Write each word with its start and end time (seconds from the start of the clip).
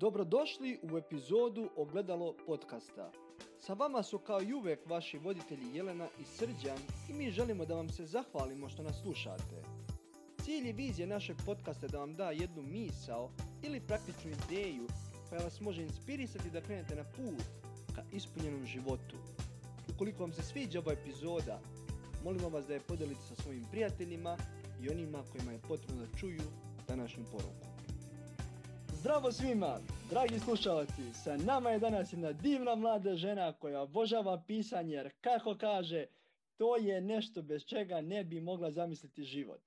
Dobrodošli 0.00 0.78
u 0.82 0.98
epizodu 0.98 1.70
Ogledalo 1.76 2.34
podcasta. 2.46 3.12
Sa 3.58 3.72
vama 3.74 4.02
su 4.02 4.18
kao 4.18 4.42
i 4.42 4.54
uvek 4.54 4.86
vaši 4.86 5.18
voditelji 5.18 5.74
Jelena 5.74 6.08
i 6.20 6.24
Srđan 6.24 6.78
i 7.08 7.12
mi 7.12 7.30
želimo 7.30 7.64
da 7.64 7.74
vam 7.74 7.88
se 7.88 8.06
zahvalimo 8.06 8.68
što 8.68 8.82
nas 8.82 9.00
slušate. 9.02 9.62
Cilj 10.44 10.68
i 10.68 10.72
vizija 10.72 11.06
našeg 11.06 11.36
podcasta 11.46 11.86
je 11.86 11.90
da 11.90 11.98
vam 11.98 12.14
da 12.14 12.30
jednu 12.30 12.62
misao 12.62 13.30
ili 13.62 13.80
praktičnu 13.80 14.30
ideju 14.30 14.86
koja 15.28 15.40
vas 15.42 15.60
može 15.60 15.82
inspirisati 15.82 16.50
da 16.50 16.60
krenete 16.60 16.94
na 16.94 17.04
put 17.04 17.44
ka 17.94 18.02
ispunjenom 18.12 18.66
životu. 18.66 19.16
Ukoliko 19.94 20.22
vam 20.22 20.32
se 20.32 20.42
sviđa 20.42 20.78
ova 20.78 20.92
epizoda, 20.92 21.60
molimo 22.24 22.48
vas 22.48 22.66
da 22.66 22.74
je 22.74 22.80
podelite 22.80 23.22
sa 23.22 23.42
svojim 23.42 23.64
prijateljima 23.70 24.36
i 24.82 24.90
onima 24.90 25.22
kojima 25.32 25.52
je 25.52 25.60
potrebno 25.68 26.06
da 26.06 26.18
čuju 26.18 26.42
današnju 26.88 27.24
poruku. 27.32 27.69
Zdravo 29.00 29.32
svima, 29.32 29.78
dragi 30.10 30.38
slušalci, 30.38 31.12
sa 31.14 31.36
nama 31.36 31.70
je 31.70 31.78
danas 31.78 32.12
jedna 32.12 32.32
divna 32.32 32.74
mlada 32.74 33.16
žena 33.16 33.52
koja 33.52 33.82
obožava 33.82 34.42
pisanje 34.46 34.94
jer 34.94 35.10
kako 35.20 35.56
kaže, 35.60 36.06
to 36.56 36.76
je 36.76 37.00
nešto 37.00 37.42
bez 37.42 37.64
čega 37.64 38.00
ne 38.00 38.24
bi 38.24 38.40
mogla 38.40 38.70
zamisliti 38.70 39.24
život. 39.24 39.60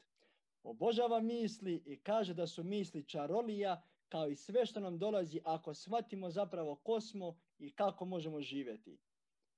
Obožava 0.63 1.20
misli 1.20 1.84
i 1.85 1.99
kaže 1.99 2.34
da 2.34 2.48
su 2.48 2.63
misli 2.63 3.03
čarolija 3.03 3.81
kao 4.09 4.27
i 4.27 4.35
sve 4.35 4.66
što 4.66 4.80
nam 4.80 4.98
dolazi 4.98 5.39
ako 5.44 5.73
shvatimo 5.73 6.30
zapravo 6.30 6.75
ko 6.75 7.02
smo 7.02 7.36
i 7.59 7.72
kako 7.72 8.05
možemo 8.05 8.41
živjeti. 8.41 8.97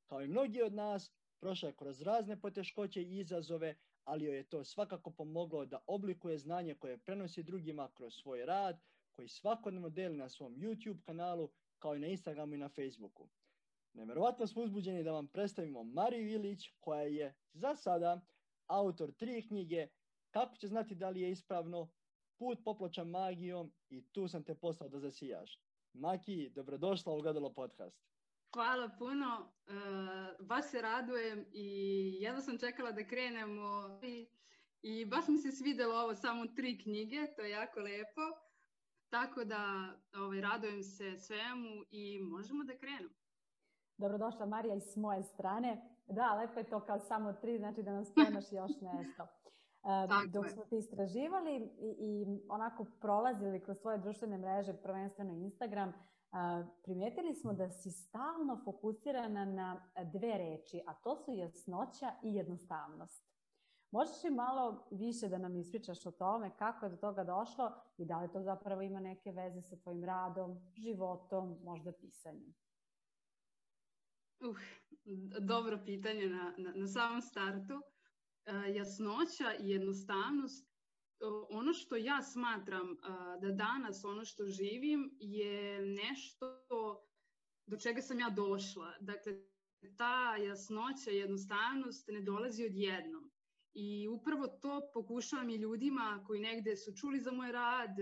Kao 0.06 0.22
i 0.22 0.28
mnogi 0.28 0.62
od 0.62 0.74
nas, 0.74 1.12
prošla 1.40 1.70
je 1.70 1.76
kroz 1.76 2.02
razne 2.02 2.42
poteškoće 2.42 3.02
i 3.02 3.20
izazove, 3.20 3.76
ali 4.04 4.26
joj 4.26 4.38
je 4.38 4.44
to 4.44 4.64
svakako 4.64 5.12
pomoglo 5.12 5.66
da 5.66 5.84
oblikuje 5.88 6.38
znanje 6.38 6.76
koje 6.76 6.98
prenosi 6.98 7.44
drugima 7.44 7.90
kroz 7.94 8.14
svoj 8.14 8.46
rad, 8.46 8.80
koji 9.16 9.28
svakodnevno 9.28 9.90
deli 9.90 10.18
na 10.18 10.30
svom 10.30 10.56
YouTube 10.56 11.02
kanalu, 11.02 11.50
kao 11.80 11.96
i 11.96 12.00
na 12.00 12.08
Instagramu 12.08 12.54
i 12.54 12.58
na 12.58 12.70
Facebooku. 12.70 13.30
Neverovatno 13.94 14.48
smo 14.48 14.62
uzbuđeni 14.62 15.04
da 15.04 15.12
vam 15.12 15.28
predstavimo 15.28 15.84
Mariju 15.84 16.28
Ilić, 16.28 16.70
koja 16.80 17.02
je 17.02 17.36
za 17.54 17.76
sada 17.76 18.22
autor 18.68 19.12
tri 19.12 19.48
knjige 19.48 19.88
Kako 20.32 20.56
će 20.56 20.68
znati 20.68 20.96
da 20.96 21.10
li 21.10 21.22
je 21.22 21.32
ispravno, 21.32 21.90
Put 22.38 22.64
popločan 22.64 23.10
magijom 23.10 23.74
i 23.90 24.02
Tu 24.12 24.28
sam 24.28 24.44
te 24.44 24.56
poslao 24.56 24.90
da 24.90 25.00
zasijaš. 25.00 25.60
Maki, 25.94 26.50
dobrodošla 26.50 27.14
u 27.14 27.22
Gledalo 27.22 27.54
podcast. 27.54 27.98
Hvala 28.54 28.90
puno, 29.00 29.54
uh, 29.68 30.46
baš 30.46 30.66
se 30.66 30.82
radujem 30.82 31.46
i 31.52 31.68
jedno 32.20 32.42
sam 32.42 32.58
čekala 32.58 32.92
da 32.92 33.08
krenemo 33.08 34.00
i, 34.04 34.28
i 34.82 35.06
baš 35.06 35.28
mi 35.28 35.38
se 35.38 35.52
svidelo 35.52 35.96
ovo 35.96 36.16
samo 36.16 36.48
tri 36.48 36.78
knjige, 36.78 37.28
to 37.36 37.42
je 37.42 37.50
jako 37.50 37.80
lepo. 37.80 38.45
Tako 39.16 39.44
da 39.44 39.64
ovaj, 40.24 40.42
radujem 40.42 40.84
se 40.84 41.18
svemu 41.18 41.84
i 41.92 42.20
možemo 42.22 42.64
da 42.64 42.78
krenemo. 42.78 43.10
Dobrodošla 43.98 44.46
Marija 44.46 44.76
i 44.76 44.82
s 44.82 44.96
moje 44.96 45.24
strane. 45.24 45.70
Da, 46.08 46.34
lepo 46.34 46.60
je 46.60 46.70
to 46.70 46.80
kao 46.80 47.00
samo 47.00 47.34
tri, 47.34 47.58
znači 47.58 47.84
da 47.84 47.92
nam 47.92 48.06
spremaš 48.06 48.52
još 48.60 48.72
nešto. 48.82 49.24
Uh, 49.24 50.32
dok 50.34 50.50
smo 50.50 50.64
ti 50.66 50.78
istraživali 50.78 51.56
i, 51.56 51.96
i 52.00 52.26
onako 52.50 52.86
prolazili 53.02 53.64
kroz 53.64 53.78
svoje 53.78 53.98
društvene 53.98 54.38
mreže, 54.38 54.74
prvenstveno 54.74 55.34
Instagram, 55.34 55.90
uh, 55.90 55.96
primetili 56.84 57.34
smo 57.34 57.54
da 57.54 57.70
si 57.70 57.92
stalno 57.92 58.62
fokusirana 58.66 59.46
na 59.46 59.82
dve 60.14 60.38
reči, 60.38 60.82
a 60.88 60.94
to 60.94 61.16
su 61.16 61.32
jasnoća 61.32 62.12
i 62.24 62.36
jednostavnost. 62.36 63.35
Možeš 63.96 64.24
li 64.24 64.30
malo 64.30 64.88
više 64.92 65.28
da 65.28 65.38
nam 65.38 65.56
ispričaš 65.56 66.06
o 66.06 66.12
tome 66.12 66.52
kako 66.58 66.86
je 66.86 66.90
do 66.90 66.98
toga 66.98 67.24
došlo 67.24 67.72
i 67.98 68.06
da 68.06 68.22
li 68.22 68.32
to 68.32 68.42
zapravo 68.42 68.82
ima 68.82 69.00
neke 69.00 69.32
veze 69.32 69.62
sa 69.62 69.76
tvojim 69.76 70.04
radom, 70.04 70.60
životom, 70.76 71.58
možda 71.64 71.92
pisanjem? 71.92 72.56
Uh, 74.40 74.58
dobro 75.40 75.80
pitanje 75.86 76.30
na, 76.30 76.54
na, 76.58 76.74
na 76.76 76.88
samom 76.88 77.22
startu. 77.22 77.74
Uh, 77.74 78.76
jasnoća 78.76 79.54
i 79.60 79.70
jednostavnost, 79.70 80.68
uh, 80.70 81.48
ono 81.50 81.74
što 81.74 81.96
ja 81.96 82.22
smatram 82.22 82.92
uh, 82.92 82.98
da 83.42 83.52
danas 83.52 84.06
ono 84.06 84.26
što 84.26 84.46
živim 84.46 85.18
je 85.20 85.86
nešto 85.86 86.46
do 87.66 87.78
čega 87.78 88.02
sam 88.02 88.20
ja 88.20 88.30
došla. 88.30 88.94
Dakle, 89.00 89.34
ta 89.98 90.36
jasnoća 90.36 91.12
i 91.12 91.18
jednostavnost 91.18 92.08
ne 92.08 92.22
dolazi 92.22 92.66
odjednom. 92.66 93.35
I 93.76 94.08
upravo 94.08 94.48
to 94.48 94.82
pokušavam 94.94 95.50
i 95.50 95.56
ljudima 95.56 96.24
koji 96.28 96.40
negde 96.40 96.76
su 96.76 96.92
čuli 96.96 97.20
za 97.20 97.32
moj 97.32 97.52
rad, 97.52 97.96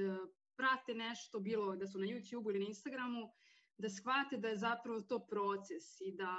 prate 0.56 0.94
nešto, 0.94 1.40
bilo 1.40 1.76
da 1.76 1.88
su 1.88 2.00
na 2.00 2.06
YouTube 2.06 2.50
ili 2.50 2.60
na 2.60 2.66
Instagramu, 2.66 3.32
da 3.78 3.90
shvate 3.90 4.38
da 4.38 4.48
je 4.48 4.58
zapravo 4.58 5.02
to 5.02 5.20
proces 5.28 6.02
i 6.02 6.12
da 6.12 6.36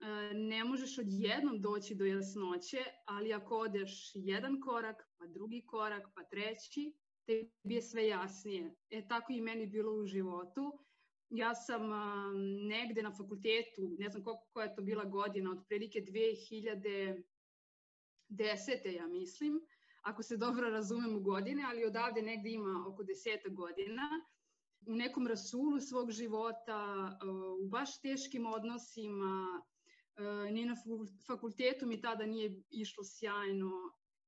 e, 0.00 0.34
ne 0.34 0.64
možeš 0.64 0.98
odjednom 0.98 1.60
doći 1.60 1.94
do 1.94 2.04
jasnoće, 2.04 2.84
ali 3.04 3.32
ako 3.32 3.56
odeš 3.56 4.12
jedan 4.14 4.60
korak, 4.60 5.10
pa 5.18 5.26
drugi 5.26 5.64
korak, 5.66 6.08
pa 6.14 6.24
treći, 6.24 6.92
tebi 7.26 7.74
je 7.74 7.82
sve 7.82 8.06
jasnije. 8.06 8.74
E 8.90 9.08
tako 9.08 9.32
i 9.32 9.40
meni 9.40 9.66
bilo 9.66 9.92
u 9.92 10.04
životu. 10.04 10.78
Ja 11.30 11.54
sam 11.54 11.92
a, 11.92 12.32
negde 12.68 13.02
na 13.02 13.10
fakultetu, 13.10 13.96
ne 13.98 14.08
znam 14.08 14.24
koliko 14.24 14.48
koja 14.52 14.66
je 14.66 14.74
to 14.74 14.82
bila 14.82 15.04
godina, 15.04 15.50
otprilike 15.50 16.00
2000 16.00 17.22
desete, 18.30 18.92
ja 18.92 19.06
mislim, 19.06 19.60
ako 20.02 20.22
se 20.22 20.36
dobro 20.36 20.70
razumem 20.70 21.16
u 21.16 21.20
godine, 21.20 21.64
ali 21.68 21.84
odavde 21.84 22.22
negde 22.22 22.50
ima 22.50 22.84
oko 22.88 23.02
deseta 23.02 23.48
godina, 23.48 24.02
u 24.86 24.94
nekom 24.94 25.26
rasulu 25.26 25.80
svog 25.80 26.10
života, 26.10 27.10
u 27.62 27.68
baš 27.68 28.00
teškim 28.00 28.46
odnosima, 28.46 29.62
ni 30.50 30.64
na 30.64 30.74
fakultetu 31.26 31.86
mi 31.86 32.00
tada 32.00 32.26
nije 32.26 32.62
išlo 32.70 33.04
sjajno. 33.04 33.70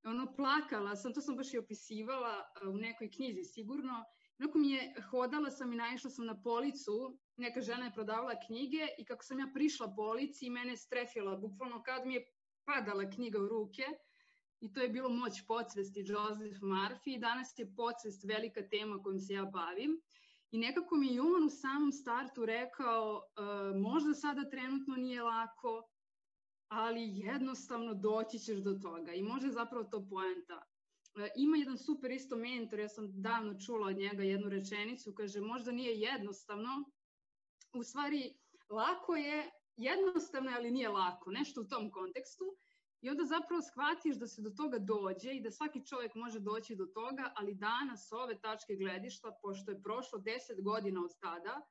Ono, 0.05 0.35
plakala 0.37 0.97
sam, 0.97 1.15
to 1.15 1.21
sam 1.21 1.37
baš 1.37 1.55
i 1.55 1.59
opisivala 1.59 2.45
u 2.69 2.77
nekoj 2.77 3.11
knjizi 3.11 3.45
sigurno. 3.45 4.05
Onako 4.39 4.59
mi 4.59 4.71
je, 4.71 4.95
hodala 5.11 5.51
sam 5.51 5.73
i 5.73 5.77
naišla 5.77 6.11
sam 6.11 6.27
na 6.27 6.43
policu, 6.43 7.19
neka 7.37 7.61
žena 7.61 7.85
je 7.85 7.93
prodavala 7.95 8.35
knjige 8.47 8.87
i 8.99 9.05
kako 9.05 9.25
sam 9.25 9.39
ja 9.39 9.51
prišla 9.55 9.95
polici 9.97 10.47
i 10.47 10.51
mene 10.51 10.77
strefila, 10.77 11.37
bukvalno 11.37 11.83
kad 11.83 12.07
mi 12.07 12.15
je 12.15 12.27
padala 12.65 13.11
knjiga 13.11 13.39
u 13.39 13.49
ruke 13.49 13.85
i 14.61 14.73
to 14.73 14.81
je 14.81 14.89
bilo 14.89 15.09
moć 15.09 15.47
podsvesti 15.47 16.05
Joseph 16.07 16.61
Murphy 16.63 17.17
i 17.17 17.19
danas 17.19 17.59
je 17.59 17.75
podsvest 17.77 18.25
velika 18.25 18.69
tema 18.69 19.03
kojom 19.03 19.21
se 19.21 19.33
ja 19.33 19.45
bavim. 19.45 20.01
I 20.51 20.59
nekako 20.59 20.97
mi 20.97 21.15
je 21.15 21.21
on 21.21 21.45
u 21.47 21.51
samom 21.51 21.93
startu 21.93 22.47
rekao, 22.47 23.15
uh, 23.17 23.81
možda 23.81 24.15
sada 24.15 24.51
trenutno 24.51 24.97
nije 24.97 25.23
lako, 25.23 25.89
ali 26.69 27.19
jednostavno 27.19 27.95
doći 27.95 28.39
ćeš 28.39 28.59
do 28.59 28.75
toga 28.75 29.13
i 29.13 29.23
može 29.23 29.49
zapravo 29.49 29.85
to 29.85 30.07
poenta. 30.11 30.57
Uh, 31.15 31.27
ima 31.37 31.57
jedan 31.57 31.79
super 31.79 32.11
isto 32.11 32.37
mentor, 32.37 32.79
ja 32.79 32.89
sam 32.89 33.23
davno 33.23 33.61
čula 33.67 33.87
od 33.87 33.97
njega 33.97 34.23
jednu 34.23 34.49
rečenicu, 34.49 35.15
kaže 35.15 35.41
možda 35.41 35.73
nije 35.73 36.01
jednostavno, 36.01 36.85
u 37.75 37.83
stvari 37.83 38.35
lako 38.71 39.17
je, 39.17 39.51
jednostavno 39.77 40.51
ali 40.55 40.71
nije 40.71 40.89
lako, 40.89 41.31
nešto 41.31 41.61
u 41.61 41.65
tom 41.65 41.91
kontekstu. 41.91 42.45
I 43.01 43.11
onda 43.11 43.25
zapravo 43.25 43.63
shvatiš 43.63 44.17
da 44.17 44.27
se 44.27 44.43
do 44.43 44.51
toga 44.51 44.79
dođe 44.79 45.33
i 45.35 45.41
da 45.41 45.51
svaki 45.51 45.87
čovjek 45.87 46.15
može 46.15 46.41
doći 46.41 46.77
do 46.77 46.87
toga, 46.87 47.33
ali 47.37 47.55
danas 47.55 48.13
ove 48.13 48.41
tačke 48.41 48.75
gledišta, 48.77 49.39
pošto 49.43 49.71
je 49.71 49.83
prošlo 49.83 50.19
10 50.19 50.63
godina 50.63 51.01
od 51.05 51.11
tada, 51.21 51.63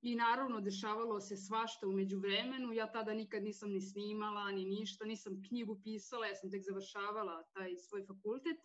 i 0.00 0.14
naravno 0.14 0.60
dešavalo 0.60 1.20
se 1.20 1.36
svašta 1.36 1.88
umeđu 1.88 2.18
vremenu, 2.18 2.72
ja 2.72 2.92
tada 2.92 3.14
nikad 3.14 3.42
nisam 3.42 3.70
ni 3.70 3.80
snimala, 3.80 4.50
ni 4.50 4.64
ništa, 4.64 5.04
nisam 5.04 5.42
knjigu 5.48 5.80
pisala, 5.84 6.26
ja 6.26 6.34
sam 6.34 6.50
tek 6.50 6.62
završavala 6.62 7.42
taj 7.42 7.76
svoj 7.76 8.04
fakultet, 8.06 8.56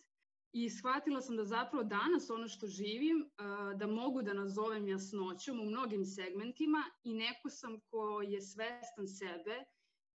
i 0.54 0.70
shvatila 0.70 1.20
sam 1.20 1.36
da 1.36 1.44
zapravo 1.44 1.84
danas 1.84 2.30
ono 2.30 2.48
što 2.48 2.66
živim, 2.66 3.30
da 3.76 3.86
mogu 3.86 4.22
da 4.22 4.32
nazovem 4.32 4.88
jasnoćom 4.88 5.60
u 5.60 5.64
mnogim 5.64 6.04
segmentima 6.04 6.84
i 7.04 7.14
neko 7.14 7.50
sam 7.50 7.80
ko 7.80 8.22
je 8.22 8.40
svestan 8.42 9.08
sebe, 9.08 9.64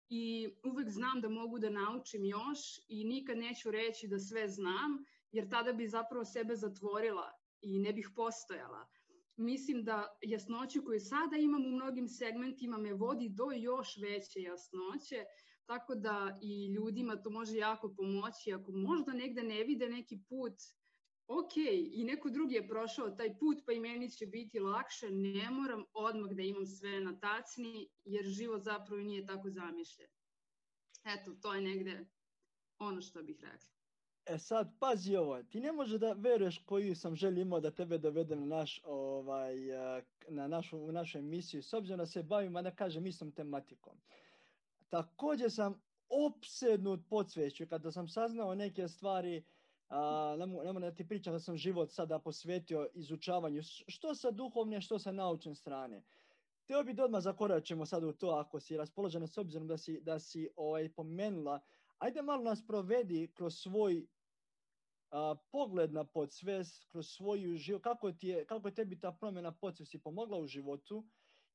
i 0.08 0.48
uvek 0.64 0.88
znam 0.90 1.20
da 1.20 1.28
mogu 1.28 1.58
da 1.58 1.70
naučim 1.70 2.24
još 2.24 2.58
i 2.88 3.04
nikad 3.04 3.38
neću 3.38 3.70
reći 3.70 4.08
da 4.08 4.18
sve 4.18 4.48
znam, 4.48 5.04
jer 5.32 5.50
tada 5.50 5.72
bi 5.72 5.88
zapravo 5.88 6.24
sebe 6.24 6.56
zatvorila 6.56 7.30
i 7.60 7.78
ne 7.78 7.92
bih 7.92 8.10
postojala. 8.16 8.88
Mislim 9.36 9.84
da 9.84 10.18
jasnoću 10.22 10.82
koju 10.84 11.00
sada 11.00 11.36
imam 11.36 11.66
u 11.66 11.70
mnogim 11.70 12.08
segmentima 12.08 12.78
me 12.78 12.94
vodi 12.94 13.28
do 13.28 13.50
još 13.56 13.96
veće 14.02 14.42
jasnoće, 14.42 15.24
tako 15.68 15.94
da 15.94 16.38
i 16.42 16.66
ljudima 16.66 17.16
to 17.16 17.30
može 17.30 17.56
jako 17.56 17.94
pomoći. 17.96 18.52
Ako 18.52 18.72
možda 18.72 19.12
negde 19.12 19.42
ne 19.42 19.64
vide 19.64 19.88
neki 19.88 20.18
put 20.28 20.54
ok, 21.28 21.56
i 21.92 22.04
neko 22.04 22.30
drugi 22.30 22.54
je 22.54 22.68
prošao 22.68 23.10
taj 23.10 23.38
put, 23.38 23.58
pa 23.66 23.72
i 23.72 23.80
meni 23.80 24.10
će 24.10 24.26
biti 24.26 24.60
lakše, 24.60 25.10
ne 25.10 25.50
moram 25.50 25.84
odmah 25.92 26.30
da 26.30 26.42
imam 26.42 26.66
sve 26.66 27.00
na 27.00 27.18
tacni, 27.20 27.88
jer 28.04 28.24
život 28.24 28.62
zapravo 28.62 29.02
nije 29.02 29.26
tako 29.26 29.50
zamišljen. 29.50 30.08
Eto, 31.04 31.34
to 31.42 31.54
je 31.54 31.60
negde 31.60 32.06
ono 32.78 33.00
što 33.00 33.22
bih 33.22 33.40
rekla. 33.42 33.68
E 34.26 34.38
sad, 34.38 34.72
pazi 34.80 35.16
ovo, 35.16 35.42
ti 35.42 35.60
ne 35.60 35.72
možeš 35.72 36.00
da 36.00 36.12
veruješ 36.12 36.58
koju 36.58 36.96
sam 36.96 37.16
želju 37.16 37.40
imao 37.40 37.60
da 37.60 37.70
tebe 37.70 37.98
dovedem 37.98 38.40
na, 38.40 38.56
naš, 38.56 38.80
ovaj, 38.84 39.54
na 40.28 40.48
našu, 40.48 40.78
u 40.78 40.92
našu 40.92 41.18
emisiju, 41.18 41.62
s 41.62 41.72
obzirom 41.72 41.98
da 41.98 42.06
se 42.06 42.22
bavim, 42.22 42.56
a 42.56 42.62
da 42.62 42.70
kažem, 42.70 43.06
istom 43.06 43.32
tematikom. 43.32 44.00
Također 44.88 45.52
sam 45.52 45.82
opsednut 46.08 47.00
podsveću, 47.08 47.66
kada 47.66 47.90
sam 47.92 48.08
saznao 48.08 48.54
neke 48.54 48.88
stvari, 48.88 49.44
a, 49.88 50.36
ne 50.38 50.46
moram 50.46 50.80
da 50.80 50.94
ti 50.94 51.08
pričam 51.08 51.32
da 51.32 51.40
sam 51.40 51.56
život 51.56 51.90
sada 51.92 52.18
posvetio 52.18 52.88
izučavanju, 52.94 53.62
što 53.88 54.14
sa 54.14 54.30
duhovne, 54.30 54.80
što 54.80 54.98
sa 54.98 55.12
naučne 55.12 55.54
strane. 55.54 56.02
Teo 56.66 56.84
bi 56.84 56.94
da 56.94 57.04
odmah 57.04 57.22
zakoračimo 57.22 57.86
sad 57.86 58.04
u 58.04 58.12
to 58.12 58.28
ako 58.28 58.60
si 58.60 58.76
raspoložena 58.76 59.26
s 59.26 59.38
obzirom 59.38 59.68
da 59.68 59.78
si, 59.78 60.00
da 60.00 60.18
si 60.18 60.48
ovaj, 60.56 60.92
pomenula. 60.92 61.60
Ajde 61.98 62.22
malo 62.22 62.42
nas 62.42 62.66
provedi 62.66 63.32
kroz 63.34 63.54
svoj 63.54 64.06
a, 65.10 65.34
pogled 65.52 65.92
na 65.92 66.04
podsvest, 66.04 66.84
kroz 66.84 67.08
svoju 67.08 67.56
život, 67.56 67.82
kako, 67.82 68.12
ti 68.12 68.28
je, 68.28 68.46
kako 68.46 68.70
tebi 68.70 69.00
ta 69.00 69.12
promjena 69.12 69.52
podsvesti 69.52 69.98
pomogla 69.98 70.38
u 70.38 70.46
životu 70.46 71.04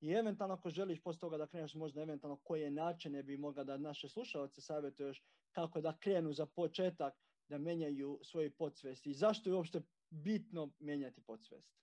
i 0.01 0.11
eventualno 0.11 0.53
ako 0.53 0.69
želiš 0.69 1.01
posle 1.03 1.19
toga 1.19 1.37
da 1.37 1.47
kreneš 1.47 1.73
možda 1.75 2.01
eventualno 2.01 2.37
koje 2.43 2.71
načine 2.71 3.23
bi 3.23 3.37
mogla 3.37 3.63
da 3.63 3.77
naše 3.77 4.09
slušalce 4.09 4.61
savjetuješ 4.61 5.23
kako 5.51 5.81
da 5.81 5.97
krenu 5.97 6.33
za 6.33 6.45
početak 6.45 7.13
da 7.49 7.57
menjaju 7.57 8.19
svoje 8.23 8.51
podsvesti 8.51 9.09
i 9.09 9.13
zašto 9.13 9.49
je 9.49 9.55
uopšte 9.55 9.81
bitno 10.09 10.71
menjati 10.79 11.21
podsvest? 11.21 11.73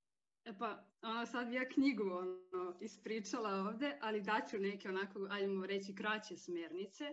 E 0.44 0.58
pa, 0.58 0.84
ono, 1.02 1.26
sad 1.26 1.48
bi 1.48 1.54
ja 1.54 1.68
knjigu 1.68 2.02
ono, 2.02 2.78
ispričala 2.80 3.50
ovde, 3.50 3.98
ali 4.00 4.22
daću 4.22 4.58
neke 4.58 4.88
onako, 4.88 5.26
ajdemo 5.30 5.66
reći, 5.66 5.94
kraće 5.94 6.36
smernice. 6.36 7.04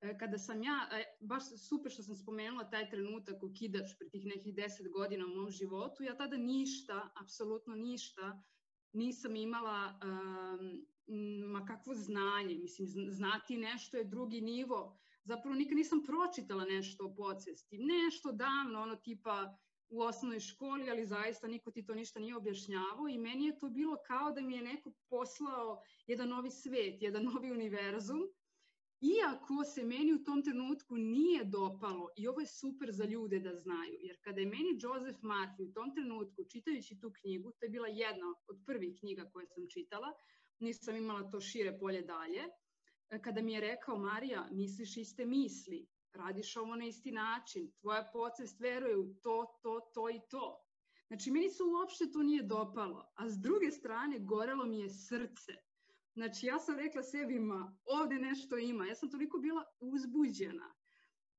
E, 0.00 0.18
kada 0.18 0.38
sam 0.38 0.62
ja, 0.62 0.88
e, 0.92 1.04
baš 1.20 1.42
super 1.68 1.92
što 1.92 2.02
sam 2.02 2.14
spomenula 2.14 2.70
taj 2.70 2.90
trenutak 2.90 3.42
u 3.42 3.52
kidač 3.58 3.90
pre 3.98 4.08
tih 4.08 4.26
nekih 4.26 4.54
deset 4.54 4.92
godina 4.92 5.24
u 5.26 5.28
mom 5.28 5.50
životu, 5.50 6.02
ja 6.02 6.16
tada 6.16 6.36
ništa, 6.36 7.10
apsolutno 7.22 7.74
ništa, 7.74 8.42
nisam 8.92 9.36
imala 9.36 10.00
um, 10.02 10.86
ma 11.52 11.64
kakvo 11.66 11.94
znanje, 11.94 12.54
mislim, 12.54 12.88
znati 13.10 13.56
nešto 13.56 13.96
je 13.96 14.04
drugi 14.04 14.40
nivo, 14.40 14.98
zapravo 15.24 15.54
nikad 15.56 15.76
nisam 15.76 16.02
pročitala 16.04 16.64
nešto 16.64 17.04
o 17.04 17.14
podsvesti, 17.14 17.78
nešto 17.78 18.32
davno, 18.32 18.82
ono 18.82 18.96
tipa 18.96 19.58
u 19.88 20.00
osnovnoj 20.00 20.40
školi, 20.40 20.90
ali 20.90 21.06
zaista 21.06 21.46
niko 21.46 21.70
ti 21.70 21.84
to 21.84 21.94
ništa 21.94 22.20
nije 22.20 22.36
objašnjavao 22.36 23.08
i 23.08 23.18
meni 23.18 23.46
je 23.46 23.58
to 23.58 23.68
bilo 23.68 23.96
kao 24.06 24.32
da 24.32 24.40
mi 24.40 24.54
je 24.54 24.62
neko 24.62 24.92
poslao 25.08 25.82
jedan 26.06 26.28
novi 26.28 26.50
svet, 26.50 27.02
jedan 27.02 27.24
novi 27.24 27.52
univerzum, 27.52 28.20
iako 29.02 29.64
se 29.64 29.84
meni 29.84 30.12
u 30.12 30.24
tom 30.24 30.42
trenutku 30.42 30.96
nije 30.96 31.44
dopalo, 31.44 32.08
i 32.16 32.28
ovo 32.28 32.40
je 32.40 32.46
super 32.46 32.92
za 32.92 33.04
ljude 33.04 33.38
da 33.38 33.54
znaju, 33.54 33.96
jer 34.00 34.16
kada 34.20 34.40
je 34.40 34.46
meni 34.46 34.78
Joseph 34.82 35.20
Murphy 35.22 35.68
u 35.68 35.72
tom 35.72 35.94
trenutku, 35.94 36.44
čitajući 36.44 37.00
tu 37.00 37.12
knjigu, 37.20 37.50
to 37.50 37.64
je 37.64 37.70
bila 37.70 37.88
jedna 37.88 38.26
od 38.48 38.62
prvih 38.66 38.98
knjiga 39.00 39.30
koje 39.32 39.46
sam 39.46 39.64
čitala, 39.68 40.12
nisam 40.58 40.96
imala 40.96 41.30
to 41.30 41.40
šire 41.40 41.78
polje 41.78 42.02
dalje, 42.02 42.42
kada 43.24 43.42
mi 43.42 43.52
je 43.52 43.60
rekao, 43.60 43.98
Marija, 43.98 44.48
misliš 44.52 44.96
iste 44.96 45.26
misli, 45.26 45.86
radiš 46.12 46.56
ovo 46.56 46.76
na 46.76 46.86
isti 46.86 47.12
način, 47.12 47.72
tvoja 47.80 48.10
podsvest 48.12 48.60
veruje 48.60 48.96
u 48.96 49.14
to, 49.14 49.58
to, 49.62 49.80
to 49.94 50.10
i 50.10 50.20
to. 50.30 50.64
Znači, 51.06 51.30
meni 51.30 51.50
se 51.50 51.62
uopšte 51.62 52.10
to 52.12 52.22
nije 52.22 52.42
dopalo, 52.42 53.12
a 53.14 53.30
s 53.30 53.38
druge 53.38 53.70
strane 53.70 54.18
gorelo 54.18 54.64
mi 54.64 54.80
je 54.80 54.90
srce. 54.90 55.71
Znači, 56.14 56.46
ja 56.46 56.58
sam 56.58 56.76
rekla 56.76 57.02
sebi, 57.02 57.38
ma, 57.38 57.76
ovde 57.84 58.14
nešto 58.14 58.58
ima. 58.58 58.86
Ja 58.86 58.94
sam 58.94 59.10
toliko 59.10 59.38
bila 59.38 59.64
uzbuđena 59.80 60.74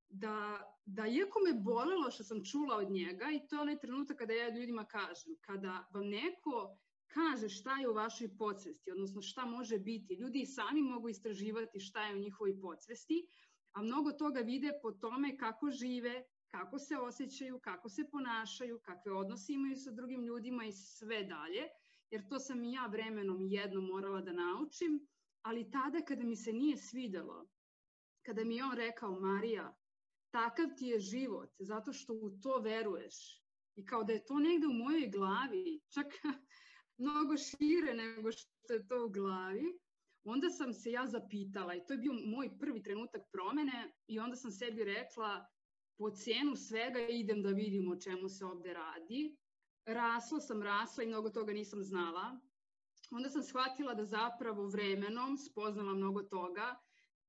da, 0.10 0.60
da 0.86 1.08
iako 1.08 1.40
me 1.40 1.54
bolelo 1.54 2.12
što 2.12 2.24
sam 2.24 2.46
čula 2.46 2.76
od 2.76 2.92
njega, 2.92 3.26
i 3.32 3.48
to 3.48 3.56
je 3.56 3.62
onaj 3.62 3.80
trenutak 3.80 4.18
kada 4.18 4.34
ja 4.34 4.50
ljudima 4.50 4.86
kažem, 4.86 5.36
kada 5.42 5.88
vam 5.94 6.08
neko 6.08 6.78
kaže 7.08 7.50
šta 7.50 7.78
je 7.80 7.90
u 7.90 7.94
vašoj 7.94 8.38
podsvesti, 8.38 8.92
odnosno 8.92 9.22
šta 9.22 9.46
može 9.46 9.80
biti. 9.80 10.14
Ljudi 10.14 10.46
sami 10.46 10.82
mogu 10.82 11.10
istraživati 11.10 11.80
šta 11.80 12.04
je 12.08 12.16
u 12.16 12.20
njihovoj 12.20 12.62
podsvesti, 12.62 13.28
a 13.72 13.82
mnogo 13.82 14.12
toga 14.12 14.40
vide 14.40 14.72
po 14.82 14.92
tome 14.92 15.38
kako 15.38 15.72
žive, 15.72 16.24
kako 16.52 16.80
se 16.80 16.98
osjećaju, 16.98 17.60
kako 17.60 17.90
se 17.90 18.10
ponašaju, 18.12 18.80
kakve 18.80 19.12
odnose 19.12 19.54
imaju 19.54 19.76
sa 19.76 19.92
drugim 19.92 20.24
ljudima 20.24 20.66
i 20.66 20.72
sve 20.72 21.24
dalje, 21.24 21.68
jer 22.14 22.28
to 22.30 22.40
sam 22.40 22.64
i 22.64 22.72
ja 22.72 22.88
vremenom 22.88 23.48
jedno 23.48 23.82
morala 23.82 24.22
da 24.22 24.32
naučim, 24.32 25.08
ali 25.42 25.72
tada 25.72 26.02
kada 26.02 26.24
mi 26.24 26.36
se 26.36 26.54
nije 26.54 26.78
svidelo, 26.78 27.48
kada 28.26 28.44
mi 28.44 28.56
je 28.56 28.64
on 28.64 28.76
rekao, 28.76 29.20
Marija, 29.20 29.78
takav 30.34 30.66
ti 30.78 30.86
je 30.86 31.00
život, 31.00 31.50
zato 31.60 31.94
što 31.94 32.14
u 32.14 32.30
to 32.42 32.60
veruješ. 32.60 33.16
I 33.76 33.86
kao 33.86 34.04
da 34.04 34.14
je 34.14 34.26
to 34.26 34.40
negde 34.40 34.68
u 34.68 34.74
mojoj 34.74 35.10
glavi, 35.10 35.82
čak 35.94 36.06
mnogo 37.04 37.38
šire 37.38 37.94
nego 37.94 38.32
što 38.32 38.74
je 38.74 38.88
to 38.88 39.06
u 39.06 39.10
glavi, 39.10 39.80
onda 40.24 40.50
sam 40.50 40.74
se 40.74 40.92
ja 40.92 41.08
zapitala 41.08 41.76
i 41.76 41.86
to 41.88 41.94
je 41.94 41.98
bio 41.98 42.14
moj 42.14 42.58
prvi 42.60 42.84
trenutak 42.84 43.22
promene 43.32 43.94
i 44.08 44.20
onda 44.20 44.36
sam 44.36 44.52
sebi 44.52 44.84
rekla 44.84 45.46
po 45.98 46.10
cenu 46.12 46.56
svega 46.56 47.08
idem 47.10 47.42
da 47.42 47.50
vidim 47.50 47.92
o 47.92 47.96
čemu 47.96 48.30
se 48.30 48.46
ovde 48.46 48.74
radi. 48.74 49.38
Rasla 49.86 50.40
sam, 50.40 50.64
rasla 50.64 51.04
i 51.04 51.08
mnogo 51.08 51.30
toga 51.30 51.54
nisam 51.54 51.84
znala. 51.84 52.40
Onda 53.12 53.30
sam 53.30 53.44
shvatila 53.44 53.94
da 53.94 54.06
zapravo 54.06 54.68
vremenom 54.68 55.38
spoznala 55.38 55.94
mnogo 55.94 56.24
toga, 56.24 56.76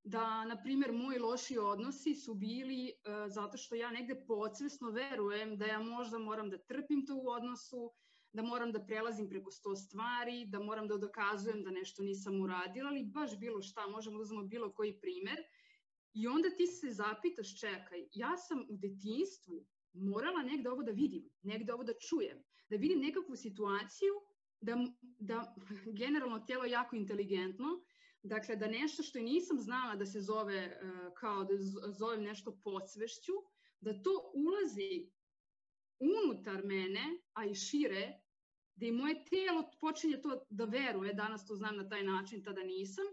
da, 0.05 0.45
na 0.45 0.62
primjer, 0.62 0.93
moji 0.93 1.19
loši 1.19 1.59
odnosi 1.59 2.15
su 2.15 2.35
bili 2.35 2.93
uh, 2.93 3.33
zato 3.33 3.59
što 3.59 3.75
ja 3.75 3.91
negde 3.91 4.25
podsvesno 4.27 4.91
verujem 4.91 5.56
da 5.59 5.67
ja 5.67 5.79
možda 5.83 6.19
moram 6.19 6.51
da 6.51 6.59
trpim 6.59 7.06
to 7.06 7.17
u 7.17 7.29
odnosu, 7.29 7.93
da 8.33 8.43
moram 8.43 8.73
da 8.73 8.85
prelazim 8.87 9.29
preko 9.29 9.50
sto 9.50 9.77
stvari, 9.77 10.47
da 10.47 10.61
moram 10.61 10.89
da 10.89 10.97
dokazujem 10.97 11.62
da 11.65 11.71
nešto 11.71 12.03
nisam 12.03 12.41
uradila, 12.41 12.89
ali 12.89 13.05
baš 13.05 13.39
bilo 13.39 13.62
šta, 13.62 13.87
možemo 13.87 14.17
da 14.17 14.23
uzmemo 14.23 14.45
bilo 14.45 14.73
koji 14.73 15.00
primer. 15.00 15.39
I 16.12 16.29
onda 16.29 16.49
ti 16.57 16.67
se 16.67 16.91
zapitaš, 16.91 17.61
čekaj, 17.61 18.09
ja 18.12 18.37
sam 18.37 18.61
u 18.61 18.77
detinstvu 18.77 19.67
morala 19.94 20.43
negde 20.43 20.70
ovo 20.70 20.82
da 20.82 20.93
vidim, 20.93 21.31
negde 21.43 21.73
ovo 21.73 21.85
da 21.85 21.93
čujem, 22.08 22.43
da 22.69 22.76
vidim 22.76 23.00
nekakvu 23.00 23.37
situaciju, 23.37 24.14
da, 24.61 24.76
da 25.00 25.55
generalno 26.00 26.41
telo 26.41 26.64
je 26.64 26.70
jako 26.70 26.96
inteligentno, 26.96 27.67
dakle 28.23 28.56
da 28.56 28.67
nešto 28.67 29.02
što 29.02 29.19
nisam 29.19 29.58
znala 29.58 29.96
da 29.96 30.06
se 30.06 30.20
zove 30.20 30.56
e, 30.56 30.81
kao 31.17 31.44
da 31.44 31.55
zovem 31.99 32.23
nešto 32.23 32.61
podsvešću, 32.64 33.32
da 33.81 34.02
to 34.02 34.32
ulazi 34.35 35.11
unutar 35.99 36.64
mene, 36.64 37.05
a 37.32 37.47
i 37.47 37.55
šire, 37.55 38.20
da 38.76 38.87
i 38.87 38.93
moje 38.93 39.25
telo 39.25 39.70
počinje 39.81 40.20
to 40.23 40.47
da 40.50 40.64
veruje, 40.64 41.14
danas 41.14 41.47
to 41.47 41.54
znam 41.54 41.76
na 41.76 41.88
taj 41.88 42.02
način, 42.02 42.45
tada 42.45 42.62
nisam, 42.62 43.04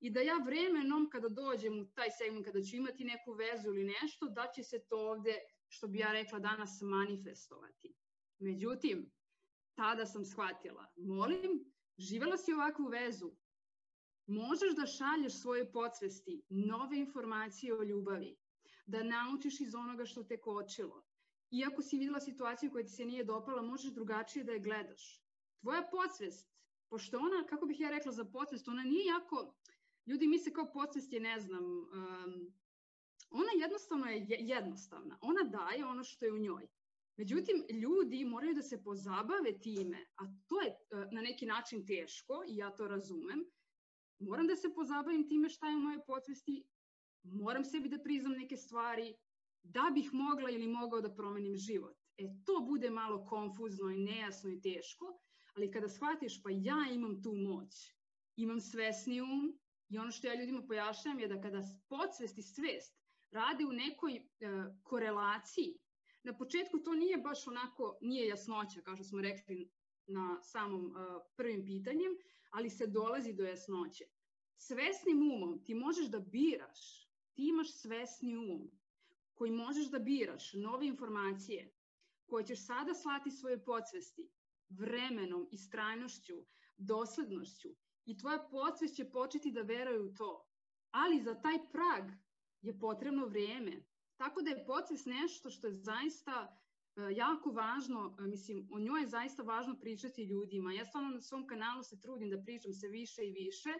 i 0.00 0.10
da 0.10 0.20
ja 0.20 0.36
vremenom 0.46 1.10
kada 1.10 1.28
dođem 1.28 1.78
u 1.80 1.84
taj 1.94 2.10
segment, 2.10 2.44
kada 2.44 2.62
ću 2.62 2.76
imati 2.76 3.04
neku 3.04 3.32
vezu 3.32 3.68
ili 3.68 3.84
nešto, 4.02 4.28
da 4.28 4.46
će 4.54 4.62
se 4.62 4.84
to 4.88 5.10
ovde, 5.10 5.34
što 5.70 5.88
bi 5.88 5.98
ja 5.98 6.12
rekla 6.12 6.38
danas, 6.38 6.80
manifestovati. 6.80 7.94
Međutim, 8.38 9.10
tada 9.74 10.06
sam 10.06 10.24
shvatila, 10.24 10.86
molim, 10.96 11.64
živela 11.98 12.36
si 12.36 12.52
ovakvu 12.52 12.86
vezu, 12.86 13.32
možeš 14.26 14.74
da 14.76 14.86
šalješ 14.86 15.40
svoje 15.40 15.72
podsvesti 15.72 16.42
nove 16.48 16.98
informacije 16.98 17.74
o 17.74 17.82
ljubavi, 17.82 18.36
da 18.86 19.02
naučiš 19.02 19.60
iz 19.60 19.74
onoga 19.74 20.04
što 20.04 20.24
te 20.24 20.40
kočilo, 20.40 21.04
iako 21.50 21.82
si 21.82 21.98
videla 21.98 22.20
situaciju 22.20 22.70
koja 22.70 22.84
ti 22.84 22.92
se 22.92 23.04
nije 23.04 23.24
dopala, 23.24 23.62
možeš 23.62 23.92
drugačije 23.92 24.44
da 24.44 24.52
je 24.52 24.60
gledaš. 24.60 25.22
Tvoja 25.60 25.88
podsvest, 25.90 26.50
pošto 26.88 27.18
ona, 27.18 27.46
kako 27.46 27.66
bih 27.66 27.80
ja 27.80 27.90
rekla 27.90 28.12
za 28.12 28.24
podsvest, 28.24 28.68
ona 28.68 28.82
nije 28.82 29.04
jako, 29.04 29.54
ljudi 30.06 30.26
misle 30.26 30.52
kao 30.52 30.72
podsvest 30.72 31.12
je, 31.12 31.20
ne 31.20 31.40
znam, 31.40 31.64
um, 31.64 32.54
ona 33.30 33.52
jednostavno 33.60 34.06
je 34.06 34.26
jednostavna. 34.28 35.18
Ona 35.20 35.42
daje 35.42 35.84
ono 35.84 36.04
što 36.04 36.24
je 36.24 36.32
u 36.32 36.38
njoj. 36.38 36.68
Međutim, 37.16 37.64
ljudi 37.70 38.24
moraju 38.24 38.54
da 38.54 38.62
se 38.62 38.82
pozabave 38.82 39.58
time, 39.60 40.06
a 40.16 40.24
to 40.46 40.60
je 40.60 40.68
uh, 40.68 41.12
na 41.12 41.22
neki 41.22 41.46
način 41.46 41.86
teško 41.86 42.44
i 42.48 42.56
ja 42.56 42.70
to 42.70 42.88
razumem. 42.88 43.44
Moram 44.18 44.46
da 44.46 44.56
se 44.56 44.74
pozabavim 44.74 45.28
time 45.28 45.48
šta 45.48 45.68
je 45.68 45.76
u 45.76 45.80
mojoj 45.80 46.04
podsvesti, 46.06 46.64
moram 47.22 47.64
sebi 47.64 47.88
da 47.88 47.98
priznam 47.98 48.32
neke 48.32 48.56
stvari, 48.56 49.14
da 49.62 49.90
bih 49.94 50.10
mogla 50.12 50.50
ili 50.50 50.68
mogao 50.68 51.00
da 51.00 51.14
promenim 51.14 51.56
život. 51.56 51.96
E 52.18 52.24
to 52.44 52.60
bude 52.68 52.90
malo 52.90 53.24
konfuzno 53.26 53.90
i 53.90 53.98
nejasno 53.98 54.50
i 54.50 54.60
teško, 54.60 55.20
ali 55.54 55.70
kada 55.70 55.88
shvatiš 55.88 56.42
pa 56.42 56.50
ja 56.52 56.86
imam 56.92 57.22
tu 57.22 57.32
moć, 57.32 57.94
imam 58.36 58.60
svesni 58.60 59.20
um 59.20 59.58
i 59.88 59.98
ono 59.98 60.10
što 60.10 60.26
ja 60.26 60.34
ljudima 60.40 60.62
pojašnjam 60.62 61.20
je 61.20 61.28
da 61.28 61.40
kada 61.40 61.62
podsvest 61.88 62.38
i 62.38 62.42
svest 62.42 62.99
rade 63.30 63.64
u 63.66 63.72
nekoj 63.72 64.16
e, 64.16 64.22
korelaciji, 64.82 65.78
na 66.22 66.36
početku 66.36 66.78
to 66.78 66.94
nije 66.94 67.18
baš 67.18 67.46
onako, 67.46 67.98
nije 68.00 68.28
jasnoća 68.28 68.80
kao 68.80 68.96
što 68.96 69.04
smo 69.04 69.20
rekli 69.20 69.70
na 70.06 70.42
samom 70.42 70.86
e, 70.86 70.90
prvim 71.36 71.64
pitanjem, 71.66 72.12
ali 72.50 72.70
se 72.70 72.86
dolazi 72.86 73.32
do 73.32 73.44
jasnoće. 73.44 74.04
Svesnim 74.56 75.22
umom 75.32 75.64
ti 75.64 75.74
možeš 75.74 76.06
da 76.06 76.20
biraš, 76.20 77.08
ti 77.34 77.48
imaš 77.48 77.72
svesni 77.72 78.36
um 78.36 78.70
koji 79.34 79.50
možeš 79.50 79.86
da 79.90 79.98
biraš, 79.98 80.52
nove 80.52 80.86
informacije, 80.86 81.74
koje 82.26 82.46
ćeš 82.46 82.66
sada 82.66 82.94
slati 82.94 83.30
svoje 83.30 83.64
podsvesti, 83.64 84.28
vremenom, 84.68 85.48
istrajnošću, 85.50 86.34
doslednošću 86.76 87.68
i 88.04 88.18
tvoja 88.18 88.48
podsvest 88.50 88.96
će 88.96 89.10
početi 89.10 89.50
da 89.52 89.62
veruje 89.62 90.00
u 90.00 90.14
to. 90.14 90.46
Ali 90.90 91.22
za 91.22 91.40
taj 91.40 91.58
prag 91.72 92.10
je 92.62 92.78
potrebno 92.78 93.26
vrijeme. 93.26 93.82
Tako 94.16 94.42
da 94.42 94.50
je 94.50 94.64
podsvest 94.66 95.06
nešto 95.06 95.50
što 95.50 95.66
je 95.66 95.74
zaista 95.74 96.56
e, 96.96 97.00
jako 97.16 97.50
važno, 97.50 98.16
e, 98.18 98.22
mislim, 98.22 98.68
o 98.72 98.78
njoj 98.78 99.00
je 99.00 99.08
zaista 99.08 99.42
važno 99.42 99.78
pričati 99.80 100.24
ljudima. 100.24 100.72
Ja 100.72 100.84
stvarno 100.84 101.10
na 101.10 101.20
svom 101.20 101.46
kanalu 101.46 101.82
se 101.82 102.00
trudim 102.00 102.30
da 102.30 102.42
pričam 102.42 102.72
se 102.72 102.88
više 102.88 103.26
i 103.26 103.32
više, 103.32 103.70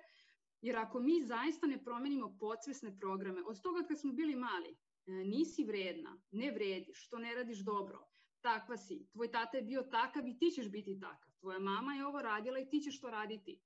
jer 0.61 0.77
ako 0.77 1.01
mi 1.01 1.23
zaista 1.23 1.67
ne 1.67 1.85
promenimo 1.85 2.37
podsvesne 2.41 2.99
programe, 2.99 3.43
od 3.47 3.61
toga 3.63 3.87
kad 3.89 4.01
smo 4.01 4.13
bili 4.13 4.37
mali, 4.37 4.71
e, 5.07 5.13
nisi 5.13 5.65
vredna, 5.65 6.21
ne 6.31 6.51
vrediš, 6.51 7.07
što 7.07 7.19
ne 7.19 7.35
radiš 7.35 7.59
dobro, 7.59 8.07
takva 8.41 8.77
si, 8.77 9.07
tvoj 9.13 9.31
tata 9.31 9.57
je 9.57 9.63
bio 9.63 9.83
takav 9.83 10.27
i 10.27 10.39
ti 10.39 10.51
ćeš 10.51 10.71
biti 10.71 11.01
takav, 11.01 11.31
tvoja 11.41 11.59
mama 11.59 11.95
je 11.95 12.07
ovo 12.07 12.23
radila 12.23 12.59
i 12.59 12.69
ti 12.69 12.81
ćeš 12.81 13.01
to 13.01 13.11
raditi. 13.11 13.61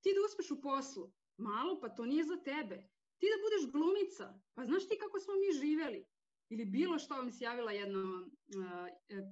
Ti 0.00 0.10
da 0.14 0.20
uspeš 0.26 0.50
u 0.50 0.60
poslu, 0.60 1.12
malo, 1.36 1.80
pa 1.80 1.88
to 1.88 2.06
nije 2.06 2.24
za 2.24 2.36
tebe. 2.36 2.88
Ti 3.20 3.26
da 3.32 3.38
budeš 3.44 3.72
glumica, 3.72 4.40
pa 4.54 4.64
znaš 4.64 4.88
ti 4.88 4.98
kako 5.00 5.20
smo 5.20 5.34
mi 5.34 5.58
živeli? 5.60 6.06
Ili 6.48 6.64
bilo 6.64 6.98
što 6.98 7.22
mi 7.22 7.32
se 7.32 7.44
javila 7.44 7.72
jedno 7.72 8.00
uh, 8.00 8.30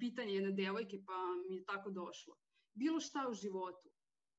pitanje 0.00 0.34
jedne 0.34 0.52
devojke, 0.52 0.98
pa 1.06 1.18
mi 1.48 1.56
je 1.56 1.64
tako 1.64 1.90
došlo. 1.90 2.36
Bilo 2.74 3.00
šta 3.00 3.28
u 3.30 3.34
životu. 3.34 3.88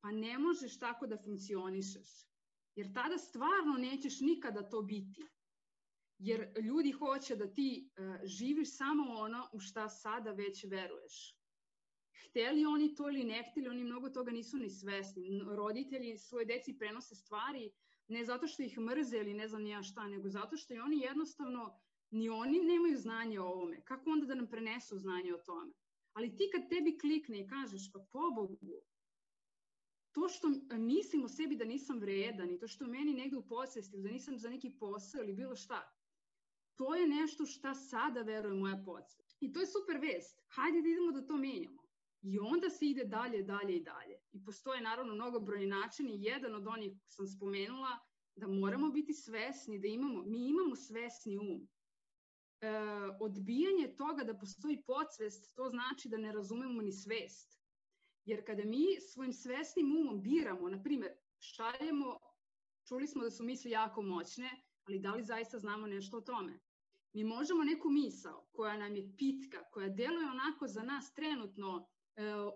Pa 0.02 0.12
ne 0.12 0.40
možeš 0.40 0.80
tako 0.80 1.08
da 1.08 1.18
funkcionišeš. 1.24 2.10
Jer 2.76 2.94
tada 2.94 3.18
stvarno 3.18 3.74
nećeš 3.78 4.20
nikada 4.20 4.70
to 4.70 4.82
biti 4.82 5.28
jer 6.20 6.54
ljudi 6.62 6.92
hoće 6.92 7.36
da 7.36 7.54
ti 7.54 7.90
uh, 7.90 8.16
živiš 8.24 8.78
samo 8.78 9.14
ono 9.14 9.50
u 9.54 9.60
šta 9.60 9.90
sada 9.90 10.32
već 10.32 10.64
veruješ. 10.64 11.36
Hteli 12.26 12.66
oni 12.66 12.96
to 12.96 13.10
ili 13.10 13.24
ne 13.24 13.44
hteli, 13.52 13.70
oni 13.70 13.84
mnogo 13.84 14.10
toga 14.10 14.32
nisu 14.32 14.58
ni 14.58 14.70
svesni. 14.70 15.42
Roditelji 15.56 16.18
svoje 16.18 16.46
deci 16.46 16.78
prenose 16.78 17.16
stvari 17.16 17.72
ne 18.10 18.26
zato 18.26 18.48
što 18.48 18.64
ih 18.64 18.80
mrze 18.80 19.18
ili 19.18 19.34
ne 19.34 19.48
znam 19.48 19.64
nija 19.64 19.84
šta, 19.84 20.08
nego 20.08 20.30
zato 20.30 20.58
što 20.58 20.74
i 20.74 20.80
oni 20.80 21.00
jednostavno, 21.00 21.80
ni 22.12 22.30
oni 22.30 22.60
nemaju 22.60 22.98
znanje 22.98 23.40
o 23.40 23.46
ovome. 23.46 23.82
Kako 23.86 24.10
onda 24.10 24.26
da 24.26 24.36
nam 24.36 24.48
prenesu 24.48 24.98
znanje 24.98 25.34
o 25.34 25.38
tome? 25.38 25.74
Ali 26.14 26.36
ti 26.36 26.50
kad 26.54 26.70
tebi 26.70 26.98
klikne 26.98 27.40
i 27.40 27.48
kažeš, 27.48 27.92
pa 27.94 28.00
pobogu, 28.12 28.82
to 30.12 30.30
što 30.30 30.48
mislim 30.78 31.24
o 31.24 31.28
sebi 31.28 31.56
da 31.56 31.66
nisam 31.66 32.00
vredan 32.00 32.52
i 32.52 32.60
to 32.60 32.68
što 32.68 32.88
meni 32.88 33.14
negde 33.14 33.38
u 33.38 33.48
posvesti, 33.48 33.98
da 33.98 34.10
nisam 34.10 34.38
za 34.38 34.50
neki 34.50 34.70
posao 34.80 35.22
ili 35.22 35.34
bilo 35.34 35.56
šta, 35.56 35.94
to 36.76 36.96
je 36.96 37.08
nešto 37.08 37.46
šta 37.46 37.74
sada 37.76 38.22
veruje 38.22 38.54
moja 38.54 38.84
podsvest. 38.86 39.38
I 39.40 39.54
to 39.54 39.60
je 39.60 39.68
super 39.68 39.98
vest. 39.98 40.42
Hajde 40.48 40.82
da 40.82 40.90
idemo 40.90 41.12
da 41.12 41.26
to 41.26 41.38
menjamo. 41.38 41.79
I 42.22 42.40
onda 42.40 42.70
se 42.70 42.86
ide 42.86 43.06
dalje, 43.06 43.44
dalje 43.44 43.76
i 43.76 43.84
dalje. 43.84 44.16
I 44.32 44.44
postoje 44.44 44.82
naravno 44.82 45.14
mnogobrojni 45.14 45.66
načini. 45.66 46.24
Jedan 46.24 46.56
od 46.56 46.68
onih 46.68 46.94
sam 47.08 47.28
spomenula 47.28 48.00
da 48.36 48.48
moramo 48.48 48.90
biti 48.90 49.14
svesni, 49.14 49.80
da 49.80 49.88
imamo, 49.88 50.24
mi 50.24 50.48
imamo 50.48 50.76
svesni 50.76 51.38
um. 51.38 51.68
E, 52.62 52.70
odbijanje 53.20 53.96
toga 53.98 54.24
da 54.24 54.38
postoji 54.38 54.84
podsvest, 54.88 55.56
to 55.56 55.70
znači 55.70 56.10
da 56.10 56.18
ne 56.18 56.32
razumemo 56.32 56.82
ni 56.82 56.92
svest. 56.92 57.60
Jer 58.26 58.46
kada 58.46 58.64
mi 58.66 58.86
svojim 59.14 59.34
svesnim 59.34 59.98
umom 59.98 60.22
biramo, 60.22 60.70
na 60.70 60.84
primjer, 60.84 61.12
šaljemo, 61.40 62.20
čuli 62.88 63.08
smo 63.08 63.24
da 63.24 63.32
su 63.32 63.44
misli 63.44 63.72
jako 63.72 64.02
moćne, 64.02 64.50
ali 64.88 65.00
da 65.00 65.16
li 65.16 65.24
zaista 65.24 65.60
znamo 65.60 65.88
nešto 65.88 66.18
o 66.18 66.22
tome? 66.22 66.60
Mi 67.14 67.24
možemo 67.24 67.64
neku 67.64 67.90
misao 67.90 68.48
koja 68.52 68.78
nam 68.78 68.96
je 68.96 69.12
pitka, 69.18 69.64
koja 69.72 69.90
deluje 69.90 70.30
onako 70.30 70.68
za 70.68 70.84
nas 70.84 71.14
trenutno 71.14 71.90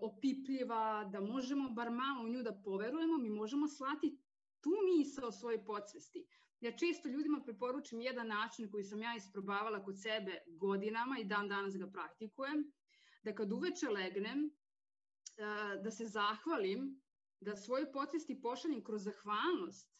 opipljiva, 0.00 1.10
da 1.12 1.20
možemo 1.20 1.70
bar 1.70 1.90
malo 1.90 2.24
u 2.24 2.28
nju 2.28 2.42
da 2.42 2.60
poverujemo, 2.64 3.18
mi 3.18 3.30
možemo 3.30 3.68
slati 3.68 4.18
tu 4.60 4.70
misao 4.96 5.32
svojoj 5.32 5.64
podsvesti. 5.64 6.26
Ja 6.60 6.76
često 6.76 7.08
ljudima 7.08 7.40
preporučim 7.44 8.00
jedan 8.00 8.28
način 8.28 8.70
koji 8.70 8.84
sam 8.84 9.02
ja 9.02 9.16
isprobavala 9.16 9.84
kod 9.84 10.00
sebe 10.02 10.38
godinama 10.46 11.18
i 11.18 11.24
dan 11.24 11.48
danas 11.48 11.76
ga 11.76 11.90
praktikujem, 11.92 12.72
da 13.22 13.34
kad 13.34 13.52
uveče 13.52 13.88
legnem, 13.88 14.46
e, 14.46 14.52
da 15.82 15.90
se 15.90 16.06
zahvalim, 16.06 17.02
da 17.40 17.56
svoje 17.56 17.92
podsvesti 17.92 18.40
pošaljem 18.42 18.84
kroz 18.84 19.02
zahvalnost 19.04 19.94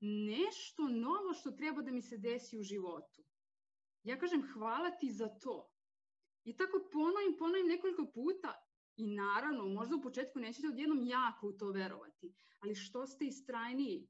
nešto 0.00 0.88
novo 0.88 1.34
što 1.34 1.50
treba 1.50 1.82
da 1.82 1.92
mi 1.92 2.02
se 2.02 2.16
desi 2.18 2.58
u 2.58 2.62
životu. 2.62 3.22
Ja 4.02 4.18
kažem 4.18 4.42
hvala 4.52 4.90
ti 4.90 5.12
za 5.12 5.28
to. 5.28 5.70
I 6.44 6.56
tako 6.56 6.88
ponovim, 6.92 7.36
ponovim 7.38 7.66
nekoliko 7.66 8.10
puta 8.14 8.69
i 9.00 9.06
naravno, 9.06 9.68
možda 9.68 9.96
u 9.96 10.02
početku 10.02 10.38
nećete 10.38 10.68
odjednom 10.68 11.06
jako 11.06 11.48
u 11.48 11.52
to 11.52 11.70
verovati, 11.70 12.32
ali 12.60 12.74
što 12.74 13.06
ste 13.06 13.26
istrajniji? 13.26 14.08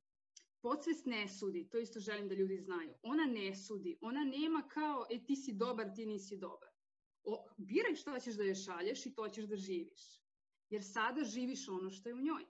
Podsvest 0.62 1.06
ne 1.06 1.28
sudi, 1.28 1.68
to 1.70 1.78
isto 1.78 2.00
želim 2.00 2.28
da 2.28 2.34
ljudi 2.34 2.58
znaju. 2.58 2.94
Ona 3.02 3.24
ne 3.26 3.56
sudi, 3.56 3.98
ona 4.00 4.24
nema 4.24 4.62
kao, 4.68 5.06
e 5.10 5.24
ti 5.24 5.36
si 5.36 5.52
dobar, 5.52 5.94
ti 5.94 6.06
nisi 6.06 6.36
dobar. 6.36 6.68
O, 7.22 7.46
biraj 7.58 7.94
što 7.94 8.20
ćeš 8.20 8.34
da 8.34 8.44
je 8.44 8.54
šalješ 8.54 9.06
i 9.06 9.14
to 9.14 9.28
ćeš 9.28 9.44
da 9.44 9.56
živiš. 9.56 10.02
Jer 10.68 10.84
sada 10.84 11.24
živiš 11.24 11.68
ono 11.68 11.90
što 11.90 12.08
je 12.08 12.14
u 12.14 12.20
njoj. 12.20 12.44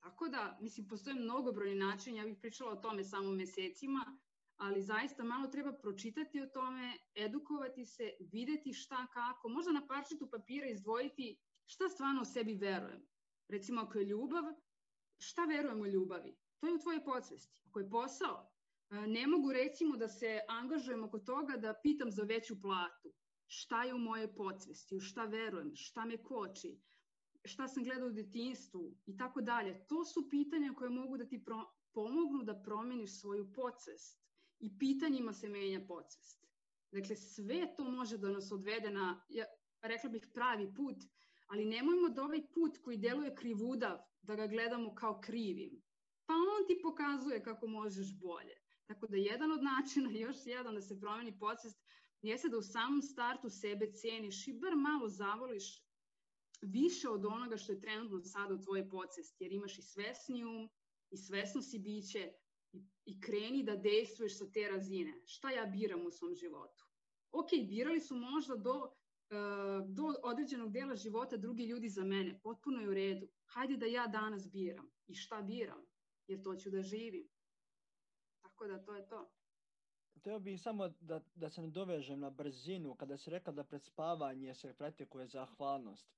Tako 0.00 0.28
da, 0.28 0.58
mislim, 0.60 0.88
postoje 0.88 1.16
mnogobrojni 1.16 1.74
način, 1.74 2.16
ja 2.16 2.24
bih 2.24 2.36
pričala 2.40 2.72
o 2.72 2.76
tome 2.82 3.04
samo 3.04 3.30
mesecima, 3.30 4.18
ali 4.58 4.82
zaista 4.82 5.24
malo 5.24 5.48
treba 5.48 5.72
pročitati 5.72 6.40
o 6.40 6.46
tome, 6.46 6.98
edukovati 7.14 7.84
se, 7.86 8.10
videti 8.32 8.72
šta 8.72 9.06
kako, 9.06 9.48
možda 9.48 9.72
na 9.72 9.86
parčetu 9.86 10.30
papira 10.30 10.66
izdvojiti 10.66 11.38
šta 11.66 11.88
stvarno 11.88 12.20
o 12.20 12.24
sebi 12.24 12.54
verujem. 12.54 13.08
Recimo 13.48 13.80
ako 13.80 13.98
je 13.98 14.04
ljubav, 14.04 14.44
šta 15.18 15.44
verujem 15.44 15.80
o 15.80 15.86
ljubavi? 15.86 16.36
To 16.60 16.66
je 16.66 16.74
u 16.74 16.78
tvojoj 16.78 17.04
podsvesti. 17.04 17.62
Ako 17.68 17.80
je 17.80 17.90
posao, 17.90 18.50
e, 18.90 19.06
ne 19.06 19.26
mogu 19.26 19.52
recimo 19.52 19.96
da 19.96 20.08
se 20.08 20.40
angažujem 20.48 21.04
oko 21.04 21.18
toga 21.18 21.56
da 21.56 21.80
pitam 21.82 22.10
za 22.10 22.22
veću 22.22 22.60
platu. 22.60 23.12
Šta 23.46 23.84
je 23.84 23.94
u 23.94 23.98
moje 23.98 24.34
podsvesti, 24.34 24.96
u 24.96 25.00
šta 25.00 25.24
verujem, 25.24 25.70
šta 25.74 26.04
me 26.04 26.22
koči, 26.22 26.80
šta 27.44 27.68
sam 27.68 27.84
gledao 27.84 28.08
u 28.08 28.12
detinstvu 28.12 28.96
i 29.06 29.16
tako 29.16 29.40
dalje. 29.40 29.86
To 29.88 30.04
su 30.04 30.28
pitanja 30.30 30.74
koje 30.74 30.90
mogu 30.90 31.16
da 31.16 31.28
ti 31.28 31.44
pomognu 31.92 32.42
da 32.42 32.62
promeniš 32.62 33.20
svoju 33.20 33.52
podsvest 33.52 34.27
i 34.60 34.78
pitanjima 34.78 35.32
se 35.32 35.48
menja 35.48 35.80
podsvest. 35.88 36.46
Dakle, 36.92 37.16
sve 37.16 37.74
to 37.76 37.84
može 37.84 38.18
da 38.18 38.30
nas 38.30 38.52
odvede 38.52 38.90
na, 38.90 39.24
ja, 39.28 39.44
rekla 39.82 40.10
bih, 40.10 40.28
pravi 40.34 40.74
put, 40.74 40.96
ali 41.46 41.64
nemojmo 41.64 42.08
da 42.08 42.22
ovaj 42.22 42.42
put 42.54 42.78
koji 42.82 42.96
deluje 42.96 43.34
krivudav, 43.34 43.98
da 44.22 44.34
ga 44.34 44.46
gledamo 44.46 44.94
kao 44.94 45.20
krivim. 45.20 45.82
Pa 46.26 46.34
on 46.34 46.66
ti 46.66 46.80
pokazuje 46.82 47.42
kako 47.42 47.66
možeš 47.66 48.18
bolje. 48.18 48.56
Tako 48.86 49.06
da 49.06 49.16
jedan 49.16 49.52
od 49.52 49.62
načina, 49.62 50.10
još 50.26 50.36
jedan 50.46 50.74
da 50.74 50.80
se 50.80 51.00
promeni 51.00 51.38
podsvest, 51.38 51.78
jeste 52.22 52.48
da 52.48 52.58
u 52.58 52.62
samom 52.62 53.02
startu 53.02 53.50
sebe 53.50 53.92
ceniš 53.92 54.48
i 54.48 54.58
bar 54.60 54.76
malo 54.76 55.08
zavoliš 55.08 55.88
više 56.62 57.08
od 57.08 57.24
onoga 57.24 57.56
što 57.56 57.72
je 57.72 57.80
trenutno 57.80 58.20
sada 58.24 58.54
u 58.54 58.62
tvojoj 58.62 58.88
podsvesti, 58.88 59.44
jer 59.44 59.52
imaš 59.52 59.78
i 59.78 59.82
svesni 59.82 60.44
um, 60.44 60.68
i 61.10 61.16
svesno 61.16 61.62
si 61.62 61.78
biće, 61.78 62.32
i, 62.72 62.82
i 63.04 63.20
kreni 63.20 63.62
da 63.64 63.76
dejstvuješ 63.76 64.38
sa 64.38 64.50
te 64.52 64.68
razine. 64.68 65.22
Šta 65.24 65.50
ja 65.50 65.66
biram 65.66 66.06
u 66.06 66.10
svom 66.10 66.34
životu? 66.34 66.84
Ok, 67.32 67.48
birali 67.68 68.00
su 68.00 68.16
možda 68.16 68.56
do, 68.56 68.74
uh, 68.74 69.88
do 69.88 70.14
određenog 70.22 70.72
dela 70.72 70.96
života 70.96 71.36
drugi 71.36 71.64
ljudi 71.64 71.88
za 71.88 72.04
mene. 72.04 72.40
Potpuno 72.42 72.80
je 72.80 72.88
u 72.88 72.94
redu. 72.94 73.28
Hajde 73.44 73.76
da 73.76 73.86
ja 73.86 74.06
danas 74.06 74.50
biram. 74.50 74.90
I 75.06 75.14
šta 75.14 75.42
biram? 75.42 75.86
Jer 76.26 76.42
to 76.42 76.56
ću 76.56 76.70
da 76.70 76.82
živim. 76.82 77.28
Tako 78.42 78.66
da 78.66 78.84
to 78.84 78.94
je 78.94 79.08
to. 79.08 79.30
Teo 80.22 80.38
bih 80.38 80.60
samo 80.60 80.88
da, 81.00 81.20
da 81.34 81.50
se 81.50 81.62
dovežem 81.66 82.20
na 82.20 82.30
brzinu, 82.30 82.94
kada 82.94 83.16
se 83.16 83.30
rekla 83.30 83.52
da 83.52 83.64
pred 83.64 83.84
spavanje 83.84 84.54
se 84.54 84.74
pretekuje 84.74 85.26
zahvalnost. 85.26 86.08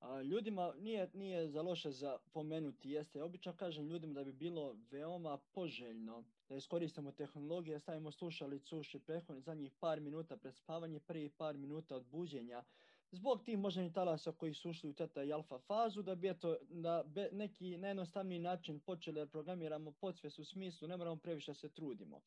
A, 0.00 0.22
ljudima 0.22 0.74
nije, 0.78 1.10
nije 1.14 1.48
za 1.48 1.62
loše 1.62 1.90
za 1.90 2.18
pomenuti, 2.32 2.90
jeste, 2.90 3.22
obično 3.22 3.56
kažem 3.56 3.86
ljudima 3.86 4.14
da 4.14 4.24
bi 4.24 4.32
bilo 4.32 4.76
veoma 4.90 5.38
poželjno 5.52 6.24
da 6.48 6.56
iskoristimo 6.56 7.12
tehnologije, 7.12 7.74
da 7.74 7.80
stavimo 7.80 8.10
slušalicu 8.10 8.78
uši 8.78 8.98
prethodnih 8.98 9.44
zadnjih 9.44 9.72
par 9.80 10.00
minuta 10.00 10.36
pred 10.36 10.56
spavanje, 10.56 11.00
prvi 11.00 11.28
par 11.28 11.56
minuta 11.56 11.96
od 11.96 12.06
buđenja, 12.06 12.64
zbog 13.10 13.44
tih 13.44 13.58
moždanih 13.58 13.92
talasa 13.92 14.32
koji 14.32 14.54
su 14.54 14.70
ušli 14.70 14.90
u 14.90 14.94
teta 14.94 15.22
i 15.22 15.32
alfa 15.32 15.58
fazu, 15.58 16.02
da 16.02 16.14
bi 16.14 16.28
eto 16.28 16.56
na 16.68 17.02
be, 17.02 17.28
neki 17.32 17.76
najjednostavniji 17.76 18.38
način 18.38 18.80
počeli 18.80 19.20
da 19.20 19.26
programiramo 19.26 19.92
podsvest 19.92 20.38
u 20.38 20.44
smislu, 20.44 20.88
ne 20.88 20.96
moramo 20.96 21.16
previše 21.16 21.54
se 21.54 21.68
trudimo. 21.68 22.20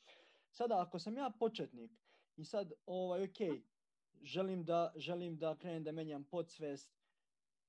Sada, 0.52 0.82
ako 0.82 1.00
sam 1.00 1.18
ja 1.18 1.32
početnik 1.40 1.92
i 2.38 2.46
sad, 2.46 2.74
ovaj, 2.86 3.24
ok, 3.24 3.64
želim 4.22 4.64
da, 4.64 4.94
želim 4.96 5.38
da 5.38 5.58
krenem 5.58 5.84
da 5.84 5.92
menjam 5.92 6.24
podsvest, 6.24 7.01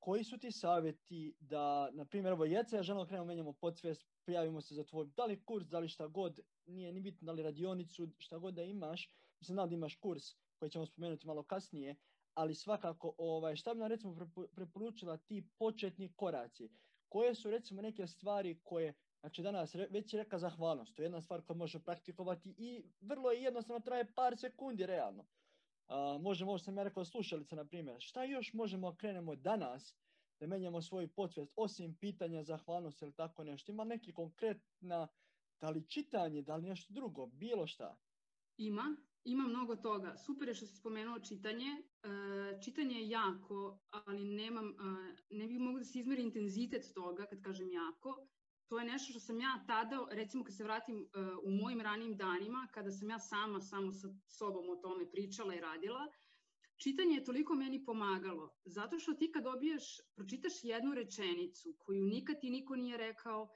koji 0.02 0.24
su 0.24 0.38
ti 0.38 0.50
savjeti 0.52 1.34
da, 1.40 1.90
na 1.92 2.04
primjer, 2.04 2.32
evo 2.32 2.44
Jeca, 2.44 2.76
ja 2.76 2.82
želim 2.82 3.02
da 3.02 3.06
krenemo, 3.06 3.26
menjamo 3.26 3.52
podsvest, 3.52 4.06
prijavimo 4.24 4.60
se 4.60 4.74
za 4.74 4.84
tvoj, 4.84 5.06
da 5.16 5.24
li 5.24 5.42
kurs, 5.44 5.66
da 5.66 5.78
li 5.78 5.88
šta 5.88 6.06
god, 6.06 6.40
nije 6.66 6.92
ni 6.92 7.00
bitno, 7.00 7.26
da 7.26 7.32
li 7.32 7.42
radionicu, 7.42 8.08
šta 8.18 8.38
god 8.38 8.54
da 8.54 8.62
imaš, 8.62 9.08
Mislim 9.42 9.56
da 9.56 9.74
imaš 9.74 9.94
kurs 9.96 10.24
koji 10.58 10.70
ćemo 10.70 10.86
spomenuti 10.86 11.26
malo 11.26 11.42
kasnije, 11.42 11.96
ali 12.34 12.54
svakako 12.54 13.14
ovaj, 13.18 13.56
šta 13.56 13.74
bi 13.74 13.80
nam 13.80 13.88
recimo 13.88 14.30
preporučila 14.54 15.16
ti 15.16 15.48
početni 15.58 16.12
koraci? 16.16 16.68
Koje 17.08 17.34
su 17.34 17.50
recimo 17.50 17.82
neke 17.82 18.06
stvari 18.06 18.60
koje, 18.62 18.94
znači 19.20 19.42
danas 19.42 19.74
već 19.74 20.14
je 20.14 20.22
reka 20.22 20.38
zahvalnost, 20.38 20.94
to 20.96 21.02
je 21.02 21.04
jedna 21.04 21.20
stvar 21.20 21.42
koju 21.42 21.56
može 21.56 21.78
praktikovati 21.78 22.54
i 22.58 22.84
vrlo 23.00 23.30
je 23.30 23.42
jednostavno 23.42 23.80
traje 23.80 24.14
par 24.14 24.36
sekundi 24.38 24.86
realno. 24.86 25.26
Uh, 25.88 26.22
može, 26.22 26.44
možda 26.44 26.64
sam 26.64 26.76
ja 26.76 26.82
rekao 26.82 27.04
slušalice, 27.04 27.56
na 27.56 27.64
primjer. 27.64 27.96
Šta 28.00 28.24
još 28.24 28.52
možemo 28.52 28.96
krenemo 28.96 29.36
danas 29.36 29.96
da 30.40 30.46
menjamo 30.46 30.82
svoj 30.82 31.08
podsvijest, 31.08 31.52
osim 31.56 31.94
pitanja 31.94 32.42
zahvalnosti 32.42 33.04
ili 33.04 33.14
tako 33.14 33.44
nešto? 33.44 33.72
Ima 33.72 33.84
neki 33.84 34.12
konkretna, 34.12 35.08
da 35.60 35.70
li 35.70 35.88
čitanje, 35.88 36.42
da 36.42 36.56
li 36.56 36.68
nešto 36.68 36.92
drugo, 36.92 37.26
bilo 37.26 37.66
šta? 37.66 37.96
Ima, 38.56 38.96
ima 39.24 39.44
mnogo 39.48 39.76
toga. 39.76 40.16
Super 40.16 40.48
je 40.48 40.54
što 40.54 40.66
si 40.66 40.76
spomenuo 40.76 41.20
čitanje. 41.20 41.66
E, 41.66 42.60
čitanje 42.64 42.94
je 42.94 43.08
jako, 43.08 43.80
ali 43.90 44.24
nemam, 44.24 44.68
e, 44.68 44.74
ne 45.30 45.46
bih 45.46 45.58
mogu 45.58 45.78
da 45.78 45.84
se 45.84 45.98
izmeri 45.98 46.22
intenzitet 46.22 46.94
toga 46.94 47.26
kad 47.26 47.42
kažem 47.42 47.72
jako. 47.72 48.26
To 48.72 48.78
je 48.78 48.84
nešto 48.84 49.10
što 49.10 49.20
sam 49.20 49.40
ja 49.40 49.64
tada, 49.66 50.06
recimo 50.10 50.44
kad 50.44 50.56
se 50.56 50.64
vratim 50.64 51.00
e, 51.00 51.06
u 51.44 51.50
mojim 51.50 51.80
ranim 51.80 52.16
danima, 52.16 52.68
kada 52.74 52.90
sam 52.90 53.10
ja 53.10 53.18
sama 53.18 53.60
samo 53.60 53.92
sa 53.92 54.08
sobom 54.28 54.68
o 54.68 54.76
tome 54.76 55.10
pričala 55.10 55.54
i 55.54 55.60
radila, 55.60 56.06
čitanje 56.76 57.14
je 57.14 57.24
toliko 57.24 57.54
meni 57.54 57.84
pomagalo. 57.84 58.54
Zato 58.64 58.98
što 58.98 59.14
ti 59.14 59.32
kad 59.32 59.44
dobiješ, 59.44 60.00
pročitaš 60.14 60.52
jednu 60.62 60.94
rečenicu 60.94 61.74
koju 61.78 62.04
nikad 62.04 62.40
ti 62.40 62.50
niko 62.50 62.76
nije 62.76 62.96
rekao, 62.96 63.48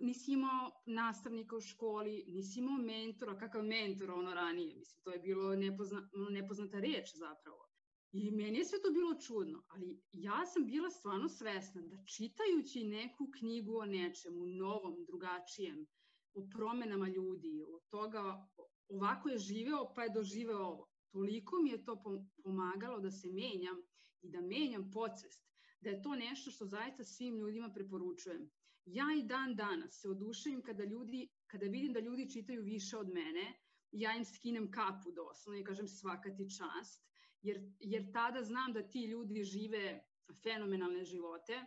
nisi 0.00 0.32
imao 0.32 0.82
nastavnika 0.86 1.56
u 1.56 1.60
školi, 1.60 2.24
nisi 2.26 2.58
imao 2.58 2.76
mentora, 2.76 3.38
kakav 3.38 3.62
mentor 3.64 4.10
ono 4.10 4.34
ranije, 4.34 4.76
mislim, 4.76 5.02
to 5.02 5.10
je 5.10 5.18
bilo 5.18 5.56
nepozna, 5.56 6.08
nepoznata 6.30 6.80
reč 6.80 7.14
zapravo. 7.14 7.67
I 8.12 8.30
meni 8.30 8.58
je 8.58 8.64
sve 8.64 8.78
to 8.82 8.90
bilo 8.90 9.14
čudno, 9.20 9.62
ali 9.68 10.00
ja 10.12 10.46
sam 10.46 10.66
bila 10.66 10.90
stvarno 10.90 11.28
svesna 11.28 11.82
da 11.82 11.96
čitajući 12.16 12.84
neku 12.84 13.30
knjigu 13.38 13.76
o 13.76 13.86
nečemu 13.86 14.46
novom, 14.46 15.04
drugačijem, 15.04 15.86
o 16.34 16.48
promenama 16.56 17.08
ljudi, 17.08 17.62
o 17.62 17.80
toga 17.90 18.48
ovako 18.88 19.28
je 19.28 19.38
živeo 19.38 19.92
pa 19.94 20.02
je 20.02 20.10
doživeo 20.14 20.58
ovo. 20.58 20.88
Toliko 21.12 21.56
mi 21.62 21.70
je 21.70 21.84
to 21.84 22.02
pomagalo 22.44 23.00
da 23.00 23.10
se 23.10 23.28
menjam 23.28 23.76
i 24.22 24.30
da 24.30 24.40
menjam 24.40 24.90
podsvest, 24.90 25.42
da 25.80 25.90
je 25.90 26.02
to 26.02 26.14
nešto 26.14 26.50
što 26.50 26.66
zaista 26.66 27.04
svim 27.04 27.38
ljudima 27.38 27.70
preporučujem. 27.74 28.50
Ja 28.84 29.06
i 29.18 29.22
dan 29.22 29.56
danas 29.56 30.00
se 30.00 30.08
oduševim 30.08 30.62
kada, 30.62 30.84
ljudi, 30.84 31.28
kada 31.46 31.66
vidim 31.66 31.92
da 31.92 32.00
ljudi 32.00 32.30
čitaju 32.30 32.62
više 32.62 32.96
od 32.96 33.08
mene, 33.08 33.60
ja 33.92 34.16
im 34.16 34.24
skinem 34.24 34.70
kapu 34.70 35.12
doslovno 35.12 35.60
i 35.60 35.64
kažem 35.64 35.88
svaka 35.88 36.34
ti 36.36 36.46
čast, 36.58 37.08
jer, 37.42 37.72
jer 37.80 38.12
tada 38.12 38.42
znam 38.42 38.72
da 38.72 38.88
ti 38.88 39.04
ljudi 39.04 39.44
žive 39.44 40.04
fenomenalne 40.42 41.04
živote. 41.04 41.64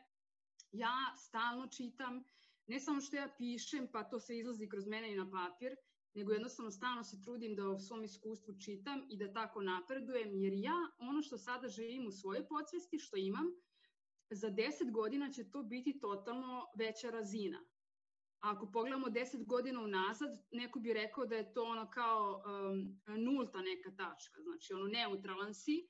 Ja 0.71 1.15
stalno 1.17 1.67
čitam, 1.67 2.23
ne 2.67 2.79
samo 2.79 3.01
što 3.01 3.15
ja 3.15 3.29
pišem, 3.37 3.87
pa 3.91 4.03
to 4.03 4.19
se 4.19 4.37
izlazi 4.37 4.69
kroz 4.69 4.87
mene 4.87 5.11
i 5.13 5.15
na 5.15 5.31
papir, 5.31 5.75
nego 6.13 6.33
jednostavno 6.33 6.71
stalno 6.71 7.03
se 7.03 7.21
trudim 7.21 7.55
da 7.55 7.69
u 7.69 7.79
svom 7.79 8.03
iskustvu 8.03 8.53
čitam 8.59 9.05
i 9.09 9.17
da 9.17 9.33
tako 9.33 9.61
napredujem, 9.61 10.35
jer 10.35 10.53
ja 10.53 10.77
ono 10.99 11.21
što 11.21 11.37
sada 11.37 11.67
živim 11.67 12.07
u 12.07 12.11
svojoj 12.11 12.47
podsvesti, 12.47 12.99
što 12.99 13.17
imam, 13.17 13.45
za 14.29 14.49
10 14.49 14.91
godina 14.91 15.31
će 15.31 15.49
to 15.51 15.63
biti 15.63 15.99
totalno 15.99 16.67
veća 16.77 17.09
razina. 17.09 17.65
Ako 18.41 18.71
pogledamo 18.71 19.07
10 19.07 19.45
godina 19.45 19.81
unazad, 19.81 20.29
neko 20.51 20.79
bi 20.79 20.93
rekao 20.93 21.25
da 21.25 21.35
je 21.35 21.53
to 21.53 21.63
ono 21.63 21.89
kao 21.89 22.43
um, 22.45 23.01
nulta 23.17 23.61
neka 23.61 23.89
tačka, 23.89 24.41
znači 24.41 24.73
ono 24.73 24.87
neutralan 24.87 25.53
si 25.53 25.87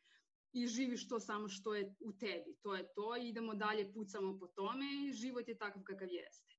i 0.54 0.68
živiš 0.68 1.08
to 1.08 1.20
samo 1.20 1.50
što 1.50 1.76
je 1.76 1.96
u 2.06 2.14
tebi. 2.14 2.56
To 2.62 2.76
je 2.76 2.94
to 2.94 3.18
i 3.18 3.28
idemo 3.30 3.56
dalje, 3.56 3.94
pucamo 3.94 4.40
po 4.40 4.48
tome 4.48 4.86
i 5.10 5.14
život 5.14 5.48
je 5.48 5.58
takav 5.58 5.84
kakav 5.84 6.08
jeste. 6.12 6.56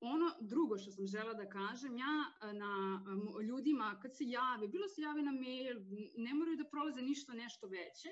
Ono 0.00 0.30
drugo 0.40 0.78
što 0.78 0.90
sam 0.90 1.06
žela 1.06 1.34
da 1.34 1.48
kažem, 1.48 1.98
ja 1.98 2.16
na 2.52 3.00
ljudima 3.42 3.98
kad 4.02 4.16
se 4.16 4.24
jave, 4.24 4.68
bilo 4.68 4.88
se 4.88 5.02
jave 5.02 5.22
na 5.22 5.32
mail, 5.32 5.76
ne 6.16 6.34
moraju 6.34 6.56
da 6.56 6.64
prolaze 6.64 7.02
ništa 7.02 7.32
nešto 7.32 7.66
veće, 7.66 8.08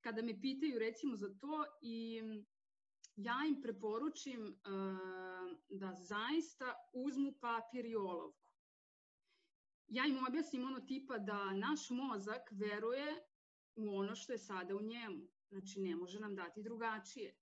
kada 0.00 0.22
me 0.22 0.40
pitaju 0.40 0.78
recimo 0.78 1.16
za 1.16 1.28
to 1.40 1.64
i 1.82 2.22
ja 3.22 3.38
im 3.48 3.62
preporučim 3.62 4.42
uh, 4.42 5.58
da 5.68 5.94
zaista 5.94 6.74
uzmu 6.92 7.32
papir 7.40 7.86
i 7.86 7.96
olovku. 7.96 8.50
Ja 9.86 10.06
im 10.06 10.26
objasnim 10.28 10.64
ono 10.64 10.80
tipa 10.80 11.18
da 11.18 11.52
naš 11.52 11.90
mozak 11.90 12.42
veruje 12.50 13.24
u 13.76 13.96
ono 13.96 14.14
što 14.14 14.32
je 14.32 14.38
sada 14.38 14.76
u 14.76 14.82
njemu. 14.82 15.28
Znači 15.48 15.80
ne 15.80 15.96
može 15.96 16.20
nam 16.20 16.34
dati 16.34 16.62
drugačije. 16.62 17.36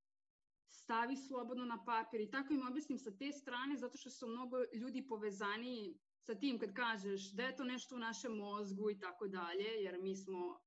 Stavi 0.68 1.16
slobodno 1.16 1.64
na 1.64 1.84
papir 1.84 2.20
i 2.20 2.30
tako 2.30 2.52
im 2.52 2.66
objasnim 2.66 2.98
sa 2.98 3.10
te 3.16 3.32
strane 3.32 3.76
zato 3.76 3.98
što 3.98 4.10
su 4.10 4.28
mnogo 4.28 4.56
ljudi 4.74 5.06
povezaniji 5.06 5.98
sa 6.20 6.34
tim 6.34 6.58
kad 6.58 6.72
kažeš 6.74 7.32
da 7.32 7.42
je 7.42 7.56
to 7.56 7.64
nešto 7.64 7.96
u 7.96 7.98
našem 7.98 8.32
mozgu 8.36 8.90
i 8.90 8.98
tako 8.98 9.28
dalje, 9.28 9.68
jer 9.84 10.02
mi 10.02 10.16
smo 10.16 10.46
uh, 10.46 10.60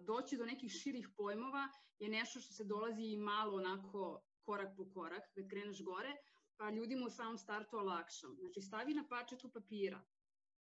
doći 0.00 0.36
do 0.36 0.46
nekih 0.46 0.70
širih 0.70 1.08
pojmova 1.16 1.68
je 1.98 2.08
nešto 2.08 2.40
što 2.40 2.52
se 2.52 2.64
dolazi 2.64 3.16
malo 3.16 3.56
onako 3.56 4.27
korak 4.48 4.76
po 4.76 4.84
korak, 4.94 5.24
kad 5.34 5.48
kreneš 5.50 5.82
gore, 5.84 6.12
pa 6.56 6.70
ljudima 6.70 7.06
u 7.06 7.10
samom 7.10 7.38
startu 7.38 7.76
olakšam. 7.76 8.36
Znači 8.40 8.60
stavi 8.60 8.94
na 8.94 9.04
parčetu 9.08 9.50
papira, 9.52 10.00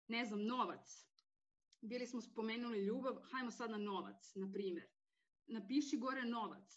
ne 0.08 0.26
znam, 0.26 0.46
novac. 0.46 0.94
Bili 1.82 2.08
smo 2.08 2.22
spomenuli 2.22 2.86
ljubav, 2.86 3.20
hajmo 3.32 3.52
sad 3.52 3.72
na 3.72 3.78
novac, 3.78 4.36
na 4.36 4.52
primjer. 4.54 4.88
Napiši 5.48 5.98
gore 5.98 6.24
novac. 6.26 6.70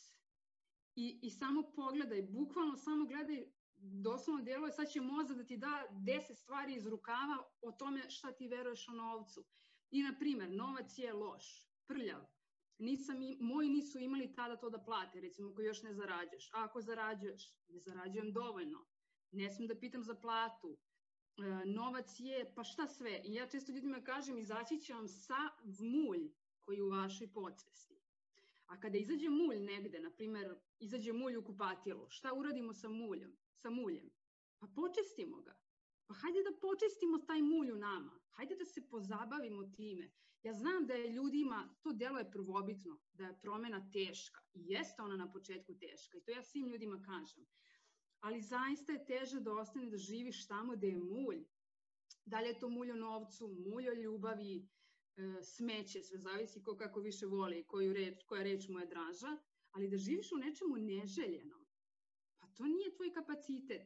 I, 0.94 1.20
I 1.22 1.30
samo 1.30 1.62
pogledaj, 1.76 2.22
bukvalno 2.22 2.76
samo 2.76 3.06
gledaj 3.06 3.44
doslovno 3.80 4.44
djeluje, 4.44 4.72
sad 4.72 4.90
će 4.90 5.00
mozak 5.00 5.36
da 5.36 5.44
ti 5.46 5.56
da 5.56 5.86
deset 5.90 6.38
stvari 6.38 6.74
iz 6.74 6.86
rukava 6.86 7.36
o 7.60 7.72
tome 7.72 8.10
šta 8.10 8.32
ti 8.32 8.48
veruješ 8.48 8.88
o 8.88 8.92
novcu. 8.92 9.44
I, 9.90 10.02
na 10.02 10.14
primjer, 10.18 10.50
novac 10.50 10.98
je 10.98 11.12
loš, 11.12 11.44
prljav. 11.86 12.37
Nisam, 12.78 13.16
moji 13.40 13.68
nisu 13.68 13.98
imali 13.98 14.34
tada 14.34 14.56
to 14.56 14.70
da 14.70 14.78
plate, 14.78 15.20
recimo 15.20 15.50
ako 15.50 15.62
još 15.62 15.82
ne 15.82 15.94
zarađuješ. 15.94 16.50
A 16.52 16.64
ako 16.64 16.80
zarađuješ, 16.80 17.52
ne 17.68 17.80
zarađujem 17.80 18.32
dovoljno. 18.32 18.86
Ne 19.30 19.50
smijem 19.50 19.68
da 19.68 19.80
pitam 19.80 20.04
za 20.04 20.14
platu. 20.14 20.78
E, 21.38 21.66
novac 21.66 22.20
je, 22.20 22.52
pa 22.54 22.64
šta 22.64 22.86
sve? 22.86 23.20
I 23.24 23.34
ja 23.34 23.48
često 23.48 23.72
ljudima 23.72 24.00
kažem, 24.00 24.38
izaći 24.38 24.80
će 24.80 24.94
vam 24.94 25.08
sa 25.08 25.50
mulj 25.80 26.30
koji 26.60 26.76
je 26.76 26.82
u 26.82 26.90
vašoj 26.90 27.32
podsvesti. 27.32 28.00
A 28.66 28.80
kada 28.80 28.98
izađe 28.98 29.28
mulj 29.28 29.60
negde, 29.60 30.00
na 30.00 30.10
primjer, 30.10 30.54
izađe 30.78 31.12
mulj 31.12 31.36
u 31.36 31.44
kupatilu, 31.44 32.06
šta 32.08 32.32
uradimo 32.32 32.74
sa 32.74 32.88
muljom? 32.88 33.36
sa 33.58 33.70
muljem. 33.70 34.10
Pa 34.58 34.66
počistimo 34.66 35.40
ga. 35.42 35.54
Pa 36.08 36.14
hajde 36.14 36.42
da 36.42 36.58
počistimo 36.60 37.18
taj 37.18 37.42
mulj 37.42 37.72
u 37.72 37.76
nama. 37.76 38.12
Hajde 38.36 38.56
da 38.56 38.64
se 38.64 38.88
pozabavimo 38.88 39.62
time. 39.76 40.10
Ja 40.42 40.52
znam 40.52 40.86
da 40.86 40.94
je 40.94 41.12
ljudima, 41.12 41.76
to 41.82 41.92
delo 41.92 42.18
je 42.18 42.30
prvobitno, 42.30 42.98
da 43.12 43.26
je 43.26 43.38
promena 43.42 43.90
teška. 43.92 44.40
I 44.54 44.62
jeste 44.72 45.02
ona 45.02 45.16
na 45.16 45.32
početku 45.32 45.74
teška. 45.74 46.18
I 46.18 46.22
to 46.22 46.30
ja 46.30 46.42
svim 46.42 46.66
ljudima 46.66 47.02
kažem. 47.02 47.46
Ali 48.20 48.40
zaista 48.40 48.92
je 48.92 49.04
teže 49.04 49.40
da 49.40 49.52
ostane 49.52 49.90
da 49.90 49.96
živiš 49.96 50.46
tamo 50.46 50.76
gde 50.76 50.88
je 50.88 50.98
mulj. 50.98 51.44
Da 52.24 52.40
li 52.40 52.48
je 52.48 52.58
to 52.58 52.68
mulj 52.68 52.90
o 52.92 52.96
novcu, 52.96 53.48
mulj 53.48 53.88
o 53.88 53.94
ljubavi, 53.94 54.68
e, 55.16 55.42
smeće, 55.42 56.02
sve 56.02 56.18
zavisi 56.18 56.62
ko 56.62 56.76
kako 56.76 57.00
više 57.00 57.26
voli, 57.26 57.64
koju 57.66 57.92
reč, 57.92 58.24
koja 58.26 58.42
reč 58.42 58.68
mu 58.68 58.80
je 58.80 58.86
draža, 58.86 59.36
ali 59.70 59.88
da 59.88 59.96
živiš 59.96 60.32
u 60.32 60.36
nečemu 60.36 60.76
neželjenom 60.76 61.68
to 62.58 62.66
nije 62.66 62.94
tvoj 62.94 63.12
kapacitet. 63.12 63.82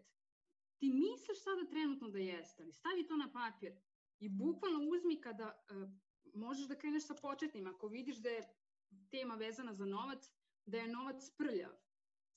Ti 0.82 0.90
misliš 0.90 1.42
sada 1.42 1.70
trenutno 1.70 2.08
da 2.08 2.18
jeste, 2.18 2.62
ali 2.62 2.72
stavi 2.72 3.06
to 3.06 3.16
na 3.16 3.32
papir 3.32 3.72
i 4.18 4.28
bukvalno 4.28 4.78
uzmi 4.90 5.20
kada 5.20 5.64
uh, 5.70 5.90
možeš 6.34 6.66
da 6.68 6.78
kreneš 6.78 7.06
sa 7.06 7.14
početnim, 7.14 7.66
ako 7.66 7.88
vidiš 7.88 8.16
da 8.16 8.28
je 8.28 8.48
tema 9.10 9.34
vezana 9.34 9.74
za 9.74 9.84
novac, 9.84 10.30
da 10.66 10.78
je 10.78 10.88
novac 10.88 11.30
prljav, 11.38 11.70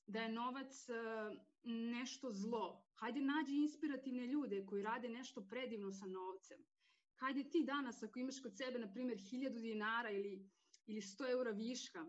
da 0.07 0.21
je 0.21 0.31
novac 0.31 0.89
uh, 0.89 1.37
nešto 1.63 2.31
zlo. 2.31 2.85
Hajde 2.93 3.21
nađi 3.21 3.55
inspirativne 3.55 4.27
ljude 4.27 4.65
koji 4.65 4.83
rade 4.83 5.09
nešto 5.09 5.47
predivno 5.49 5.91
sa 5.91 6.05
novcem. 6.05 6.65
Hajde 7.15 7.49
ti 7.49 7.63
danas 7.63 8.03
ako 8.03 8.19
imaš 8.19 8.41
kod 8.41 8.57
sebe, 8.57 8.79
na 8.79 8.91
primjer, 8.93 9.17
1000 9.17 9.61
dinara 9.61 10.09
ili, 10.09 10.49
ili 10.85 11.01
100 11.01 11.31
eura 11.31 11.51
viška, 11.51 12.05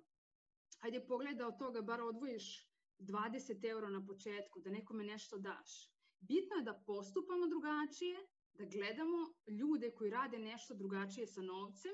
hajde 0.80 1.06
pogledaj 1.06 1.34
da 1.34 1.48
od 1.48 1.58
toga 1.58 1.82
bar 1.82 2.00
odvojiš 2.00 2.70
20 2.98 3.68
eura 3.70 3.88
na 3.88 4.06
početku, 4.06 4.60
da 4.60 4.70
nekome 4.70 5.04
nešto 5.04 5.38
daš. 5.38 5.95
Bitno 6.20 6.56
je 6.56 6.62
da 6.62 6.82
postupamo 6.86 7.46
drugačije, 7.46 8.26
da 8.52 8.64
gledamo 8.64 9.34
ljude 9.46 9.90
koji 9.90 10.10
rade 10.10 10.38
nešto 10.38 10.74
drugačije 10.74 11.26
sa 11.26 11.42
novcem, 11.42 11.92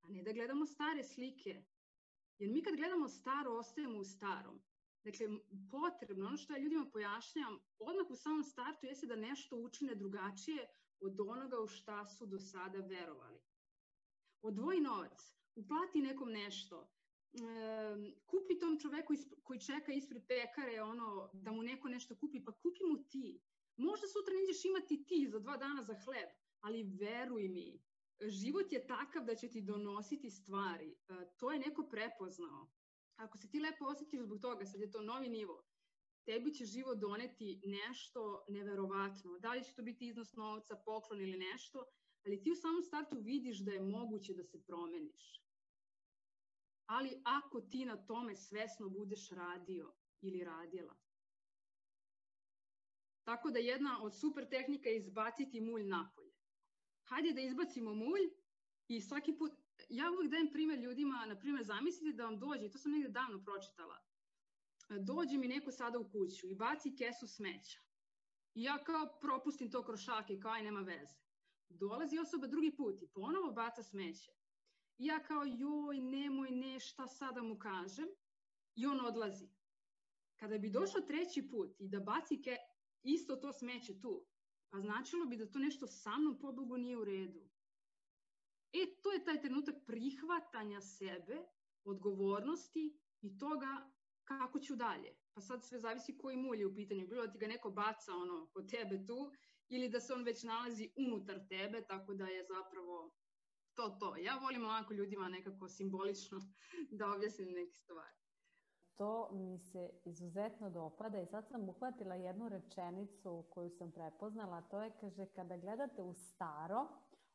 a 0.00 0.08
ne 0.08 0.22
da 0.22 0.32
gledamo 0.32 0.66
stare 0.66 1.04
slike. 1.04 1.64
Jer 2.38 2.50
mi 2.50 2.62
kad 2.62 2.76
gledamo 2.76 3.08
staro, 3.08 3.52
ostajemo 3.52 3.98
u 3.98 4.04
starom. 4.04 4.62
Dakle, 5.04 5.26
potrebno, 5.70 6.26
ono 6.26 6.36
što 6.36 6.52
ja 6.52 6.58
ljudima 6.58 6.90
pojašnjam, 6.92 7.58
odmah 7.78 8.10
u 8.10 8.16
samom 8.16 8.44
startu 8.44 8.86
jeste 8.86 9.06
da 9.06 9.16
nešto 9.16 9.56
učine 9.56 9.94
drugačije 9.94 10.68
od 11.00 11.20
onoga 11.20 11.60
u 11.60 11.66
šta 11.66 12.06
su 12.06 12.26
do 12.26 12.38
sada 12.38 12.78
verovali. 12.78 13.40
odvoji 14.42 14.80
novac, 14.80 15.34
uplati 15.54 16.02
nekom 16.02 16.30
nešto, 16.30 16.90
kupi 18.26 18.58
tom 18.58 18.78
čoveku 18.80 19.14
koji 19.42 19.60
čeka 19.60 19.92
ispred 19.92 20.26
pekare 20.26 20.82
ono, 20.82 21.30
da 21.32 21.52
mu 21.52 21.62
neko 21.62 21.88
nešto 21.88 22.16
kupi, 22.16 22.44
pa 22.44 22.52
kupi 22.52 22.84
mu 22.84 23.04
ti. 23.08 23.40
Možda 23.78 24.06
sutra 24.06 24.34
nećeš 24.34 24.64
imati 24.64 25.04
ti 25.06 25.28
za 25.28 25.38
dva 25.38 25.56
dana 25.56 25.82
za 25.82 25.94
hleb, 26.04 26.28
ali 26.60 26.82
veruj 26.82 27.48
mi, 27.48 27.80
život 28.20 28.72
je 28.72 28.86
takav 28.86 29.24
da 29.24 29.34
će 29.34 29.48
ti 29.48 29.60
donositi 29.60 30.30
stvari. 30.30 30.96
E, 31.08 31.14
to 31.36 31.52
je 31.52 31.58
neko 31.58 31.88
prepoznao. 31.88 32.70
Ako 33.16 33.38
se 33.38 33.50
ti 33.50 33.60
lepo 33.60 33.84
osjetiš 33.84 34.20
zbog 34.20 34.40
toga, 34.40 34.64
sad 34.64 34.80
je 34.80 34.90
to 34.90 35.02
novi 35.02 35.28
nivo, 35.28 35.64
tebi 36.24 36.54
će 36.54 36.64
život 36.64 36.98
doneti 36.98 37.60
nešto 37.64 38.44
neverovatno. 38.48 39.38
Da 39.38 39.52
li 39.52 39.64
će 39.64 39.74
to 39.74 39.82
biti 39.82 40.06
iznos 40.06 40.32
novca, 40.32 40.76
poklon 40.84 41.20
ili 41.20 41.38
nešto, 41.38 41.84
ali 42.24 42.42
ti 42.42 42.50
u 42.50 42.54
samom 42.54 42.82
startu 42.82 43.16
vidiš 43.20 43.58
da 43.58 43.72
je 43.72 43.82
moguće 43.82 44.34
da 44.34 44.44
se 44.44 44.62
promeniš. 44.66 45.42
Ali 46.86 47.20
ako 47.24 47.60
ti 47.60 47.84
na 47.84 48.06
tome 48.06 48.36
svesno 48.36 48.88
budeš 48.88 49.30
radio 49.30 49.92
ili 50.20 50.44
radila. 50.44 50.96
Tako 53.28 53.50
da 53.50 53.58
jedna 53.58 54.02
od 54.02 54.18
super 54.18 54.48
tehnika 54.48 54.88
je 54.88 54.96
izbaciti 54.96 55.60
mulj 55.60 55.84
napolje. 55.84 56.32
Hajde 57.02 57.32
da 57.32 57.40
izbacimo 57.40 57.94
mulj 57.94 58.24
i 58.88 59.00
svaki 59.00 59.32
put, 59.38 59.52
ja 59.88 60.10
uvijek 60.10 60.30
dajem 60.30 60.50
primjer 60.52 60.78
ljudima, 60.78 61.26
na 61.26 61.38
primjer 61.38 61.64
zamislite 61.64 62.16
da 62.16 62.24
vam 62.24 62.38
dođe, 62.38 62.70
to 62.70 62.78
sam 62.78 62.92
negdje 62.92 63.10
davno 63.10 63.44
pročitala, 63.44 63.98
dođe 65.00 65.38
mi 65.38 65.48
neko 65.48 65.70
sada 65.70 65.98
u 65.98 66.10
kuću 66.10 66.48
i 66.48 66.54
baci 66.54 66.96
kesu 66.96 67.26
smeća. 67.26 67.80
I 68.54 68.62
ja 68.62 68.84
kao 68.84 69.18
propustim 69.20 69.70
to 69.70 69.82
kroz 69.84 70.00
šake, 70.00 70.40
kao 70.40 70.52
aj 70.52 70.62
nema 70.62 70.80
veze. 70.80 71.16
Dolazi 71.68 72.18
osoba 72.18 72.46
drugi 72.46 72.76
put 72.76 73.02
i 73.02 73.08
ponovo 73.08 73.52
baca 73.52 73.82
smeće. 73.82 74.32
I 74.98 75.06
ja 75.06 75.22
kao 75.22 75.42
joj, 75.44 76.00
nemoj, 76.00 76.50
ne, 76.50 76.80
šta 76.80 77.06
sada 77.06 77.42
mu 77.42 77.58
kažem. 77.58 78.08
I 78.74 78.86
on 78.86 79.06
odlazi. 79.06 79.48
Kada 80.36 80.58
bi 80.58 80.70
došao 80.70 81.00
treći 81.00 81.48
put 81.50 81.76
i 81.78 81.88
da 81.88 82.00
baci 82.00 82.42
ke, 82.42 82.56
isto 83.02 83.36
to 83.36 83.52
smeće 83.52 84.00
tu, 84.00 84.26
pa 84.70 84.80
značilo 84.80 85.26
bi 85.26 85.36
da 85.36 85.50
to 85.50 85.58
nešto 85.58 85.86
sa 85.86 86.18
mnom 86.18 86.38
pobogu 86.40 86.76
nije 86.76 86.98
u 86.98 87.04
redu. 87.04 87.48
E, 88.72 89.00
to 89.02 89.12
je 89.12 89.24
taj 89.24 89.40
trenutak 89.40 89.74
prihvatanja 89.86 90.80
sebe, 90.80 91.46
odgovornosti 91.84 92.98
i 93.20 93.38
toga 93.38 93.90
kako 94.24 94.60
ću 94.60 94.76
dalje. 94.76 95.16
Pa 95.34 95.40
sad 95.40 95.64
sve 95.64 95.78
zavisi 95.78 96.18
koji 96.18 96.36
mulj 96.36 96.58
je 96.58 96.66
u 96.66 96.74
pitanju. 96.74 97.06
Bilo 97.06 97.26
da 97.26 97.32
ti 97.32 97.38
ga 97.38 97.46
neko 97.46 97.70
baca 97.70 98.12
ono 98.12 98.46
kod 98.46 98.70
tebe 98.70 99.06
tu 99.06 99.32
ili 99.68 99.88
da 99.88 100.00
se 100.00 100.12
on 100.12 100.22
već 100.22 100.42
nalazi 100.42 100.90
unutar 100.96 101.40
tebe, 101.48 101.86
tako 101.86 102.14
da 102.14 102.26
je 102.26 102.44
zapravo 102.44 103.14
to 103.74 103.88
to. 104.00 104.16
Ja 104.16 104.38
volim 104.38 104.64
ovako 104.64 104.94
ljudima 104.94 105.28
nekako 105.28 105.68
simbolično 105.68 106.40
da 106.98 107.12
objasnim 107.14 107.48
neke 107.48 107.74
stvari. 107.74 108.16
To 108.98 109.28
mi 109.32 109.58
se 109.58 109.90
izuzetno 110.04 110.70
dopada 110.70 111.20
i 111.20 111.26
sad 111.26 111.48
sam 111.48 111.68
uhvatila 111.68 112.14
jednu 112.14 112.48
rečenicu 112.48 113.44
koju 113.50 113.70
sam 113.70 113.92
prepoznala, 113.92 114.62
to 114.62 114.82
je, 114.82 114.90
kaže, 115.00 115.26
kada 115.26 115.56
gledate 115.56 116.02
u 116.02 116.14
staro, 116.14 116.88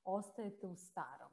ostajete 0.03 0.67
u 0.67 0.75
starom. 0.75 1.31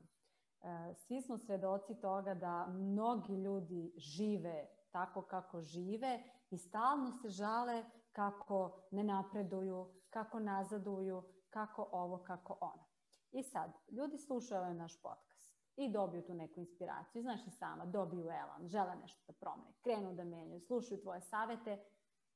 E, 0.60 0.94
svi 0.94 1.22
smo 1.22 1.38
svedoci 1.38 2.00
toga 2.00 2.34
da 2.34 2.66
mnogi 2.66 3.34
ljudi 3.34 3.92
žive 3.96 4.68
tako 4.90 5.22
kako 5.22 5.62
žive 5.62 6.22
i 6.50 6.58
stalno 6.58 7.12
se 7.12 7.28
žale 7.28 7.84
kako 8.12 8.88
ne 8.90 9.04
napreduju, 9.04 9.94
kako 10.10 10.38
nazaduju, 10.38 11.22
kako 11.50 11.88
ovo, 11.92 12.18
kako 12.18 12.58
ono. 12.60 12.84
I 13.30 13.42
sad, 13.42 13.72
ljudi 13.90 14.18
slušaju 14.18 14.60
ovaj 14.60 14.74
naš 14.74 15.02
podcast 15.02 15.29
i 15.80 15.92
dobiju 15.92 16.22
tu 16.22 16.34
neku 16.34 16.60
inspiraciju. 16.60 17.22
Znaš 17.22 17.46
i 17.46 17.50
sama, 17.50 17.86
dobiju 17.86 18.24
elan, 18.24 18.68
žele 18.68 18.96
nešto 18.96 19.22
da 19.26 19.32
promene, 19.32 19.72
krenu 19.82 20.14
da 20.14 20.24
menjaju, 20.24 20.60
slušaju 20.60 21.00
tvoje 21.00 21.20
savete 21.20 21.84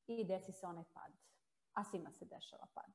i 0.06 0.24
desi 0.24 0.52
se 0.52 0.66
onaj 0.66 0.84
pad. 0.92 1.12
A 1.72 1.84
svima 1.84 2.10
se 2.10 2.24
dešava 2.24 2.66
pad. 2.74 2.92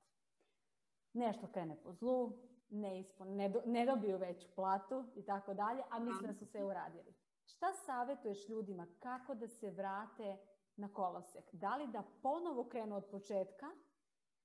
Nešto 1.14 1.48
krene 1.48 1.84
po 1.84 1.94
zlu, 1.94 2.38
ne, 2.70 3.00
ispon, 3.00 3.36
ne, 3.36 3.50
do, 3.50 3.62
ne 3.66 3.86
dobiju 3.86 4.18
veću 4.18 4.48
platu 4.56 5.06
i 5.16 5.26
tako 5.26 5.54
dalje, 5.54 5.84
a 5.90 6.00
misle 6.00 6.28
da 6.28 6.34
su 6.34 6.46
sve 6.46 6.64
uradili. 6.64 7.14
Šta 7.46 7.74
savjetuješ 7.74 8.50
ljudima 8.50 8.88
kako 9.00 9.36
da 9.36 9.48
se 9.48 9.72
vrate 9.72 10.38
na 10.76 10.94
kolosek? 10.94 11.46
Da 11.52 11.76
li 11.76 11.88
da 11.88 12.04
ponovo 12.22 12.70
krenu 12.70 12.96
od 12.96 13.06
početka 13.12 13.66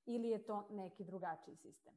ili 0.07 0.29
je 0.29 0.47
to 0.47 0.67
neki 0.71 1.05
drugačiji 1.05 1.57
sistem? 1.57 1.95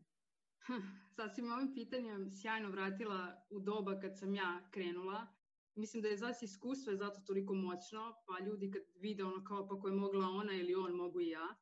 Sad 1.15 1.36
si 1.36 1.41
mi 1.41 1.51
ovim 1.51 1.73
pitanjem 1.73 2.32
sjajno 2.32 2.69
vratila 2.69 3.45
u 3.49 3.60
doba 3.60 3.99
kad 3.99 4.19
sam 4.19 4.36
ja 4.36 4.69
krenula. 4.71 5.27
Mislim 5.75 6.03
da 6.03 6.10
je 6.10 6.17
zas 6.17 6.41
iskustvo 6.41 6.91
je 6.91 6.97
zato 6.97 7.21
toliko 7.21 7.53
moćno, 7.53 8.15
pa 8.25 8.45
ljudi 8.45 8.71
kad 8.71 8.82
vide 8.95 9.23
ono 9.23 9.43
kao 9.43 9.67
pa 9.67 9.80
ko 9.80 9.88
je 9.88 9.93
mogla 9.93 10.27
ona 10.27 10.53
ili 10.53 10.75
on 10.75 10.95
mogu 10.95 11.21
i 11.21 11.30
ja. 11.30 11.56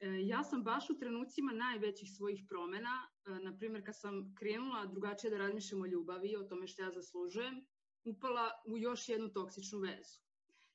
E, 0.00 0.26
ja 0.26 0.44
sam 0.44 0.64
baš 0.64 0.90
u 0.90 0.98
trenucima 0.98 1.52
najvećih 1.52 2.08
svojih 2.16 2.44
promena, 2.48 3.08
e, 3.26 3.30
na 3.30 3.56
primjer 3.56 3.86
kad 3.86 4.00
sam 4.00 4.34
krenula 4.38 4.86
drugačije 4.86 5.30
da 5.30 5.38
razmišljam 5.38 5.82
o 5.82 5.86
ljubavi, 5.86 6.36
o 6.36 6.42
tome 6.42 6.66
što 6.66 6.82
ja 6.82 6.90
zaslužujem, 6.90 7.66
upala 8.04 8.50
u 8.66 8.78
još 8.78 9.08
jednu 9.08 9.28
toksičnu 9.28 9.78
vezu. 9.78 10.20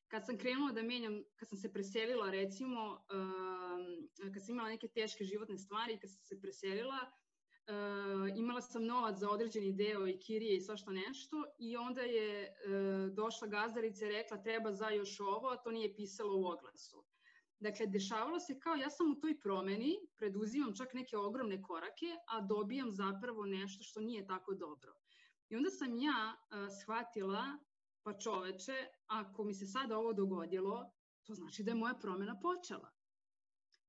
Kad 0.07 0.25
sam 0.25 0.37
krenula 0.37 0.71
da 0.71 0.83
menjam, 0.83 1.23
kad 1.35 1.49
sam 1.49 1.57
se 1.57 1.73
preselila 1.73 2.31
recimo, 2.31 2.91
uh, 2.91 4.33
kad 4.33 4.45
sam 4.45 4.55
imala 4.55 4.69
neke 4.69 4.87
teške 4.87 5.23
životne 5.23 5.57
stvari, 5.57 5.99
kad 5.99 6.09
sam 6.09 6.23
se 6.23 6.41
preselila, 6.41 7.11
uh, 7.67 8.37
imala 8.37 8.61
sam 8.61 8.85
novac 8.85 9.17
za 9.17 9.29
određeni 9.29 9.73
deo 9.73 10.07
i 10.07 10.19
kirije 10.19 10.55
i 10.55 10.61
svašta 10.61 10.91
nešto 10.91 11.43
i 11.59 11.77
onda 11.77 12.01
je 12.01 12.47
uh, 12.47 13.15
došla 13.15 13.47
gazdarica 13.47 14.05
i 14.05 14.09
rekla 14.09 14.43
treba 14.43 14.71
za 14.71 14.89
još 14.89 15.19
ovo, 15.19 15.49
a 15.49 15.57
to 15.57 15.71
nije 15.71 15.95
pisalo 15.95 16.37
u 16.37 16.45
oglasu. 16.45 17.05
Dakle, 17.59 17.85
dešavalo 17.87 18.39
se 18.39 18.59
kao 18.59 18.75
ja 18.75 18.89
sam 18.89 19.11
u 19.11 19.15
toj 19.15 19.39
promeni, 19.39 19.99
preduzimam 20.17 20.75
čak 20.75 20.93
neke 20.93 21.17
ogromne 21.17 21.61
korake, 21.61 22.15
a 22.27 22.41
dobijam 22.41 22.91
zapravo 22.91 23.45
nešto 23.45 23.83
što 23.83 24.01
nije 24.01 24.27
tako 24.27 24.53
dobro. 24.53 24.93
I 25.49 25.55
onda 25.55 25.69
sam 25.69 25.97
ja 25.97 26.35
uh, 26.35 26.67
shvatila, 26.81 27.43
pa 28.03 28.17
čoveče, 28.17 28.87
ako 29.07 29.43
mi 29.43 29.53
se 29.53 29.65
sada 29.65 29.97
ovo 29.97 30.13
dogodilo, 30.13 30.91
to 31.23 31.33
znači 31.33 31.63
da 31.63 31.71
je 31.71 31.75
moja 31.75 31.93
promena 31.93 32.39
počela. 32.39 32.92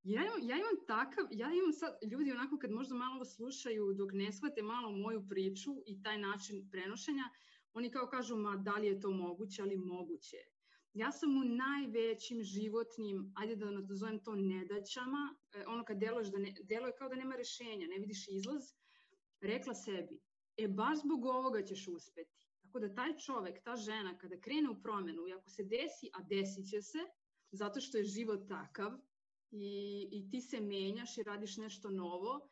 Ja 0.05 0.23
imam, 0.25 0.49
ja 0.49 0.57
imam 0.57 0.87
takav, 0.87 1.27
ja 1.31 1.53
imam 1.53 1.73
sad, 1.73 1.99
ljudi 2.13 2.33
onako 2.33 2.59
kad 2.59 2.71
možda 2.71 2.95
malo 2.95 3.25
slušaju 3.25 3.95
dok 3.95 4.11
ne 4.13 4.33
shvate 4.33 4.63
malo 4.63 4.91
moju 4.91 5.29
priču 5.29 5.71
i 5.87 6.03
taj 6.03 6.19
način 6.19 6.69
prenošenja, 6.71 7.25
oni 7.75 7.91
kao 7.91 8.07
kažu, 8.07 8.37
ma 8.37 8.57
da 8.57 8.75
li 8.75 8.87
je 8.87 9.01
to 9.01 9.11
moguće, 9.11 9.63
ali 9.63 9.77
moguće. 9.77 10.37
Ja 10.93 11.13
sam 11.13 11.37
u 11.37 11.45
najvećim 11.45 12.43
životnim, 12.43 13.33
ajde 13.37 13.57
da 13.57 13.71
nazovem 13.71 14.19
to 14.25 14.35
nedaćama, 14.35 15.37
e, 15.55 15.65
ono 15.67 15.85
kad 15.85 15.99
deluješ 15.99 16.29
da 16.29 16.39
ne, 16.39 16.55
deluje 16.63 16.93
kao 16.99 17.09
da 17.09 17.15
nema 17.15 17.37
rešenja, 17.37 17.87
ne 17.87 17.99
vidiš 17.99 18.29
izlaz, 18.29 18.63
rekla 19.41 19.75
sebi, 19.75 20.21
e 20.57 20.69
baš 20.69 20.99
zbog 20.99 21.25
ovoga 21.25 21.63
ćeš 21.63 21.89
uspeti. 21.89 22.47
Tako 22.63 22.81
da 22.81 22.95
taj 22.95 23.17
čovek, 23.17 23.63
ta 23.63 23.77
žena, 23.77 24.19
kada 24.19 24.41
krene 24.41 24.71
u 24.71 24.83
promenu 24.83 25.29
i 25.29 25.33
ako 25.33 25.51
se 25.51 25.65
desi, 25.65 26.11
a 26.13 26.23
desit 26.23 26.71
će 26.71 26.83
se, 26.83 26.99
zato 27.51 27.81
što 27.81 27.99
je 27.99 28.05
život 28.05 28.49
takav 28.49 28.93
i, 29.55 30.09
i 30.13 30.31
ti 30.31 30.41
se 30.41 30.61
menjaš 30.61 31.19
i 31.19 31.23
radiš 31.23 31.57
nešto 31.57 31.91
novo 31.91 32.49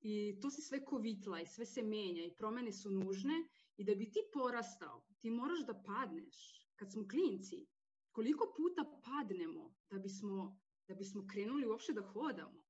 i 0.00 0.38
to 0.42 0.50
se 0.50 0.62
sve 0.62 0.84
kovitla 0.84 1.40
i 1.40 1.46
sve 1.46 1.66
se 1.66 1.82
menja 1.82 2.24
i 2.24 2.34
promene 2.38 2.72
su 2.72 2.90
nužne 2.90 3.34
i 3.76 3.84
da 3.84 3.94
bi 3.94 4.10
ti 4.10 4.20
porastao, 4.32 5.04
ti 5.20 5.30
moraš 5.30 5.66
da 5.66 5.82
padneš. 5.82 6.58
Kad 6.76 6.92
smo 6.92 7.08
klinci, 7.08 7.66
koliko 8.12 8.54
puta 8.56 9.00
padnemo 9.04 9.74
da 9.90 9.98
bismo, 9.98 10.58
da 10.88 10.94
bismo 10.94 11.26
krenuli 11.26 11.66
uopšte 11.66 11.92
da 11.92 12.02
hodamo? 12.02 12.62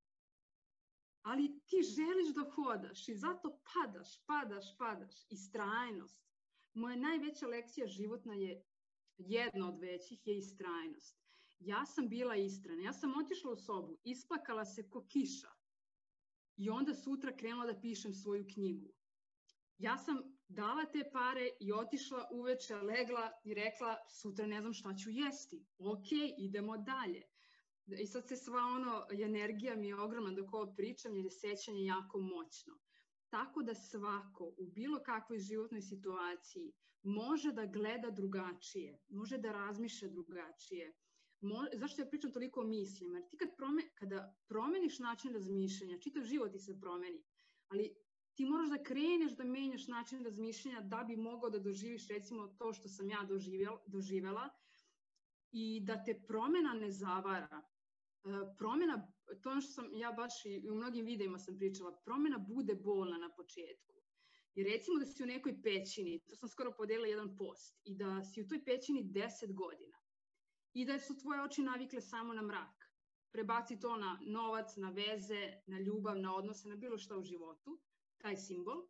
ali 1.23 1.61
ti 1.66 1.77
želiš 1.83 2.35
da 2.35 2.51
hodaš 2.51 3.09
i 3.09 3.14
zato 3.14 3.61
padaš, 3.75 4.25
padaš, 4.27 4.77
padaš. 4.79 5.14
I 5.31 5.37
strajnost. 5.37 6.23
Moja 6.75 6.97
najveća 6.97 7.47
lekcija 7.47 7.87
životna 7.87 8.35
je, 8.35 8.62
jedna 9.18 9.68
od 9.68 9.81
većih, 9.81 10.27
je 10.27 10.38
istrajnost. 10.38 11.22
Ja 11.64 11.87
sam 11.87 12.09
bila 12.09 12.37
istrana. 12.37 12.83
Ja 12.83 12.92
sam 12.92 13.12
otišla 13.25 13.53
u 13.53 13.57
sobu, 13.57 13.98
isplakala 14.05 14.64
se 14.64 14.88
ko 14.90 15.07
kiša. 15.07 15.51
I 16.57 16.70
onda 16.70 16.94
sutra 16.94 17.37
krenula 17.37 17.66
da 17.66 17.81
pišem 17.81 18.12
svoju 18.12 18.46
knjigu. 18.55 18.92
Ja 19.79 19.98
sam 19.98 20.18
dala 20.48 20.85
te 20.85 21.11
pare 21.12 21.48
i 21.61 21.72
otišla 21.72 22.29
uveče, 22.33 22.75
legla 22.75 23.31
i 23.44 23.55
rekla 23.55 23.96
sutra 24.11 24.46
ne 24.46 24.61
znam 24.61 24.72
šta 24.72 24.94
ću 24.94 25.11
jesti. 25.11 25.66
Ok, 25.79 26.12
idemo 26.38 26.77
dalje. 26.79 27.22
I 28.01 28.07
sad 28.07 28.29
se 28.29 28.37
sva 28.37 28.59
ono, 28.59 29.07
energija 29.25 29.77
mi 29.77 29.88
je 29.88 30.01
ogromna 30.01 30.31
dok 30.31 30.55
ovo 30.55 30.75
pričam 30.75 31.16
jer 31.16 31.25
je 31.25 31.31
sećanje 31.31 31.85
jako 31.85 32.20
moćno. 32.20 32.75
Tako 33.29 33.62
da 33.62 33.75
svako 33.75 34.44
u 34.59 34.66
bilo 34.66 35.03
kakvoj 35.03 35.38
životnoj 35.38 35.83
situaciji 35.83 36.72
može 37.03 37.53
da 37.53 37.66
gleda 37.66 38.11
drugačije, 38.11 38.98
može 39.09 39.38
da 39.38 39.53
razmišlja 39.53 40.09
drugačije. 40.09 40.92
Mo, 41.42 41.64
zašto 41.72 42.02
ja 42.02 42.07
pričam 42.09 42.33
toliko 42.33 42.61
o 42.61 42.64
mislima? 42.64 43.18
Jer 43.18 43.28
ti 43.28 43.37
kad 43.37 43.57
prome, 43.57 43.83
kada 43.94 44.35
promeniš 44.46 44.98
način 44.98 45.33
razmišljanja, 45.33 45.98
čitav 45.98 46.24
život 46.24 46.52
ti 46.52 46.59
se 46.59 46.81
promeni, 46.81 47.22
ali 47.68 47.94
ti 48.35 48.44
moraš 48.44 48.68
da 48.68 48.83
kreneš 48.83 49.33
da 49.37 49.44
menjaš 49.44 49.87
način 49.88 50.24
razmišljanja 50.24 50.81
da 50.81 51.05
bi 51.09 51.16
mogao 51.16 51.50
da 51.50 51.59
doživiš 51.59 52.09
recimo 52.09 52.46
to 52.59 52.72
što 52.72 52.88
sam 52.88 53.11
ja 53.11 53.26
doživjela 53.87 54.48
i 55.52 55.81
da 55.81 56.05
te 56.05 56.22
promena 56.26 56.74
ne 56.74 56.90
zavara. 56.90 57.62
E, 57.62 58.28
promena, 58.59 59.12
to 59.42 59.50
ono 59.50 59.61
što 59.61 59.72
sam 59.72 59.88
ja 59.94 60.12
baš 60.12 60.44
i 60.44 60.70
u 60.70 60.74
mnogim 60.74 61.07
videima 61.07 61.38
sam 61.38 61.59
pričala, 61.59 62.00
promena 62.05 62.38
bude 62.38 62.74
bolna 62.74 63.18
na 63.18 63.31
početku. 63.37 63.92
I 64.55 64.62
recimo 64.64 64.98
da 64.98 65.07
si 65.07 65.22
u 65.22 65.26
nekoj 65.26 65.62
pećini, 65.62 66.20
to 66.28 66.37
sam 66.37 66.48
skoro 66.48 66.72
podelila 66.76 67.07
jedan 67.07 67.37
post, 67.37 67.81
i 67.85 67.96
da 67.96 68.24
si 68.24 68.42
u 68.42 68.48
toj 68.48 68.64
pećini 68.64 69.05
10 69.05 69.55
godina 69.55 69.91
i 70.75 70.85
da 70.85 70.99
su 70.99 71.19
tvoje 71.19 71.43
oči 71.43 71.63
navikle 71.63 72.01
samo 72.01 72.35
na 72.35 72.43
mrak. 72.43 72.91
Prebaci 73.33 73.81
to 73.81 73.97
na 73.97 74.19
novac, 74.27 74.77
na 74.77 74.91
veze, 74.91 75.53
na 75.67 75.79
ljubav, 75.79 76.19
na 76.19 76.35
odnose, 76.35 76.69
na 76.69 76.77
bilo 76.77 76.99
šta 76.99 77.17
u 77.17 77.23
životu, 77.23 77.81
taj 78.19 78.37
simbol. 78.37 78.87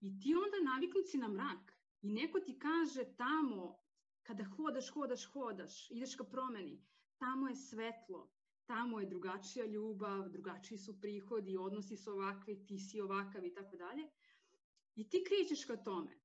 I 0.00 0.20
ti 0.20 0.34
onda 0.34 0.72
naviknut 0.72 1.06
si 1.10 1.18
na 1.18 1.28
mrak. 1.28 1.78
I 2.02 2.10
neko 2.10 2.40
ti 2.40 2.58
kaže 2.58 3.04
tamo, 3.16 3.78
kada 4.22 4.44
hodaš, 4.44 4.90
hodaš, 4.90 5.24
hodaš, 5.32 5.90
ideš 5.90 6.14
ka 6.14 6.24
promeni, 6.24 6.84
tamo 7.18 7.48
je 7.48 7.56
svetlo, 7.56 8.30
tamo 8.66 9.00
je 9.00 9.06
drugačija 9.06 9.66
ljubav, 9.66 10.28
drugačiji 10.28 10.78
su 10.78 11.00
prihodi, 11.00 11.56
odnosi 11.56 11.96
su 11.96 12.12
ovakvi, 12.12 12.66
ti 12.66 12.78
si 12.78 13.00
ovakav 13.00 13.44
i 13.44 13.54
tako 13.54 13.76
dalje. 13.76 14.10
I 14.94 15.08
ti 15.08 15.24
krećeš 15.28 15.64
ka 15.64 15.76
tome. 15.76 16.18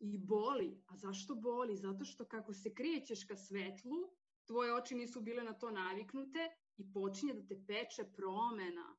I 0.00 0.18
boli. 0.18 0.82
A 0.86 0.96
zašto 0.96 1.34
boli? 1.34 1.76
Zato 1.76 2.04
što 2.04 2.24
kako 2.24 2.54
se 2.54 2.74
krećeš 2.74 3.24
ka 3.24 3.36
svetlu, 3.36 3.98
tvoje 4.46 4.74
oči 4.74 4.94
nisu 4.94 5.20
bile 5.20 5.42
na 5.44 5.52
to 5.52 5.70
naviknute 5.70 6.50
i 6.76 6.92
počinje 6.92 7.34
da 7.34 7.46
te 7.46 7.62
peče 7.66 8.04
promena. 8.16 8.96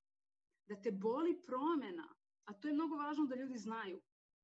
Da 0.67 0.81
te 0.81 0.91
boli 0.91 1.41
promena. 1.41 2.15
A 2.45 2.53
to 2.53 2.67
je 2.67 2.73
mnogo 2.73 2.95
važno 2.95 3.25
da 3.25 3.35
ljudi 3.35 3.57
znaju. 3.57 4.01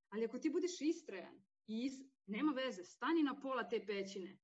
Ali 0.10 0.26
ako 0.26 0.40
ti 0.40 0.50
budeš 0.50 0.82
istrajan 0.82 1.44
i 1.68 1.86
is... 1.86 1.94
nema 2.26 2.52
veze, 2.52 2.84
stani 2.84 3.24
na 3.24 3.40
pola 3.40 3.70
te 3.70 3.86
pećine, 3.86 4.38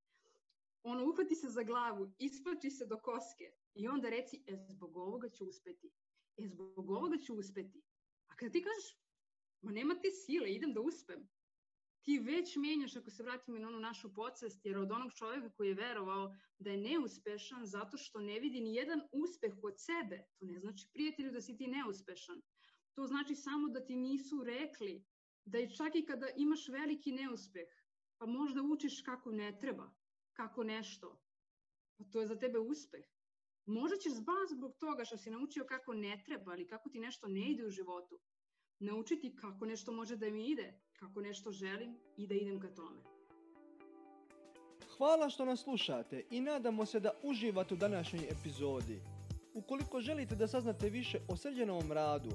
ono, 0.84 1.10
uhvati 1.10 1.36
se 1.36 1.49
za 1.49 1.63
glavu, 1.63 2.13
isplači 2.19 2.69
se 2.71 2.86
do 2.86 2.97
koske 2.99 3.52
i 3.73 3.88
onda 3.88 4.10
reci, 4.10 4.43
e, 4.47 4.58
zbog 4.69 4.97
ovoga 4.97 5.30
ću 5.30 5.45
uspeti. 5.45 5.91
E, 6.38 6.47
zbog 6.47 6.89
ovoga 6.89 7.17
ću 7.17 7.36
uspeti. 7.36 7.82
A 8.28 8.36
kada 8.36 8.52
ti 8.52 8.63
kažeš, 8.63 8.97
ma 9.62 9.71
nema 9.71 9.99
te 9.99 10.12
sile, 10.12 10.54
idem 10.54 10.73
da 10.73 10.82
uspem. 10.82 11.30
Ti 12.04 12.20
već 12.20 12.56
menjaš, 12.56 12.96
ako 12.96 13.10
se 13.10 13.24
vratimo 13.24 13.60
na 13.60 13.68
onu 13.68 13.80
našu 13.80 14.13
podsvest, 14.13 14.66
jer 14.66 14.78
od 14.78 14.92
onog 14.92 15.13
čovjeka 15.13 15.50
koji 15.50 15.68
je 15.68 15.74
verovao 15.74 16.36
da 16.60 16.72
je 16.72 16.78
neuspešan 16.78 17.66
zato 17.66 17.98
što 17.98 18.20
ne 18.20 18.39
vidi 18.39 18.62
ni 18.62 18.76
jedan 18.76 19.02
uspeh 19.12 19.54
od 19.63 19.74
sebe, 19.78 20.26
to 20.39 20.46
ne 20.46 20.60
znači 20.60 20.89
prijatelju 20.94 21.32
da 21.32 21.42
si 21.42 21.58
ti 21.58 21.68
neuspešan. 21.68 22.42
To 22.94 23.08
znači 23.08 23.36
samo 23.36 23.70
da 23.70 23.86
ti 23.86 23.96
nisu 23.96 24.44
rekli 24.44 25.06
da 25.46 25.60
i 25.60 25.76
čak 25.76 25.96
i 25.96 26.06
kada 26.06 26.28
imaš 26.38 26.68
veliki 26.68 27.12
neuspeh, 27.12 27.68
pa 28.18 28.26
možda 28.26 28.62
učiš 28.62 29.02
kako 29.02 29.32
ne 29.32 29.58
treba, 29.60 29.92
kako 30.34 30.63
nešto, 30.63 31.22
pa 31.98 32.04
to 32.04 32.22
je 32.22 32.28
za 32.28 32.39
tebe 32.39 32.60
uspeh. 32.60 33.06
Možda 33.66 33.98
ćeš 33.98 34.13
zbaz 34.13 34.50
zbog 34.58 34.76
toga 34.80 35.06
što 35.06 35.18
si 35.18 35.32
naučio 35.32 35.66
kako 35.66 35.94
ne 35.94 36.24
treba 36.26 36.52
ali 36.52 36.68
kako 36.68 36.89
ti 36.89 37.00
nešto 37.00 37.28
ne 37.28 37.52
ide 37.52 37.66
u 37.66 37.70
životu, 37.70 38.20
naučiti 38.80 39.36
kako 39.36 39.66
nešto 39.66 39.92
može 39.92 40.16
da 40.16 40.30
mi 40.30 40.52
ide, 40.52 40.82
kako 41.08 41.22
nešto 41.22 41.52
želim 41.52 41.96
i 42.18 42.28
da 42.28 42.36
idem 42.36 42.60
ka 42.60 42.68
tome. 42.68 43.02
Hvala 44.98 45.30
što 45.30 45.46
nas 45.46 45.63
slušate 45.63 46.24
i 46.32 46.42
nadamo 46.42 46.86
se 46.86 47.00
da 47.00 47.12
uživate 47.24 47.74
u 47.74 47.78
današnjoj 47.78 48.28
epizodi. 48.32 49.02
Ukoliko 49.54 50.02
želite 50.02 50.36
da 50.36 50.48
saznate 50.48 50.89
više 50.89 51.20
o 51.28 51.38
srđenovom 51.38 51.92
radu, 51.92 52.30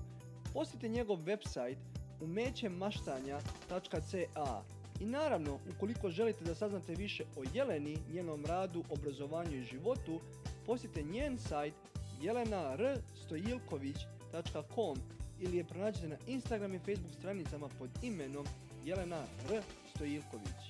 posjetite 0.55 0.89
njegov 0.89 1.19
website 1.19 1.77
umećemaštanja.ca 2.21 4.63
i 5.01 5.07
naravno, 5.07 5.59
ukoliko 5.75 6.11
želite 6.11 6.45
da 6.45 6.55
saznate 6.55 6.95
više 6.95 7.25
o 7.37 7.43
Jeleni, 7.55 7.99
njenom 8.13 8.47
radu, 8.47 8.85
obrazovanju 8.91 9.57
i 9.57 9.63
životu, 9.63 10.21
posjetite 10.67 11.03
njen 11.03 11.39
sajt 11.39 11.75
jelenrstojilković.com 12.23 15.18
ili 15.41 15.57
je 15.57 15.65
pronađete 15.65 16.09
na 16.09 16.17
Instagram 16.27 16.75
i 16.75 16.79
Facebook 16.79 17.15
stranicama 17.19 17.69
pod 17.79 17.91
imenom 18.03 18.47
Jelena 18.85 19.27
R. 19.53 19.63
Stojilković. 19.95 20.63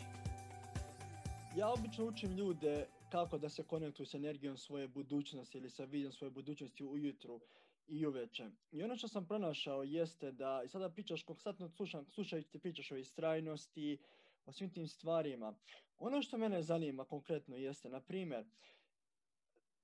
Ja 1.57 1.73
obično 1.73 2.05
učim 2.05 2.37
ljude 2.37 2.87
kako 3.11 3.39
da 3.39 3.49
se 3.49 3.63
konektuju 3.63 4.07
s 4.07 4.15
energijom 4.15 4.57
svoje 4.57 4.89
budućnosti 4.89 5.59
ili 5.59 5.71
sa 5.71 5.85
vidom 5.85 6.13
svoje 6.13 6.31
budućnosti 6.31 6.85
ujutru 6.85 7.41
i 7.87 8.07
uveče. 8.07 8.51
I 8.73 8.83
ono 8.83 8.97
što 8.97 9.09
sam 9.09 9.27
pronašao 9.27 9.83
jeste 9.83 10.33
da, 10.33 10.63
i 10.65 10.69
sada 10.69 10.91
pričaš, 10.91 11.23
konstantno 11.23 11.69
slušam, 11.69 12.07
slušajući 12.11 12.59
pričaš 12.59 12.93
o 12.93 12.97
istrajnosti, 12.97 13.99
o 14.47 14.53
svim 14.53 14.71
tim 14.71 14.89
stvarima. 14.89 15.55
Ono 15.99 16.23
što 16.23 16.39
mene 16.39 16.63
zanima 16.63 17.05
konkretno 17.05 17.57
jeste, 17.57 17.89
na 17.89 18.01
primjer, 18.01 18.45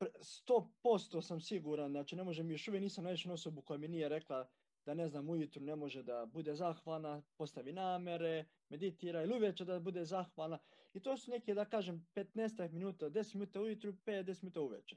100% 0.01 1.23
sam 1.23 1.41
siguran, 1.41 1.91
znači 1.91 2.17
ne 2.17 2.25
možem, 2.25 2.51
još 2.51 2.69
uvijek 2.69 2.83
nisam 2.83 3.05
naišao 3.05 3.33
osobu 3.33 3.63
koja 3.63 3.79
mi 3.79 3.89
nije 3.89 4.09
rekla 4.09 4.49
da 4.87 4.95
ne 4.95 5.09
znam, 5.09 5.31
ujutru 5.31 5.63
ne 5.63 5.77
može 5.77 6.03
da 6.03 6.27
bude 6.27 6.55
zahvalna, 6.55 7.23
postavi 7.37 7.73
namere, 7.73 8.45
meditira 8.69 9.23
ili 9.23 9.37
uveče 9.37 9.65
da 9.65 9.81
bude 9.81 10.05
zahvalna. 10.05 10.59
I 10.95 11.01
to 11.01 11.17
su 11.17 11.31
neke, 11.31 11.55
da 11.55 11.65
kažem, 11.65 12.07
15 12.15 12.73
minuta, 12.73 13.11
10 13.11 13.35
minuta 13.35 13.61
ujutru, 13.61 13.93
5-10 13.93 14.43
minuta 14.43 14.61
uveče. 14.61 14.97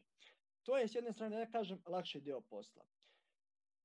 To 0.64 0.78
je 0.78 0.88
s 0.88 0.96
jedne 0.96 1.14
strane, 1.14 1.38
da 1.38 1.52
kažem, 1.52 1.82
lakši 1.86 2.22
dio 2.22 2.42
posla. 2.42 2.86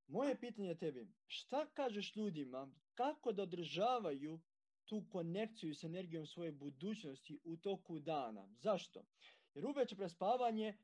Moje 0.07 0.41
pitanje 0.41 0.75
tebi, 0.75 1.09
šta 1.27 1.67
kažeš 1.67 2.17
ljudima 2.17 2.73
kako 2.95 3.33
da 3.33 3.43
održavaju 3.43 4.41
tu 4.85 5.05
konekciju 5.11 5.75
s 5.75 5.85
energijom 5.85 6.27
svoje 6.27 6.53
budućnosti 6.53 7.41
u 7.45 7.57
toku 7.57 7.99
dana? 7.99 8.49
Zašto? 8.59 9.05
Jer 9.55 9.67
uveče 9.67 9.97
prespavanje 9.97 10.79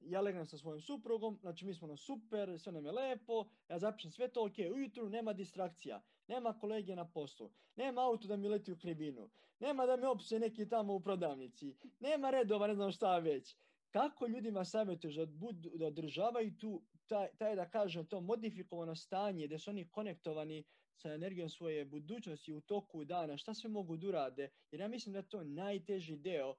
ja 0.00 0.20
legnem 0.20 0.46
sa 0.46 0.58
svojim 0.58 0.80
suprugom, 0.80 1.38
znači 1.40 1.66
mi 1.66 1.74
smo 1.74 1.88
na 1.88 1.96
super, 1.96 2.58
sve 2.58 2.72
nam 2.72 2.84
je 2.84 2.92
lepo, 2.92 3.44
ja 3.68 3.78
zapišem 3.78 4.10
sve 4.10 4.28
to, 4.28 4.44
ok, 4.44 4.58
ujutru 4.74 5.08
nema 5.08 5.32
distrakcija, 5.32 6.02
nema 6.26 6.58
kolege 6.58 6.96
na 6.96 7.08
poslu, 7.08 7.50
nema 7.76 8.02
auto 8.02 8.28
da 8.28 8.36
mi 8.36 8.48
leti 8.48 8.72
u 8.72 8.78
krivinu, 8.78 9.30
nema 9.58 9.86
da 9.86 9.96
me 9.96 10.08
opse 10.08 10.38
neki 10.38 10.68
tamo 10.68 10.94
u 10.94 11.00
prodavnici, 11.00 11.76
nema 12.00 12.30
redova, 12.30 12.66
ne 12.66 12.74
znam 12.74 12.92
šta 12.92 13.18
već. 13.18 13.56
Kako 13.90 14.26
ljudima 14.26 14.64
savjetuješ 14.64 15.14
da, 15.16 15.26
budu, 15.26 15.70
da 15.74 15.86
održavaju 15.86 16.56
tu, 16.58 16.82
taj, 17.06 17.28
taj, 17.38 17.56
da 17.56 17.70
kažem, 17.70 18.06
to 18.06 18.20
modifikovano 18.20 18.94
stanje, 18.94 19.46
gdje 19.46 19.58
su 19.58 19.70
oni 19.70 19.88
konektovani 19.88 20.64
sa 20.96 21.12
energijom 21.12 21.48
svoje 21.48 21.84
budućnosti 21.84 22.52
u 22.52 22.60
toku 22.60 23.04
dana, 23.04 23.36
šta 23.36 23.54
sve 23.54 23.70
mogu 23.70 23.96
da 23.96 24.08
urade, 24.08 24.50
jer 24.70 24.80
ja 24.80 24.88
mislim 24.88 25.12
da 25.12 25.18
je 25.18 25.28
to 25.28 25.44
najteži 25.44 26.16
deo 26.16 26.54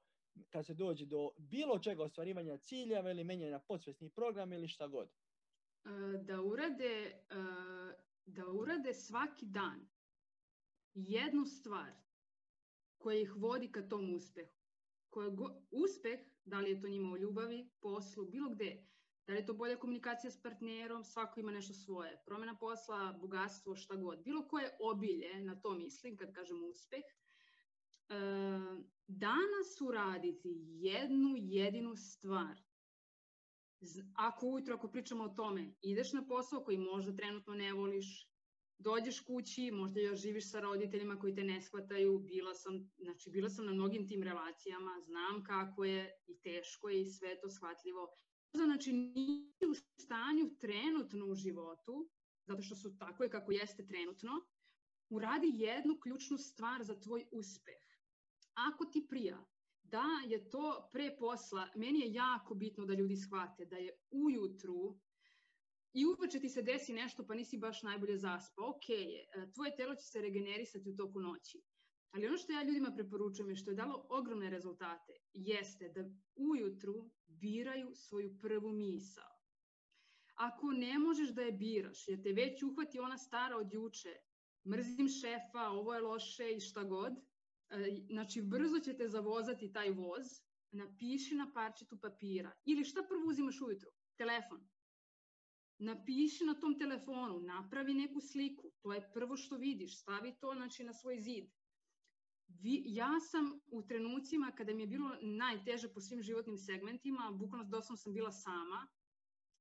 kad 0.50 0.65
se 0.65 0.74
dođe 0.74 1.06
do 1.06 1.30
bilo 1.38 1.80
čega 1.80 2.04
ostvarivanja 2.04 2.58
ciljeva 2.58 3.12
ili 3.12 3.24
menjanja 3.24 3.60
podsvesnih 3.60 4.12
programa 4.12 4.56
ili 4.56 4.67
šta 4.67 4.88
god? 4.88 5.10
E, 5.10 5.89
da 6.17 6.41
urade, 6.41 6.86
e, 6.86 7.36
da 8.26 8.48
urade 8.48 8.94
svaki 8.94 9.46
dan 9.46 9.89
jednu 10.94 11.46
stvar 11.46 11.91
koja 12.98 13.20
ih 13.20 13.36
vodi 13.36 13.72
ka 13.72 13.88
tom 13.88 14.13
uspehu. 14.15 14.62
Koja 15.10 15.30
go, 15.30 15.50
uspeh, 15.72 16.20
da 16.46 16.60
li 16.60 16.70
je 16.70 16.82
to 16.82 16.88
njima 16.88 17.13
u 17.13 17.17
ljubavi, 17.17 17.70
poslu, 17.82 18.26
bilo 18.26 18.50
gde, 18.50 18.88
da 19.28 19.34
li 19.34 19.39
je 19.39 19.46
to 19.46 19.54
bolja 19.54 19.80
komunikacija 19.80 20.32
s 20.32 20.41
partnerom, 20.41 21.04
svako 21.04 21.39
ima 21.39 21.52
nešto 21.52 21.74
svoje, 21.74 22.24
promjena 22.26 22.58
posla, 22.58 23.17
bogatstvo, 23.22 23.76
šta 23.76 23.96
god. 23.96 24.24
Bilo 24.24 24.48
koje 24.48 24.78
obilje, 24.80 25.44
na 25.44 25.62
to 25.62 25.74
mislim 25.74 26.17
kad 26.17 26.34
kažem 26.34 26.63
uspeh, 26.63 27.04
danas 29.08 29.82
uraditi 29.82 30.50
jednu 30.65 31.34
jedinu 31.38 31.95
stvar. 31.95 32.62
Ako 34.15 34.47
ujutro, 34.47 34.76
ako 34.76 34.91
pričamo 34.91 35.24
o 35.24 35.30
tome, 35.30 35.74
ideš 35.82 36.13
na 36.13 36.28
posao 36.28 36.63
koji 36.63 36.78
možda 36.78 37.15
trenutno 37.15 37.54
ne 37.54 37.74
voliš, 37.74 38.28
dođeš 38.78 39.19
kući, 39.19 39.71
možda 39.71 40.00
još 40.00 40.19
živiš 40.19 40.52
sa 40.52 40.60
roditeljima 40.60 41.19
koji 41.19 41.36
te 41.36 41.43
ne 41.43 41.62
shvataju, 41.62 42.19
bila 42.19 42.54
sam, 42.54 42.91
znači 42.97 43.30
bila 43.30 43.50
sam 43.50 43.65
na 43.65 43.74
mnogim 43.74 44.08
tim 44.08 44.24
relacijama, 44.24 45.00
znam 45.06 45.43
kako 45.43 45.86
je 45.86 46.12
i 46.28 46.39
teško 46.41 46.89
je 46.89 47.02
i 47.02 47.10
sve 47.10 47.39
to 47.41 47.50
shvatljivo. 47.50 48.08
Znači, 48.54 48.93
nisi 48.93 49.65
u 49.69 49.74
stanju 49.74 50.56
trenutno 50.60 51.26
u 51.26 51.36
životu, 51.36 52.10
zato 52.47 52.62
što 52.62 52.76
su 52.76 52.97
tako 52.97 53.24
je 53.24 53.30
kako 53.30 53.52
jeste 53.52 53.86
trenutno, 53.86 54.32
uradi 55.10 55.47
jednu 55.54 56.00
ključnu 56.04 56.38
stvar 56.38 56.84
za 56.84 57.00
tvoj 57.00 57.26
uspeh 57.32 57.81
ako 58.69 58.86
ti 58.86 59.06
prija 59.10 59.45
da 59.84 60.04
je 60.28 60.50
to 60.50 60.89
pre 60.91 61.15
posla, 61.19 61.67
meni 61.76 62.00
je 62.00 62.13
jako 62.13 62.56
bitno 62.56 62.86
da 62.86 62.93
ljudi 62.93 63.15
shvate 63.15 63.65
da 63.65 63.78
je 63.78 63.97
ujutru 64.12 65.00
i 65.93 66.06
uveče 66.06 66.39
ti 66.39 66.50
se 66.50 66.62
desi 66.62 66.93
nešto 66.93 67.28
pa 67.28 67.36
nisi 67.36 67.58
baš 67.58 67.84
najbolje 67.84 68.17
zaspa, 68.17 68.62
ok 68.67 68.89
je, 68.89 69.26
e, 69.36 69.52
tvoje 69.54 69.76
telo 69.76 69.95
će 69.95 70.04
se 70.04 70.21
regenerisati 70.21 70.89
u 70.89 70.95
toku 70.95 71.19
noći. 71.19 71.62
Ali 72.12 72.28
ono 72.28 72.38
što 72.38 72.54
ja 72.54 72.63
ljudima 72.63 72.91
preporučujem 72.95 73.50
je 73.50 73.56
što 73.56 73.71
je 73.71 73.76
dalo 73.76 74.06
ogromne 74.10 74.50
rezultate, 74.50 75.13
jeste 75.34 75.89
da 75.89 76.02
ujutru 76.36 77.12
biraju 77.28 77.91
svoju 77.95 78.39
prvu 78.39 78.71
misao. 78.71 79.32
ako 80.36 80.71
ne 80.71 81.00
možeš 81.00 81.30
da 81.30 81.41
je 81.41 81.52
biraš, 81.52 82.08
jer 82.08 82.24
te 82.24 82.32
već 82.34 82.63
uhvati 82.63 83.00
ona 83.00 83.17
stara 83.17 83.58
od 83.58 83.74
juče, 83.74 84.15
mrzim 84.67 85.08
šefa, 85.08 85.69
ovo 85.69 85.93
je 85.93 86.02
loše 86.02 86.52
i 86.52 86.60
šta 86.60 86.84
god, 86.84 87.13
znači 88.10 88.41
brzo 88.41 88.79
će 88.79 88.97
te 88.97 89.07
zavozati 89.07 89.73
taj 89.73 89.89
voz, 89.89 90.25
napiši 90.71 91.36
na 91.36 91.51
parčetu 91.53 91.97
papira. 91.99 92.51
Ili 92.65 92.86
šta 92.86 93.03
prvo 93.03 93.29
uzimaš 93.29 93.62
ujutru? 93.62 93.91
Telefon. 94.17 94.67
Napiši 95.77 96.45
na 96.45 96.53
tom 96.60 96.79
telefonu, 96.79 97.39
napravi 97.39 97.93
neku 97.93 98.21
sliku, 98.21 98.71
to 98.81 98.93
je 98.93 99.12
prvo 99.13 99.38
što 99.38 99.57
vidiš, 99.57 99.99
stavi 99.99 100.36
to 100.39 100.53
znači, 100.55 100.84
na 100.84 100.93
svoj 100.93 101.19
zid. 101.19 101.49
Vi, 102.47 102.84
ja 102.86 103.19
sam 103.19 103.60
u 103.67 103.81
trenucima 103.84 104.51
kada 104.57 104.73
mi 104.73 104.84
je 104.84 104.88
bilo 104.88 105.17
najteže 105.21 105.93
po 105.93 106.01
svim 106.01 106.21
životnim 106.21 106.57
segmentima, 106.57 107.31
bukvalno 107.31 107.69
doslovno 107.69 107.97
sam 107.97 108.13
bila 108.13 108.31
sama 108.31 108.88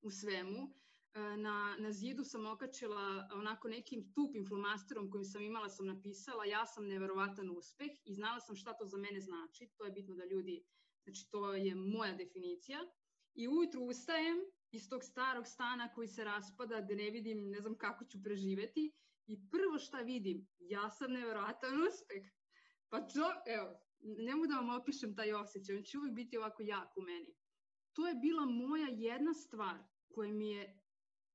u 0.03 0.11
svemu, 0.11 0.59
e, 0.59 0.90
na, 1.15 1.77
na 1.79 1.93
zidu 1.93 2.25
sam 2.25 2.47
okačila 2.47 3.29
onako 3.35 3.69
nekim 3.69 4.13
tupim 4.13 4.47
flomasterom 4.47 5.11
kojim 5.11 5.25
sam 5.25 5.43
imala, 5.43 5.69
sam 5.69 5.87
napisala 5.87 6.45
ja 6.45 6.67
sam 6.67 6.87
neverovatan 6.87 7.51
uspeh 7.51 7.91
i 8.05 8.15
znala 8.15 8.41
sam 8.41 8.57
šta 8.57 8.73
to 8.73 8.85
za 8.87 8.99
mene 8.99 9.21
znači, 9.21 9.71
to 9.77 9.85
je 9.85 9.91
bitno 9.91 10.15
da 10.15 10.25
ljudi, 10.25 10.65
znači 11.03 11.31
to 11.31 11.55
je 11.55 11.75
moja 11.75 12.15
definicija. 12.15 12.79
I 13.35 13.49
ujutru 13.49 13.83
ustajem 13.83 14.39
iz 14.71 14.89
tog 14.89 15.05
starog 15.05 15.47
stana 15.47 15.93
koji 15.95 16.09
se 16.09 16.25
raspada, 16.25 16.81
gde 16.81 16.95
ne 16.95 17.11
vidim, 17.11 17.51
ne 17.51 17.61
znam 17.61 17.79
kako 17.79 18.05
ću 18.05 18.23
preživeti 18.23 18.93
i 19.27 19.49
prvo 19.51 19.79
šta 19.79 19.99
vidim, 19.99 20.49
ja 20.59 20.91
sam 20.91 21.13
neverovatan 21.13 21.83
uspeh. 21.89 22.23
Pa 22.89 23.01
to, 23.01 23.33
evo, 23.47 23.81
ne 24.01 24.35
mogu 24.35 24.47
da 24.47 24.55
vam 24.55 24.81
opišem 24.81 25.17
taj 25.17 25.33
osjećaj, 25.33 25.77
on 25.77 25.83
će 25.83 25.99
uvijek 25.99 26.15
biti 26.15 26.39
ovako 26.39 26.63
jak 26.63 26.97
u 26.97 27.03
meni. 27.03 27.35
To 27.93 28.09
je 28.09 28.15
bila 28.15 28.47
moja 28.47 28.89
jedna 28.91 29.35
stvar 29.35 29.79
koja 30.15 30.33
mi 30.33 30.51
je 30.51 30.80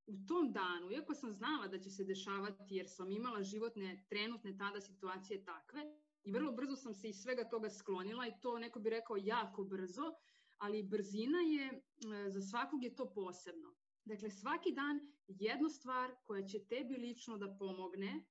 u 0.07 0.25
tom 0.27 0.51
danu, 0.51 0.91
iako 0.91 1.13
sam 1.13 1.33
znala 1.33 1.67
da 1.67 1.79
će 1.79 1.89
se 1.89 2.03
dešavati 2.03 2.75
jer 2.75 2.89
sam 2.89 3.11
imala 3.11 3.43
životne, 3.43 4.05
trenutne 4.09 4.57
tada 4.57 4.81
situacije 4.81 5.43
takve 5.43 5.81
i 6.23 6.31
vrlo 6.31 6.51
brzo 6.51 6.75
sam 6.75 6.93
se 6.93 7.09
iz 7.09 7.15
svega 7.15 7.49
toga 7.49 7.69
sklonila 7.69 8.27
i 8.27 8.33
to 8.41 8.59
neko 8.59 8.79
bi 8.79 8.89
rekao 8.89 9.17
jako 9.17 9.63
brzo, 9.63 10.13
ali 10.57 10.83
brzina 10.83 11.39
je, 11.39 11.65
e, 11.65 12.29
za 12.29 12.41
svakog 12.41 12.83
je 12.83 12.95
to 12.95 13.13
posebno. 13.13 13.75
Dakle, 14.05 14.29
svaki 14.29 14.71
dan 14.71 14.99
jednu 15.27 15.69
stvar 15.69 16.15
koja 16.25 16.47
će 16.47 16.65
tebi 16.65 16.95
lično 16.95 17.37
da 17.37 17.57
pomogne, 17.59 18.25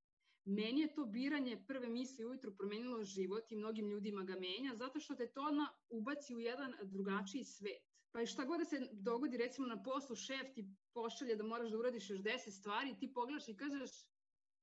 meni 0.44 0.80
je 0.80 0.94
to 0.94 1.04
biranje 1.06 1.64
prve 1.66 1.88
misli 1.88 2.24
ujutru 2.24 2.56
promenilo 2.56 3.04
život 3.04 3.52
i 3.52 3.56
mnogim 3.56 3.90
ljudima 3.90 4.22
ga 4.22 4.34
menja, 4.34 4.74
zato 4.74 5.00
što 5.00 5.14
te 5.14 5.32
to 5.32 5.42
odmah 5.42 5.68
ubaci 5.88 6.34
u 6.34 6.40
jedan 6.40 6.74
drugačiji 6.82 7.44
svet. 7.44 7.93
Pa 8.14 8.22
i 8.22 8.26
šta 8.26 8.44
god 8.44 8.58
da 8.58 8.64
se 8.64 8.88
dogodi, 8.92 9.36
recimo 9.36 9.66
na 9.66 9.82
poslu, 9.82 10.16
šef 10.16 10.52
ti 10.54 10.64
pošalje 10.92 11.36
da 11.36 11.44
moraš 11.44 11.70
da 11.70 11.78
uradiš 11.78 12.10
još 12.10 12.20
deset 12.22 12.54
stvari, 12.54 12.98
ti 12.98 13.12
pogledaš 13.14 13.48
i 13.48 13.56
kažeš, 13.56 13.90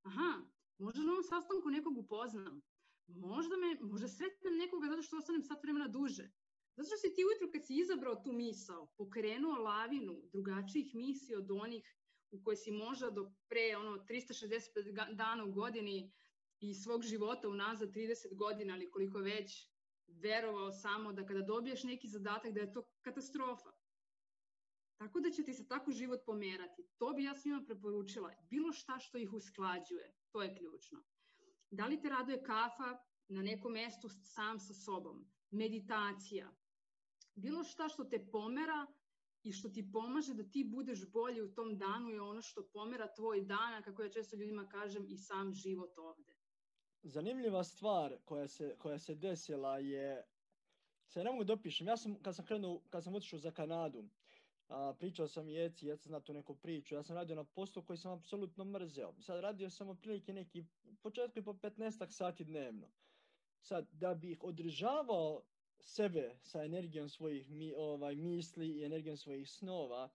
aha, 0.01 0.29
možda 0.77 1.03
na 1.03 1.11
ovom 1.11 1.23
sastanku 1.23 1.69
nekog 1.69 1.97
upoznam, 1.97 2.61
možda, 3.07 3.57
me, 3.57 3.77
možda 3.81 4.07
sretnem 4.07 4.55
nekoga 4.57 4.87
zato 4.87 5.01
što 5.01 5.17
ostanem 5.17 5.43
sat 5.43 5.63
vremena 5.63 5.87
duže. 5.87 6.29
Zato 6.75 6.87
što 6.87 6.97
si 6.97 7.13
ti 7.15 7.25
ujutru 7.25 7.51
kad 7.51 7.65
si 7.65 7.75
izabrao 7.75 8.15
tu 8.23 8.31
misao, 8.31 8.93
pokrenuo 8.97 9.55
lavinu 9.55 10.21
drugačijih 10.33 10.95
misli 10.95 11.35
od 11.35 11.51
onih 11.51 11.95
u 12.31 12.43
koje 12.43 12.57
si 12.57 12.71
možda 12.71 13.09
do 13.09 13.31
pre 13.49 13.77
ono, 13.77 13.91
365 13.97 15.15
dana 15.15 15.45
u 15.45 15.51
godini 15.51 16.11
i 16.59 16.75
svog 16.75 17.03
života 17.03 17.49
unazad 17.49 17.89
30 17.89 18.35
godina 18.35 18.75
ili 18.75 18.91
koliko 18.91 19.19
već 19.19 19.70
verovao 20.19 20.71
samo 20.71 21.13
da 21.13 21.25
kada 21.25 21.41
dobiješ 21.41 21.83
neki 21.83 22.07
zadatak 22.07 22.53
da 22.53 22.59
je 22.59 22.73
to 22.73 22.83
katastrofa. 23.01 23.71
Tako 24.97 25.19
da 25.19 25.31
će 25.31 25.43
ti 25.43 25.53
se 25.53 25.67
tako 25.67 25.91
život 25.91 26.19
pomerati. 26.25 26.83
To 26.97 27.13
bi 27.13 27.23
ja 27.23 27.35
svima 27.35 27.63
preporučila. 27.65 28.33
Bilo 28.49 28.73
šta 28.73 28.99
što 28.99 29.17
ih 29.17 29.33
usklađuje. 29.33 30.13
To 30.31 30.41
je 30.41 30.55
ključno. 30.55 31.03
Da 31.71 31.85
li 31.85 32.01
te 32.01 32.09
raduje 32.09 32.43
kafa 32.43 32.97
na 33.27 33.41
nekom 33.41 33.71
mestu 33.71 34.09
sam 34.09 34.59
sa 34.59 34.73
sobom? 34.73 35.25
Meditacija. 35.51 36.51
Bilo 37.35 37.63
šta 37.63 37.89
što 37.89 38.03
te 38.03 38.27
pomera 38.31 38.87
i 39.43 39.51
što 39.51 39.69
ti 39.69 39.89
pomaže 39.93 40.33
da 40.33 40.43
ti 40.43 40.63
budeš 40.63 41.11
bolji 41.11 41.41
u 41.41 41.53
tom 41.53 41.77
danu 41.77 42.09
je 42.09 42.21
ono 42.21 42.41
što 42.41 42.69
pomera 42.73 43.13
tvoj 43.13 43.41
dan, 43.41 43.83
kako 43.83 44.03
ja 44.03 44.09
često 44.09 44.35
ljudima 44.35 44.67
kažem, 44.67 45.05
i 45.07 45.17
sam 45.17 45.53
život 45.53 45.97
ovde 45.97 46.40
zanimljiva 47.03 47.63
stvar 47.63 48.17
koja 48.25 48.47
se, 48.47 48.75
koja 48.77 48.99
se 48.99 49.15
desila 49.15 49.79
je, 49.79 50.25
se 51.07 51.23
ne 51.23 51.31
mogu 51.31 51.43
dopišem, 51.43 51.87
ja 51.87 51.97
sam, 51.97 52.15
kad 52.21 52.35
sam 52.35 52.45
krenuo, 52.45 52.81
kad 52.89 53.03
sam 53.03 53.15
otišao 53.15 53.39
za 53.39 53.51
Kanadu, 53.51 54.03
a, 54.67 54.93
pričao 54.99 55.27
sam 55.27 55.49
Jeci, 55.49 55.87
Jeci 55.87 56.07
zna 56.07 56.19
tu 56.19 56.33
neku 56.33 56.55
priču, 56.55 56.95
ja 56.95 57.03
sam 57.03 57.15
radio 57.15 57.35
na 57.35 57.43
poslu 57.43 57.83
koji 57.83 57.97
sam 57.97 58.11
apsolutno 58.11 58.65
mrzeo. 58.65 59.13
Sad 59.19 59.39
radio 59.39 59.69
sam 59.69 59.89
otprilike 59.89 60.33
neki, 60.33 60.65
početku 61.01 61.39
i 61.39 61.43
po 61.43 61.53
15 61.53 62.11
sati 62.11 62.43
dnevno. 62.43 62.91
Sad, 63.61 63.87
da 63.91 64.13
bih 64.13 64.43
održavao 64.43 65.43
sebe 65.79 66.37
sa 66.41 66.63
energijom 66.63 67.09
svojih 67.09 67.49
mi, 67.49 67.73
ovaj, 67.73 68.15
misli 68.15 68.67
i 68.67 68.85
energijom 68.85 69.17
svojih 69.17 69.49
snova, 69.49 70.09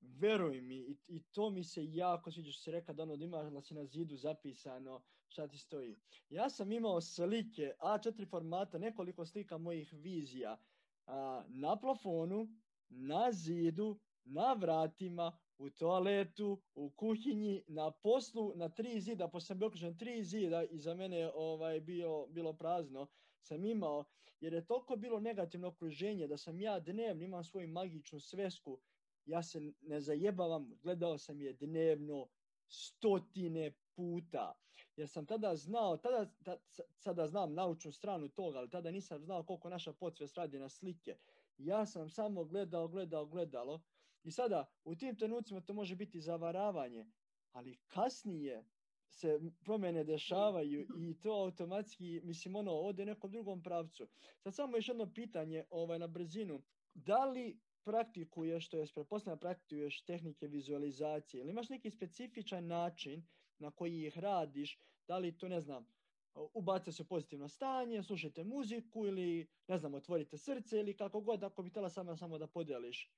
veruj 0.00 0.60
mi, 0.60 0.76
i, 0.76 0.96
i 1.06 1.22
to 1.22 1.50
mi 1.50 1.64
se 1.64 1.84
jako 1.84 2.30
sviđa 2.30 2.52
što 2.52 2.62
si 2.62 2.70
rekao 2.70 2.94
da 2.94 3.02
ono 3.02 3.16
da 3.16 3.24
imaš 3.24 3.52
da 3.52 3.60
si 3.60 3.74
na 3.74 3.84
zidu 3.84 4.16
zapisano 4.16 5.02
šta 5.36 5.48
ti 5.48 5.58
stoji. 5.58 5.96
Ja 6.30 6.50
sam 6.50 6.72
imao 6.72 7.00
slike 7.00 7.72
A4 7.80 8.30
formata, 8.30 8.78
nekoliko 8.78 9.26
slika 9.26 9.58
mojih 9.58 9.92
vizija 9.92 10.58
a, 11.06 11.44
na 11.48 11.76
plafonu, 11.76 12.48
na 12.88 13.32
zidu, 13.32 13.98
na 14.24 14.52
vratima, 14.52 15.38
u 15.58 15.70
toaletu, 15.70 16.62
u 16.74 16.90
kuhinji, 16.90 17.64
na 17.68 17.90
poslu, 17.90 18.52
na 18.54 18.68
tri 18.68 19.00
zida, 19.00 19.28
posle 19.28 19.46
sam 19.46 19.58
bio 19.58 19.68
okružen 19.68 19.98
tri 19.98 20.24
zida 20.24 20.64
i 20.64 20.78
za 20.78 20.94
mene 20.94 21.30
ovaj 21.34 21.80
bio, 21.80 22.26
bilo 22.26 22.52
prazno, 22.52 23.06
sam 23.40 23.64
imao, 23.64 24.04
jer 24.40 24.52
je 24.52 24.66
toliko 24.66 24.96
bilo 24.96 25.20
negativno 25.20 25.68
okruženje 25.68 26.26
da 26.26 26.36
sam 26.36 26.60
ja 26.60 26.80
dnevno 26.80 27.24
imam 27.24 27.44
svoju 27.44 27.68
magičnu 27.68 28.20
svesku 28.20 28.80
ja 29.26 29.42
se 29.42 29.60
ne 29.80 30.00
zajebavam, 30.00 30.78
gledao 30.82 31.18
sam 31.18 31.42
je 31.42 31.52
dnevno 31.52 32.28
stotine 32.68 33.72
puta. 33.96 34.52
Jer 34.96 35.08
sam 35.08 35.26
tada 35.26 35.56
znao, 35.56 35.96
tada, 35.96 36.30
ta, 36.44 36.56
sada 36.96 37.26
znam 37.26 37.54
naučnu 37.54 37.92
stranu 37.92 38.28
toga, 38.28 38.58
ali 38.58 38.70
tada 38.70 38.90
nisam 38.90 39.20
znao 39.20 39.42
koliko 39.42 39.68
naša 39.68 39.92
podsvest 39.92 40.36
radi 40.36 40.58
na 40.58 40.68
slike. 40.68 41.16
Ja 41.58 41.86
sam 41.86 42.08
samo 42.10 42.44
gledao, 42.44 42.88
gledao, 42.88 43.26
gledalo. 43.26 43.80
I 44.22 44.30
sada, 44.30 44.70
u 44.84 44.94
tim 44.94 45.16
trenucima 45.16 45.60
to 45.60 45.72
može 45.72 45.96
biti 45.96 46.20
zavaravanje, 46.20 47.06
ali 47.52 47.78
kasnije 47.86 48.64
se 49.08 49.40
promene 49.60 50.04
dešavaju 50.04 50.86
i 50.98 51.20
to 51.20 51.30
automatski, 51.30 52.20
mislim, 52.24 52.56
ono, 52.56 52.72
ode 52.72 53.04
nekom 53.04 53.30
drugom 53.30 53.62
pravcu. 53.62 54.08
Sad 54.38 54.54
samo 54.54 54.76
još 54.76 54.88
jedno 54.88 55.12
pitanje 55.14 55.64
ovaj, 55.70 55.98
na 55.98 56.06
brzinu. 56.06 56.62
Da 56.94 57.24
li 57.24 57.60
praktikuješ, 57.84 58.68
to 58.68 58.78
je 58.78 58.86
pretpostavljam 58.94 59.38
praktikuješ 59.38 60.02
tehnike 60.02 60.46
vizualizacije, 60.46 61.40
ili 61.40 61.50
imaš 61.50 61.68
neki 61.68 61.90
specifičan 61.90 62.66
način 62.66 63.26
na 63.58 63.70
koji 63.70 64.06
ih 64.06 64.18
radiš, 64.18 64.78
da 65.08 65.18
li 65.18 65.38
to 65.38 65.48
ne 65.48 65.60
znam, 65.60 65.86
ubacite 66.34 66.92
se 66.92 67.02
u 67.02 67.06
pozitivno 67.06 67.48
stanje, 67.48 68.02
slušajte 68.02 68.44
muziku 68.44 69.06
ili 69.06 69.46
ne 69.68 69.78
znam, 69.78 69.94
otvorite 69.94 70.38
srce 70.38 70.78
ili 70.78 70.96
kako 70.96 71.20
god, 71.20 71.44
ako 71.44 71.62
bi 71.62 71.70
htjela 71.70 71.90
samo, 71.90 72.16
samo 72.16 72.38
da 72.38 72.46
podeliš 72.46 73.12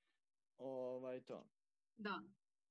ovaj, 0.59 1.20
to. 1.20 1.44
Da, 1.96 2.22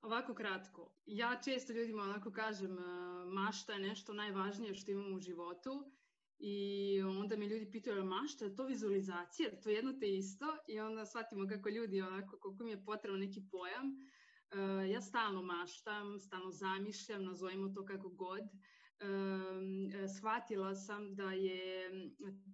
ovako 0.02 0.34
kratko. 0.34 0.92
Ja 1.06 1.42
često 1.44 1.74
ljudima 1.74 2.04
onako 2.04 2.32
kažem, 2.32 2.78
mašta 3.26 3.74
je 3.74 3.80
nešto 3.80 4.14
najvažnije 4.14 4.76
što 4.76 4.92
imamo 4.92 5.16
u 5.16 5.20
životu 5.20 5.92
I 6.40 7.02
onda 7.04 7.38
me 7.38 7.48
ljudi 7.48 7.72
pitaju, 7.72 8.06
mašta, 8.06 8.46
je 8.46 8.56
to 8.56 8.66
vizualizacija? 8.66 9.62
To 9.62 9.70
je 9.70 9.76
jedno 9.76 9.94
te 9.94 10.10
isto 10.10 10.46
i 10.68 10.80
onda 10.80 11.06
shvatimo 11.06 11.48
kako 11.48 11.70
ljudi, 11.70 12.02
onako, 12.02 12.38
koliko 12.40 12.64
mi 12.64 12.72
je 12.72 12.86
potrebno 12.86 13.20
neki 13.20 13.42
pojam. 13.52 13.98
Uh, 14.54 14.90
ja 14.90 15.02
stalno 15.02 15.42
maštam, 15.42 16.20
stalno 16.20 16.52
zamišljam, 16.52 17.24
nazovimo 17.24 17.70
to 17.70 17.86
kako 17.86 18.10
god. 18.10 18.42
Uh, 18.42 18.50
shvatila 20.18 20.76
sam 20.76 21.16
da 21.16 21.32
je 21.32 21.92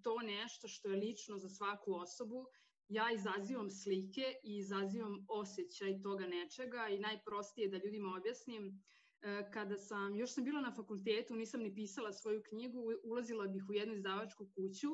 to 0.04 0.20
nešto 0.22 0.68
što 0.68 0.90
je 0.90 0.98
lično 0.98 1.38
za 1.38 1.50
svaku 1.50 1.94
osobu. 1.94 2.46
Ja 2.88 3.12
izazivam 3.12 3.70
slike 3.70 4.34
i 4.44 4.58
izazivam 4.58 5.26
osjećaj 5.30 6.02
toga 6.02 6.28
nečega 6.28 6.88
i 6.88 7.00
najprostije 7.00 7.70
da 7.70 7.78
ljudima 7.78 8.16
objasnim 8.18 8.84
E, 9.24 9.52
kada 9.52 9.78
sam, 9.78 10.16
još 10.16 10.34
sam 10.34 10.44
bila 10.44 10.62
na 10.62 10.72
fakultetu, 10.76 11.36
nisam 11.36 11.62
ni 11.62 11.76
pisala 11.76 12.14
svoju 12.14 12.44
knjigu, 12.50 12.80
ulazila 13.04 13.48
bih 13.48 13.70
u 13.70 13.74
jednu 13.74 13.94
izdavačku 13.94 14.50
kuću, 14.56 14.90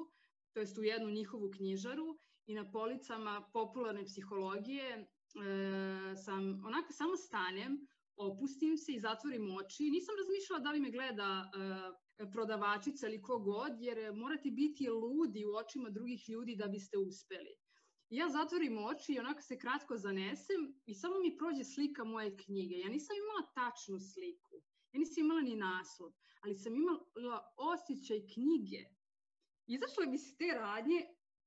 to 0.54 0.60
jest 0.60 0.78
u 0.78 0.84
jednu 0.84 1.10
njihovu 1.10 1.52
knjižaru 1.52 2.20
i 2.46 2.54
na 2.54 2.72
policama 2.72 3.50
popularne 3.54 4.06
psihologije 4.06 5.08
e, 5.36 6.16
sam, 6.16 6.66
onako 6.66 6.94
samo 6.94 7.18
stanem, 7.18 7.88
opustim 8.16 8.78
se 8.78 8.94
i 8.94 9.00
zatvorim 9.00 9.56
oči. 9.56 9.84
Nisam 9.84 10.16
razmišljala 10.22 10.60
da 10.60 10.72
li 10.72 10.80
me 10.80 10.92
gleda 10.92 11.30
e, 11.46 12.32
prodavačica 12.32 13.08
ili 13.08 13.22
kogod, 13.22 13.74
jer 13.80 14.14
morate 14.16 14.52
biti 14.52 14.90
ludi 14.90 15.46
u 15.46 15.56
očima 15.56 15.90
drugih 15.90 16.30
ljudi 16.30 16.56
da 16.56 16.68
biste 16.68 16.98
uspeli. 16.98 17.54
Ja 18.10 18.30
zatvorim 18.30 18.78
oči 18.78 19.14
i 19.14 19.20
onako 19.20 19.42
se 19.42 19.60
kratko 19.60 19.98
zanesem 19.98 20.82
i 20.86 20.94
samo 20.94 21.20
mi 21.20 21.38
prođe 21.38 21.64
slika 21.64 22.04
moje 22.04 22.38
knjige. 22.38 22.76
Ja 22.76 22.90
nisam 22.90 23.16
imala 23.18 23.52
tačnu 23.56 24.00
sliku. 24.00 24.56
Ja 24.92 25.00
nisam 25.00 25.24
imala 25.24 25.42
ni 25.42 25.56
naslov, 25.56 26.12
ali 26.42 26.56
sam 26.56 26.76
imala 26.76 27.54
osjećaj 27.58 28.20
knjige. 28.34 28.82
Izašle 29.68 30.06
bi 30.12 30.18
se 30.18 30.38
te 30.38 30.48
radnje 30.54 31.00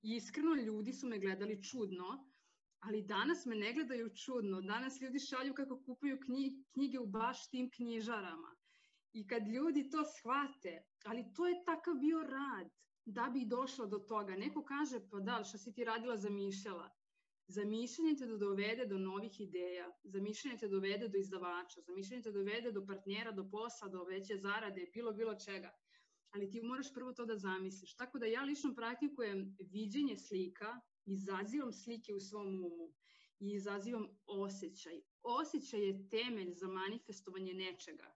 i 0.03 0.17
iskreno 0.17 0.55
ljudi 0.55 0.93
su 0.93 1.07
me 1.07 1.19
gledali 1.19 1.63
čudno, 1.63 2.32
ali 2.83 3.03
danas 3.03 3.47
me 3.47 3.57
ne 3.57 3.73
gledaju 3.73 4.11
čudno. 4.15 4.61
Danas 4.61 5.01
ljudi 5.01 5.19
šalju 5.19 5.55
kako 5.55 5.83
kupuju 5.83 6.19
knjige 6.73 6.99
u 6.99 7.07
baš 7.07 7.49
tim 7.51 7.71
knjižarama. 7.71 8.57
I 9.13 9.27
kad 9.27 9.49
ljudi 9.49 9.91
to 9.91 10.05
shvate, 10.05 10.83
ali 11.05 11.33
to 11.37 11.47
je 11.47 11.65
takav 11.65 11.95
bio 11.95 12.23
rad 12.23 12.69
da 13.05 13.31
bi 13.33 13.47
došla 13.47 13.87
do 13.87 13.99
toga. 13.99 14.37
Neko 14.37 14.65
kaže, 14.65 15.01
pa 15.11 15.21
da, 15.21 15.45
šta 15.45 15.59
si 15.59 15.75
ti 15.75 15.85
radila, 15.85 16.17
zamišljala. 16.17 16.91
Zamišljanje 17.47 18.17
te 18.19 18.27
da 18.27 18.37
dovede 18.37 18.87
do 18.87 18.99
novih 18.99 19.41
ideja, 19.41 19.91
zamišljanje 20.05 20.59
te 20.59 20.69
dovede 20.69 21.09
do 21.09 21.19
izdavača, 21.19 21.81
zamišljanje 21.81 22.23
te 22.23 22.33
dovede 22.33 22.73
do 22.73 22.87
partnera, 22.87 23.33
do 23.33 23.49
posla, 23.51 23.89
do 23.89 24.05
veće 24.05 24.37
zarade, 24.37 24.91
bilo, 24.95 25.13
bilo 25.13 25.35
čega. 25.35 25.71
Ali 26.31 26.51
ti 26.51 26.63
moraš 26.63 26.95
prvo 26.95 27.13
to 27.13 27.27
da 27.27 27.37
zamisliš. 27.37 27.97
Tako 27.97 28.19
da 28.19 28.27
ja 28.27 28.43
lično 28.43 28.75
praktikujem 28.75 29.57
viđenje 29.73 30.17
slika, 30.17 30.81
izazivam 31.07 31.73
slike 31.73 32.15
u 32.15 32.21
svom 32.21 32.47
umu 32.47 32.93
i 33.39 33.51
izazivam 33.51 34.09
osjećaj. 34.27 35.01
Osjećaj 35.23 35.81
je 35.81 36.09
temelj 36.09 36.53
za 36.55 36.69
manifestovanje 36.69 37.55
nečega. 37.55 38.15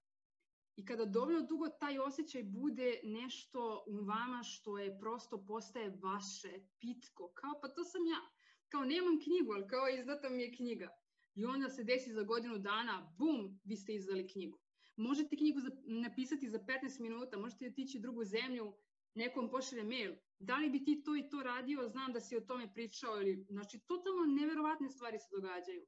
I 0.76 0.84
kada 0.84 1.04
dovoljno 1.04 1.42
dugo 1.42 1.68
taj 1.68 1.98
osjećaj 1.98 2.42
bude 2.42 3.00
nešto 3.04 3.84
u 3.86 4.04
vama 4.04 4.42
što 4.42 4.78
je 4.78 4.98
prosto 4.98 5.44
postaje 5.44 5.98
vaše, 6.02 6.60
pitko, 6.80 7.32
kao 7.34 7.60
pa 7.62 7.68
to 7.68 7.84
sam 7.84 8.06
ja. 8.06 8.20
Kao 8.68 8.84
nemam 8.84 9.20
knjigu, 9.20 9.52
ali 9.52 9.68
kao 9.68 9.88
izdata 9.88 10.28
mi 10.28 10.42
je 10.42 10.52
knjiga. 10.52 10.88
I 11.34 11.44
onda 11.44 11.68
se 11.68 11.84
desi 11.84 12.12
za 12.12 12.22
godinu 12.22 12.58
dana, 12.58 13.14
bum, 13.18 13.60
vi 13.64 13.76
ste 13.76 13.94
izdali 13.94 14.28
knjigu. 14.28 14.58
Možete 14.96 15.36
knjigu 15.36 15.60
napisati 15.84 16.50
za 16.50 16.58
15 16.58 17.00
minuta, 17.00 17.38
možete 17.38 17.66
otići 17.66 17.98
u 17.98 18.00
drugu 18.00 18.24
zemlju, 18.24 18.74
nekom 19.16 19.50
pošalje 19.50 19.84
mail. 19.84 20.14
Da 20.38 20.56
li 20.56 20.70
bi 20.70 20.84
ti 20.84 21.02
to 21.04 21.16
i 21.16 21.28
to 21.28 21.42
radio, 21.42 21.88
znam 21.88 22.12
da 22.12 22.20
si 22.20 22.36
o 22.36 22.40
tome 22.40 22.72
pričao. 22.74 23.20
Ili, 23.20 23.46
znači, 23.48 23.78
totalno 23.86 24.24
neverovatne 24.26 24.90
stvari 24.90 25.18
se 25.18 25.28
događaju. 25.32 25.86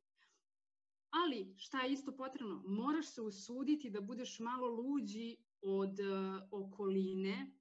Ali, 1.11 1.55
šta 1.57 1.81
je 1.81 1.93
isto 1.93 2.17
potrebno? 2.17 2.63
Moraš 2.67 3.07
se 3.15 3.23
usuditi 3.23 3.91
da 3.91 4.01
budeš 4.01 4.39
malo 4.39 4.69
luđi 4.69 5.37
od 5.61 6.01
uh, 6.01 6.43
okoline, 6.51 7.53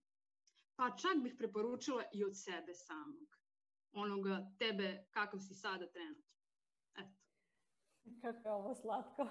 pa 0.75 0.95
čak 1.01 1.23
bih 1.23 1.35
preporučila 1.37 2.03
i 2.13 2.23
od 2.23 2.31
sebe 2.43 2.73
samog. 2.73 3.27
Onoga 3.91 4.51
tebe 4.59 5.05
kakav 5.11 5.39
si 5.39 5.53
sada 5.53 5.91
trenutno. 5.91 6.26
Kako 8.21 8.47
je 8.47 8.53
ovo 8.53 8.75
slatko. 8.75 9.27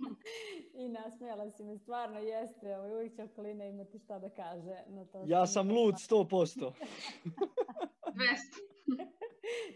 I 0.80 0.88
nasmijala 0.88 1.50
si 1.50 1.64
me, 1.64 1.78
stvarno 1.78 2.18
jeste, 2.18 2.78
ovo, 2.78 2.94
uvijek 2.94 3.16
će 3.16 3.22
okolina 3.22 3.64
imati 3.64 3.98
šta 3.98 4.18
da 4.18 4.30
kaže. 4.30 4.84
Na 4.88 5.04
to 5.04 5.22
ja 5.26 5.46
sam 5.46 5.68
lud 5.68 5.94
100%. 5.94 6.24
200. 6.26 6.72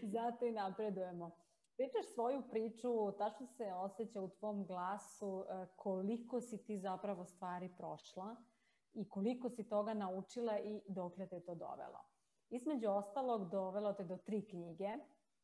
Zato 0.13 0.45
i 0.45 0.51
napredujemo. 0.51 1.31
Pričaš 1.77 2.13
svoju 2.13 2.43
priču, 2.49 3.11
tačno 3.17 3.47
se 3.47 3.73
osjeća 3.73 4.21
u 4.21 4.29
tvom 4.29 4.65
glasu 4.65 5.45
e, 5.49 5.65
koliko 5.75 6.41
si 6.41 6.63
ti 6.65 6.77
zapravo 6.77 7.25
stvari 7.25 7.69
prošla 7.77 8.35
i 8.93 9.09
koliko 9.09 9.49
si 9.49 9.69
toga 9.69 9.93
naučila 9.93 10.59
i 10.59 10.81
dokle 10.87 11.27
te 11.27 11.39
to 11.39 11.55
dovelo. 11.55 11.99
Između 12.49 12.89
ostalog, 12.89 13.49
dovelo 13.49 13.93
te 13.93 14.03
do 14.03 14.17
tri 14.17 14.47
knjige 14.47 14.89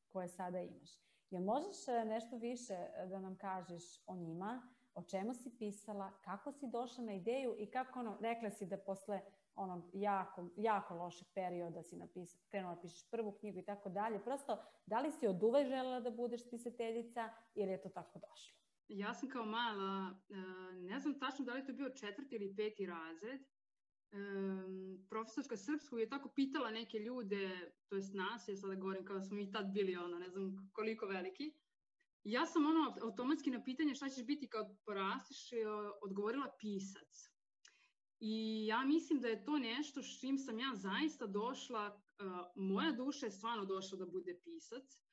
koje 0.10 0.28
sada 0.28 0.60
imaš. 0.62 0.90
Jel 1.30 1.44
možeš 1.44 1.88
e, 1.88 2.06
nešto 2.06 2.38
više 2.38 2.74
e, 2.74 3.08
da 3.10 3.20
nam 3.20 3.38
kažeš 3.38 3.84
o 4.08 4.16
njima, 4.16 4.62
o 4.96 5.04
čemu 5.04 5.34
si 5.34 5.58
pisala, 5.58 6.12
kako 6.22 6.52
si 6.52 6.68
došla 6.68 7.04
na 7.04 7.14
ideju 7.14 7.56
i 7.58 7.72
kako 7.72 8.00
ono, 8.00 8.18
rekla 8.22 8.50
si 8.50 8.66
da 8.66 8.78
posle 8.78 9.22
onog 9.56 9.84
jako, 9.94 10.50
jako 10.56 10.96
lošeg 10.96 11.28
perioda 11.34 11.84
si 11.84 11.96
napisala, 11.96 12.44
krenula 12.50 12.76
da 12.76 12.82
pišeš 12.82 13.10
prvu 13.10 13.32
knjigu 13.32 13.60
i 13.60 13.66
tako 13.66 13.90
dalje. 13.90 14.24
Prosto, 14.24 14.64
da 14.86 15.00
li 15.00 15.12
si 15.12 15.28
od 15.28 15.44
uve 15.44 15.66
želela 15.66 16.00
da 16.00 16.12
budeš 16.12 16.50
pisateljica 16.50 17.30
ili 17.56 17.72
je 17.72 17.82
to 17.82 17.90
tako 17.90 18.20
došlo? 18.20 18.56
Ja 18.88 19.14
sam 19.14 19.30
kao 19.30 19.46
mala, 19.46 20.16
e, 20.30 20.36
ne 20.74 21.00
znam 21.00 21.20
tačno 21.20 21.46
da 21.46 21.54
li 21.54 21.66
to 21.66 21.74
bio 21.74 21.90
četvrti 21.90 22.36
ili 22.36 22.56
peti 22.56 22.86
razred, 22.86 23.42
profesorka 25.10 25.58
srpskog 25.58 26.00
je 26.00 26.10
tako 26.10 26.30
pitala 26.30 26.72
neke 26.72 27.00
ljude, 27.00 27.74
to 27.90 27.96
jest 27.96 28.14
nas, 28.14 28.48
ja 28.48 28.58
sada 28.58 28.76
govorim 28.76 29.06
kao 29.06 29.16
da 29.16 29.22
smo 29.22 29.36
mi 29.36 29.52
tad 29.52 29.74
bili 29.74 29.96
ono, 29.96 30.20
ne 30.20 30.30
znam 30.30 30.70
koliko 30.74 31.06
veliki, 31.06 31.54
ja 32.24 32.46
sam 32.46 32.66
ono 32.66 32.96
automatski 33.02 33.52
na 33.52 33.64
pitanje 33.64 33.96
šta 33.96 34.10
ćeš 34.10 34.26
biti 34.26 34.50
kad 34.50 34.68
porastiš 34.86 35.38
odgovorila 36.02 36.56
pisac. 36.60 37.36
I 38.20 38.66
ja 38.68 38.86
mislim 38.86 39.22
da 39.22 39.28
je 39.28 39.44
to 39.44 39.58
nešto 39.58 40.04
s 40.04 40.20
čim 40.20 40.38
sam 40.38 40.60
ja 40.60 40.72
zaista 40.76 41.28
došla, 41.28 41.88
uh, 41.96 42.32
moja 42.56 42.92
duša 42.92 43.26
je 43.26 43.32
stvarno 43.32 43.66
došla 43.66 43.98
da 43.98 44.06
bude 44.06 44.40
pisac. 44.44 45.05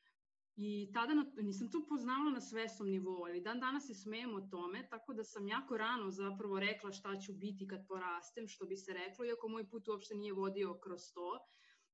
I 0.56 0.90
tada 0.94 1.14
na, 1.14 1.24
nisam 1.36 1.70
to 1.70 1.86
poznala 1.88 2.30
na 2.30 2.40
svesnom 2.40 2.90
nivou, 2.90 3.24
ali 3.24 3.40
dan 3.40 3.60
danas 3.60 3.86
se 3.86 3.94
smejem 3.94 4.34
o 4.34 4.40
tome, 4.40 4.88
tako 4.90 5.14
da 5.14 5.24
sam 5.24 5.48
jako 5.48 5.76
rano 5.76 6.10
zapravo 6.10 6.60
rekla 6.60 6.92
šta 6.92 7.16
ću 7.20 7.32
biti 7.32 7.68
kad 7.68 7.86
porastem, 7.88 8.48
što 8.48 8.66
bi 8.66 8.76
se 8.76 8.92
reklo, 8.92 9.24
iako 9.24 9.48
moj 9.48 9.68
put 9.70 9.88
uopšte 9.88 10.14
nije 10.14 10.32
vodio 10.32 10.74
kroz 10.74 11.12
to. 11.14 11.38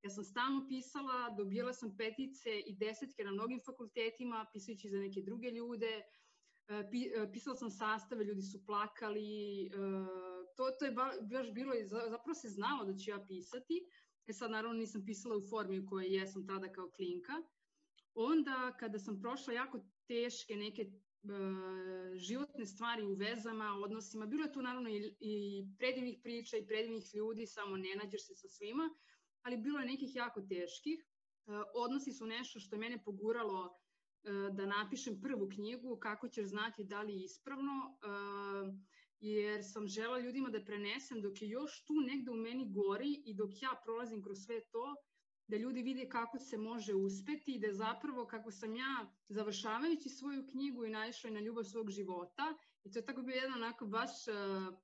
Ja 0.02 0.10
sam 0.10 0.24
stalno 0.24 0.66
pisala, 0.68 1.30
dobijala 1.36 1.72
sam 1.72 1.96
petice 1.96 2.60
i 2.66 2.76
desetke 2.76 3.24
na 3.24 3.32
mnogim 3.32 3.60
fakultetima, 3.66 4.46
pisajući 4.52 4.88
za 4.88 4.98
neke 4.98 5.22
druge 5.22 5.50
ljude, 5.50 6.02
pisala 7.32 7.56
sam 7.56 7.70
sastave, 7.70 8.24
ljudi 8.24 8.42
su 8.42 8.66
plakali, 8.66 9.70
to, 10.56 10.70
to 10.78 10.84
je 10.84 10.92
baš 11.22 11.52
bilo, 11.52 11.72
zapravo 11.86 12.34
se 12.34 12.48
znalo 12.48 12.84
da 12.84 12.96
ću 12.96 13.10
ja 13.10 13.24
pisati, 13.28 13.86
e 14.26 14.32
sad 14.32 14.50
naravno 14.50 14.78
nisam 14.78 15.04
pisala 15.04 15.36
u 15.36 15.48
formi 15.50 15.78
u 15.78 15.86
kojoj 15.86 16.14
jesam 16.14 16.46
tada 16.46 16.72
kao 16.72 16.90
klinka. 16.90 17.32
Onda 18.20 18.76
kada 18.80 18.98
sam 18.98 19.20
prošla 19.20 19.52
jako 19.52 19.80
teške 20.06 20.56
neke 20.56 20.82
uh, 20.82 22.16
životne 22.16 22.66
stvari 22.66 23.02
u 23.02 23.14
vezama, 23.14 23.74
odnosima, 23.84 24.26
bilo 24.26 24.42
je 24.44 24.52
tu 24.52 24.62
naravno 24.62 24.90
i, 24.90 25.16
i 25.20 25.64
predivnih 25.78 26.18
priča 26.22 26.56
i 26.56 26.66
predivnih 26.66 27.04
ljudi, 27.14 27.46
samo 27.46 27.76
ne 27.76 27.94
nađeš 28.02 28.26
se 28.26 28.34
sa 28.34 28.48
svima, 28.48 28.90
ali 29.42 29.56
bilo 29.56 29.78
je 29.78 29.86
nekih 29.86 30.16
jako 30.16 30.40
teških. 30.40 31.04
Uh, 31.46 31.54
odnosi 31.74 32.12
su 32.12 32.26
nešto 32.26 32.60
što 32.60 32.76
je 32.76 32.80
mene 32.80 33.02
poguralo 33.04 33.64
uh, 33.64 34.56
da 34.56 34.66
napišem 34.66 35.20
prvu 35.20 35.48
knjigu, 35.48 35.98
kako 36.00 36.28
ćeš 36.28 36.46
znati 36.46 36.84
da 36.84 37.02
li 37.02 37.12
je 37.12 37.24
ispravno. 37.24 37.98
Jer 39.20 39.64
sam 39.64 39.88
žela 39.88 40.18
ljudima 40.20 40.48
da 40.48 40.64
prenesem 40.64 41.22
dok 41.22 41.42
je 41.42 41.48
još 41.48 41.84
tu 41.84 41.94
negde 41.94 42.30
u 42.30 42.34
meni 42.34 42.72
gori 42.72 43.22
i 43.26 43.34
dok 43.34 43.50
ja 43.62 43.80
prolazim 43.84 44.22
kroz 44.22 44.38
sve 44.46 44.60
to, 44.70 44.94
da 45.48 45.56
ljudi 45.56 45.82
vide 45.82 46.08
kako 46.08 46.38
se 46.38 46.56
može 46.58 46.94
uspeti 46.94 47.54
i 47.54 47.58
da 47.58 47.72
zapravo 47.72 48.26
kako 48.26 48.50
sam 48.50 48.76
ja 48.76 49.06
završavajući 49.28 50.08
svoju 50.08 50.46
knjigu 50.46 50.84
i 50.84 50.90
naišla 50.90 51.30
na 51.30 51.40
ljubav 51.40 51.64
svog 51.64 51.90
života 51.90 52.54
i 52.84 52.92
to 52.92 52.98
je 52.98 53.04
tako 53.04 53.22
bio 53.22 53.34
jedan 53.34 53.54
onako 53.54 53.86
baš 53.86 54.10
uh, 54.28 54.34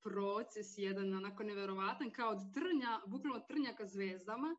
proces, 0.02 0.78
jedan 0.78 1.14
onako 1.14 1.42
neverovatan 1.44 2.10
kao 2.10 2.30
od 2.30 2.54
trnja, 2.54 3.00
bukvalno 3.06 3.40
trnja 3.40 3.74
ka 3.76 3.86
zvezdama. 3.86 4.56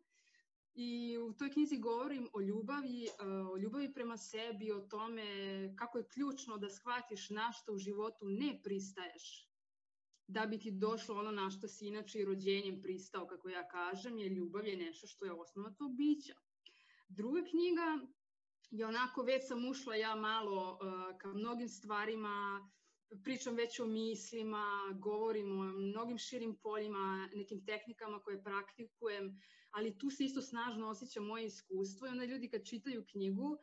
I 0.74 1.18
u 1.18 1.34
toj 1.34 1.52
knjizi 1.52 1.78
govorim 1.78 2.30
o 2.34 2.42
ljubavi, 2.42 3.08
uh, 3.08 3.50
o 3.50 3.58
ljubavi 3.58 3.94
prema 3.94 4.18
sebi, 4.18 4.72
o 4.72 4.80
tome 4.80 5.26
kako 5.76 5.98
je 5.98 6.08
ključno 6.08 6.58
da 6.58 6.70
shvatiš 6.70 7.30
na 7.30 7.52
što 7.52 7.74
u 7.74 7.78
životu 7.78 8.26
ne 8.30 8.60
pristaješ 8.64 9.55
da 10.28 10.46
bi 10.46 10.60
ti 10.60 10.72
došlo 10.72 11.16
ono 11.16 11.32
na 11.32 11.50
što 11.50 11.68
si 11.68 11.88
inače 11.88 12.20
i 12.20 12.26
rođenjem 12.26 12.82
pristao, 12.82 13.28
kako 13.28 13.50
ja 13.50 13.68
kažem, 13.68 14.18
je 14.18 14.30
ljubav 14.30 14.68
je 14.68 14.78
nešto 14.78 15.08
što 15.08 15.26
je 15.26 15.32
osnova 15.32 15.74
tog 15.78 15.96
bića. 15.96 16.34
Druga 17.08 17.42
knjiga 17.50 18.08
je 18.72 18.86
onako, 18.86 19.24
već 19.24 19.48
sam 19.48 19.66
ušla 19.70 19.96
ja 19.96 20.16
malo 20.16 20.72
uh, 20.72 21.18
ka 21.18 21.34
mnogim 21.34 21.70
stvarima, 21.70 22.68
pričam 23.24 23.56
već 23.56 23.80
o 23.80 23.86
mislima, 23.86 24.66
govorim 25.00 25.60
o 25.60 25.64
mnogim 25.64 26.18
širim 26.18 26.56
poljima, 26.64 27.30
nekim 27.36 27.66
tehnikama 27.66 28.20
koje 28.20 28.44
praktikujem, 28.44 29.40
ali 29.72 29.98
tu 29.98 30.10
se 30.10 30.24
isto 30.24 30.42
snažno 30.42 30.88
osjeća 30.88 31.22
moje 31.22 31.46
iskustvo 31.46 32.08
i 32.08 32.10
onda 32.10 32.26
ljudi 32.26 32.50
kad 32.50 32.66
čitaju 32.66 33.06
knjigu, 33.12 33.58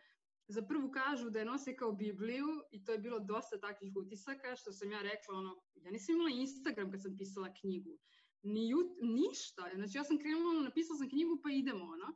za 0.53 0.63
prvu 0.63 0.91
kažu 0.91 1.31
da 1.31 1.39
je 1.39 1.45
nose 1.45 1.77
kao 1.77 1.93
Bibliju 1.93 2.47
i 2.71 2.85
to 2.85 2.93
je 2.93 2.99
bilo 2.99 3.19
dosta 3.19 3.61
takvih 3.61 3.97
utisaka, 3.97 4.57
što 4.57 4.73
sam 4.73 4.93
ja 4.93 5.03
rekla, 5.03 5.39
ono, 5.39 5.63
ja 5.75 5.91
nisam 5.91 6.15
imala 6.15 6.31
Instagram 6.31 6.91
kad 6.91 7.03
sam 7.03 7.17
pisala 7.19 7.55
knjigu, 7.61 7.99
ni 8.43 8.69
jut, 8.69 8.91
ništa, 9.03 9.71
znači 9.75 9.99
ja 9.99 10.05
sam 10.05 10.19
krenula, 10.19 10.63
napisala 10.63 10.99
sam 10.99 11.09
knjigu 11.09 11.41
pa 11.43 11.51
idemo, 11.51 11.85
ono. 11.85 12.09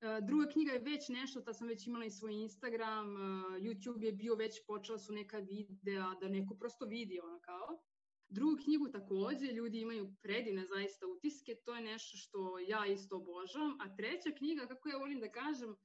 E, 0.00 0.20
druga 0.20 0.46
knjiga 0.52 0.72
je 0.72 0.78
već 0.78 1.08
nešto, 1.08 1.40
ta 1.40 1.52
sam 1.52 1.68
već 1.68 1.86
imala 1.86 2.04
i 2.04 2.10
svoj 2.10 2.34
Instagram, 2.34 3.16
e, 3.16 3.20
YouTube 3.60 4.04
je 4.04 4.12
bio 4.12 4.34
već, 4.34 4.66
počela 4.66 4.98
su 4.98 5.12
neka 5.12 5.38
videa, 5.38 6.14
da 6.20 6.28
neko 6.28 6.54
prosto 6.54 6.84
vidi, 6.86 7.20
ono 7.20 7.40
kao. 7.40 7.82
Drugu 8.28 8.56
knjigu 8.64 8.88
takođe, 8.88 9.46
ljudi 9.46 9.80
imaju 9.80 10.14
predivne 10.22 10.66
zaista 10.66 11.06
utiske, 11.06 11.54
to 11.64 11.74
je 11.74 11.82
nešto 11.82 12.16
što 12.16 12.58
ja 12.58 12.86
isto 12.86 13.16
obožavam, 13.16 13.76
a 13.80 13.96
treća 13.96 14.30
knjiga, 14.38 14.66
kako 14.66 14.88
ja 14.88 14.98
volim 14.98 15.20
da 15.20 15.32
kažem, 15.32 15.76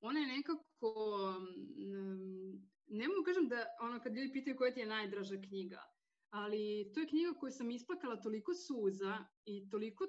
ona 0.00 0.20
je 0.20 0.26
nekako, 0.26 0.90
ne 2.86 3.08
mogu 3.08 3.22
kažem 3.24 3.48
da, 3.48 3.66
ono 3.80 4.00
kad 4.00 4.14
ljudi 4.14 4.32
pitaju 4.32 4.56
koja 4.56 4.74
ti 4.74 4.80
je 4.80 4.86
najdraža 4.86 5.36
knjiga, 5.48 5.82
ali 6.30 6.90
to 6.94 7.00
je 7.00 7.06
knjiga 7.08 7.34
koju 7.40 7.52
sam 7.52 7.70
isplakala 7.70 8.20
toliko 8.20 8.52
suza 8.54 9.24
i 9.44 9.68
toliko 9.70 10.04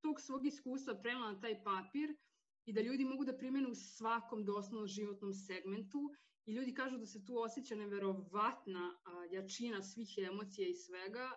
tog 0.00 0.20
svog 0.20 0.46
iskustva 0.46 0.94
prela 1.02 1.32
na 1.32 1.40
taj 1.40 1.62
papir 1.64 2.16
i 2.64 2.72
da 2.72 2.80
ljudi 2.80 3.04
mogu 3.04 3.24
da 3.24 3.36
primenu 3.36 3.70
u 3.70 3.74
svakom 3.74 4.44
doslovno 4.44 4.86
životnom 4.86 5.32
segmentu 5.32 6.10
i 6.46 6.52
ljudi 6.52 6.74
kažu 6.74 6.98
da 6.98 7.06
se 7.06 7.24
tu 7.24 7.38
osjeća 7.38 7.74
neverovatna 7.74 8.84
jačina 9.30 9.82
svih 9.82 10.14
emocija 10.18 10.68
i 10.68 10.74
svega. 10.74 11.30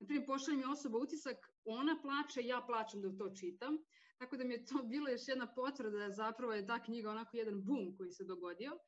Naprimjer, 0.00 0.26
pošalje 0.26 0.56
mi 0.56 0.64
osoba 0.64 0.98
utisak, 0.98 1.36
ona 1.64 1.98
plače, 2.02 2.46
ja 2.46 2.64
plačem 2.66 3.02
da 3.02 3.16
to 3.16 3.30
čitam. 3.40 3.78
Tako 4.18 4.36
da 4.36 4.44
mi 4.44 4.54
je 4.54 4.64
to 4.64 4.82
bilo 4.82 5.08
još 5.08 5.28
jedna 5.28 5.54
potvrda 5.54 5.98
da 5.98 6.10
zapravo 6.10 6.52
je 6.52 6.66
ta 6.66 6.82
knjiga 6.82 7.10
onako 7.10 7.36
jedan 7.36 7.64
bum 7.64 7.96
koji 7.96 8.10
se 8.10 8.24
dogodio. 8.24 8.78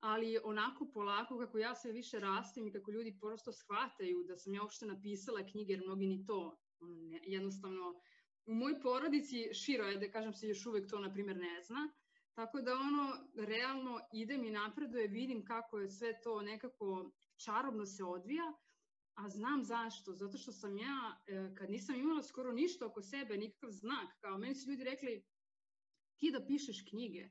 Ali 0.00 0.38
onako 0.44 0.90
polako 0.94 1.38
kako 1.38 1.58
ja 1.58 1.74
sve 1.74 1.92
više 1.92 2.20
rastim 2.20 2.66
i 2.66 2.72
kako 2.72 2.90
ljudi 2.90 3.18
prosto 3.20 3.52
shvataju 3.52 4.24
da 4.28 4.36
sam 4.36 4.54
ja 4.54 4.62
uopšte 4.62 4.86
napisala 4.86 5.46
knjige 5.46 5.72
jer 5.72 5.82
mnogi 5.84 6.06
ni 6.06 6.26
to 6.26 6.58
ne, 6.80 7.20
jednostavno 7.22 8.00
u 8.46 8.54
mojoj 8.54 8.80
porodici 8.80 9.54
širo 9.54 9.84
je 9.84 9.98
da 9.98 10.10
kažem 10.10 10.34
se 10.34 10.48
još 10.48 10.66
uvek 10.66 10.90
to 10.90 10.98
na 10.98 11.12
primjer 11.12 11.36
ne 11.36 11.62
zna. 11.62 11.92
Tako 12.34 12.60
da 12.60 12.72
ono 12.72 13.30
realno 13.46 14.00
ide 14.12 14.38
mi 14.38 14.50
napreduje, 14.50 15.08
vidim 15.08 15.44
kako 15.44 15.78
je 15.78 15.90
sve 15.90 16.20
to 16.22 16.42
nekako 16.42 17.10
čarobno 17.44 17.86
se 17.86 18.04
odvija 18.04 18.52
A 19.14 19.28
znam 19.28 19.64
zašto, 19.64 20.12
zato 20.12 20.38
što 20.38 20.52
sam 20.52 20.78
ja, 20.78 21.22
e, 21.26 21.54
kad 21.58 21.70
nisam 21.70 21.96
imala 21.96 22.22
skoro 22.22 22.52
ništa 22.52 22.86
oko 22.86 23.02
sebe, 23.02 23.36
nikakav 23.36 23.70
znak, 23.70 24.20
kao 24.20 24.38
meni 24.38 24.54
su 24.54 24.70
ljudi 24.70 24.84
rekli, 24.84 25.24
ti 26.16 26.30
da 26.30 26.46
pišeš 26.46 26.84
knjige, 26.88 27.30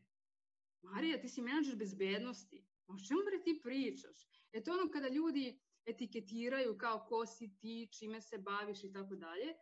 Marija, 0.82 1.22
ti 1.22 1.30
si 1.30 1.42
menadžer 1.42 1.76
bezbednosti, 1.76 2.66
o 2.88 2.96
čemu 3.08 3.22
bre 3.26 3.44
ti 3.44 3.60
pričaš? 3.64 4.28
E 4.52 4.64
to 4.64 4.72
ono 4.72 4.92
kada 4.92 5.08
ljudi 5.08 5.60
etiketiraju 5.86 6.78
kao 6.78 7.06
ko 7.10 7.26
si 7.26 7.58
ti, 7.60 7.90
čime 8.00 8.22
se 8.22 8.38
baviš 8.38 8.84
i 8.84 8.92
tako 8.94 9.16
dalje, 9.16 9.54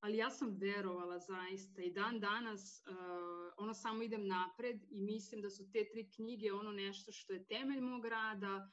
ali 0.00 0.16
ja 0.16 0.30
sam 0.30 0.56
verovala 0.60 1.18
zaista 1.18 1.82
i 1.82 1.92
dan 1.92 2.20
danas 2.20 2.82
uh, 2.86 3.52
ono 3.56 3.74
samo 3.74 4.02
idem 4.02 4.26
napred 4.26 4.80
i 4.90 5.00
mislim 5.00 5.42
da 5.42 5.50
su 5.50 5.70
te 5.72 5.88
tri 5.92 6.10
knjige 6.10 6.52
ono 6.52 6.72
nešto 6.72 7.12
što 7.12 7.32
je 7.32 7.46
temelj 7.46 7.80
mog 7.80 8.04
rada, 8.04 8.70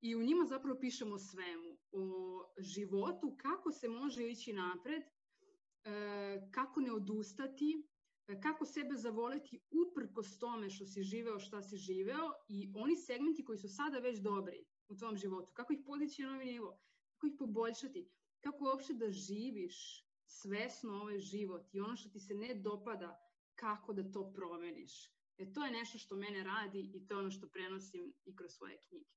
i 0.00 0.16
u 0.16 0.22
njima 0.22 0.44
zapravo 0.44 0.78
pišemo 0.80 1.18
svemu, 1.18 1.75
o 1.92 2.54
životu, 2.58 3.36
kako 3.38 3.72
se 3.72 3.88
može 3.88 4.30
ići 4.30 4.52
napred, 4.52 5.02
e, 5.02 6.48
kako 6.50 6.80
ne 6.80 6.92
odustati, 6.92 7.86
e, 8.26 8.40
kako 8.40 8.64
sebe 8.64 8.94
zavoleti 8.94 9.60
uprkos 9.70 10.38
tome 10.38 10.70
što 10.70 10.86
si 10.86 11.02
živeo, 11.02 11.38
šta 11.38 11.62
si 11.62 11.76
živeo 11.76 12.32
i 12.48 12.72
oni 12.74 12.96
segmenti 12.96 13.44
koji 13.44 13.58
su 13.58 13.68
sada 13.68 13.98
već 13.98 14.18
dobri 14.18 14.64
u 14.88 14.96
tvom 14.96 15.16
životu, 15.16 15.52
kako 15.52 15.72
ih 15.72 15.80
podići 15.86 16.22
na 16.22 16.30
novi 16.30 16.44
nivo, 16.44 16.78
kako 17.12 17.26
ih 17.26 17.34
poboljšati, 17.38 18.08
kako 18.40 18.64
uopšte 18.64 18.94
da 18.94 19.10
živiš 19.10 20.06
svesno 20.26 20.92
ovaj 20.92 21.18
život 21.18 21.66
i 21.72 21.80
ono 21.80 21.96
što 21.96 22.08
ti 22.08 22.20
se 22.20 22.34
ne 22.34 22.54
dopada, 22.54 23.20
kako 23.54 23.92
da 23.92 24.12
to 24.12 24.32
promeniš. 24.32 25.16
E 25.38 25.52
to 25.52 25.64
je 25.64 25.70
nešto 25.70 25.98
što 25.98 26.16
mene 26.16 26.44
radi 26.44 26.90
i 26.94 27.06
to 27.06 27.14
je 27.14 27.18
ono 27.18 27.30
što 27.30 27.48
prenosim 27.48 28.12
i 28.24 28.36
kroz 28.36 28.52
svoje 28.52 28.78
knjige 28.88 29.15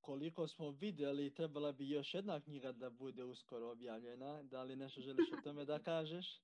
koliko 0.00 0.48
smo 0.48 0.70
videli, 0.70 1.34
trebala 1.34 1.72
bi 1.72 1.88
još 1.88 2.14
jedna 2.14 2.40
knjiga 2.40 2.72
da 2.72 2.90
bude 2.90 3.24
uskoro 3.24 3.70
objavljena. 3.70 4.42
Da 4.42 4.62
li 4.62 4.76
nešto 4.76 5.00
želiš 5.00 5.32
o 5.32 5.40
tome 5.44 5.64
da 5.64 5.78
kažeš? 5.78 6.40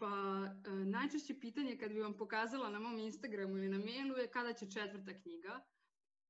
Pa 0.00 0.06
uh, 0.06 0.86
najčešće 0.86 1.40
pitanje 1.40 1.78
kad 1.78 1.92
bi 1.92 2.00
vam 2.00 2.16
pokazala 2.16 2.70
na 2.70 2.78
mom 2.78 2.98
Instagramu 2.98 3.56
ili 3.56 3.68
na 3.68 3.78
mailu 3.78 4.16
je 4.16 4.30
kada 4.30 4.52
će 4.52 4.70
četvrta 4.70 5.20
knjiga. 5.22 5.60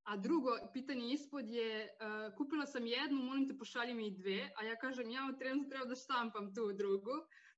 A 0.03 0.16
drugo 0.16 0.51
pitanje 0.72 1.12
ispod 1.12 1.49
je, 1.49 1.89
uh, 1.89 2.36
kupila 2.36 2.66
sam 2.66 2.86
jednu, 2.86 3.22
molim 3.22 3.49
te 3.49 3.59
pošalji 3.59 3.95
mi 3.95 4.07
i 4.07 4.16
dve, 4.16 4.53
a 4.57 4.64
ja 4.64 4.76
kažem 4.76 5.11
ja 5.11 5.30
u 5.34 5.39
trenutku 5.39 5.70
treba 5.70 5.84
da 5.84 5.95
štampam 5.95 6.55
tu 6.55 6.72
drugu 6.72 7.16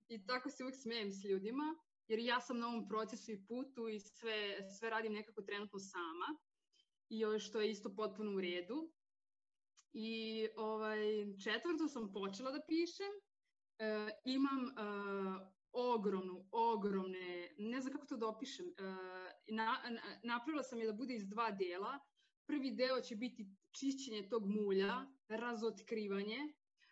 i 0.09 0.27
tako 0.27 0.51
se 0.51 0.65
uvek 0.65 0.77
smijem 0.77 1.13
s 1.13 1.25
ljudima, 1.25 1.75
jer 2.09 2.19
ja 2.19 2.41
sam 2.41 2.59
na 2.59 2.69
ovom 2.69 2.89
procesu 2.89 3.33
i 3.33 3.45
putu 3.49 3.89
i 3.89 4.01
sve, 4.01 4.69
sve 4.79 4.91
radim 4.91 5.13
nekako 5.13 5.43
trenutno 5.43 5.79
sama 5.79 6.29
i 7.11 7.39
što 7.39 7.61
je 7.61 7.71
isto 7.71 7.95
potpuno 7.95 8.37
u 8.37 8.41
redu. 8.41 8.93
I 9.93 10.49
ovaj, 10.57 10.99
četvrto 11.45 11.89
sam 11.89 12.13
počela 12.13 12.51
da 12.51 12.63
pišem. 12.69 13.13
E, 13.79 14.11
imam 14.25 14.69
e, 14.69 14.73
ogromnu, 15.73 16.49
ogromne, 16.53 17.55
ne 17.59 17.81
znam 17.81 17.93
kako 17.93 18.07
to 18.07 18.17
da 18.17 18.29
opišem, 18.29 18.67
e, 18.67 18.73
na, 19.49 19.65
na, 19.91 20.01
napravila 20.23 20.63
sam 20.63 20.81
je 20.81 20.87
da 20.87 20.93
bude 20.93 21.15
iz 21.15 21.29
dva 21.29 21.51
dela. 21.51 21.99
Prvi 22.47 22.71
deo 22.71 23.01
će 23.01 23.17
biti 23.17 23.47
čišćenje 23.71 24.29
tog 24.29 24.47
mulja, 24.47 25.07
razotkrivanje. 25.29 26.39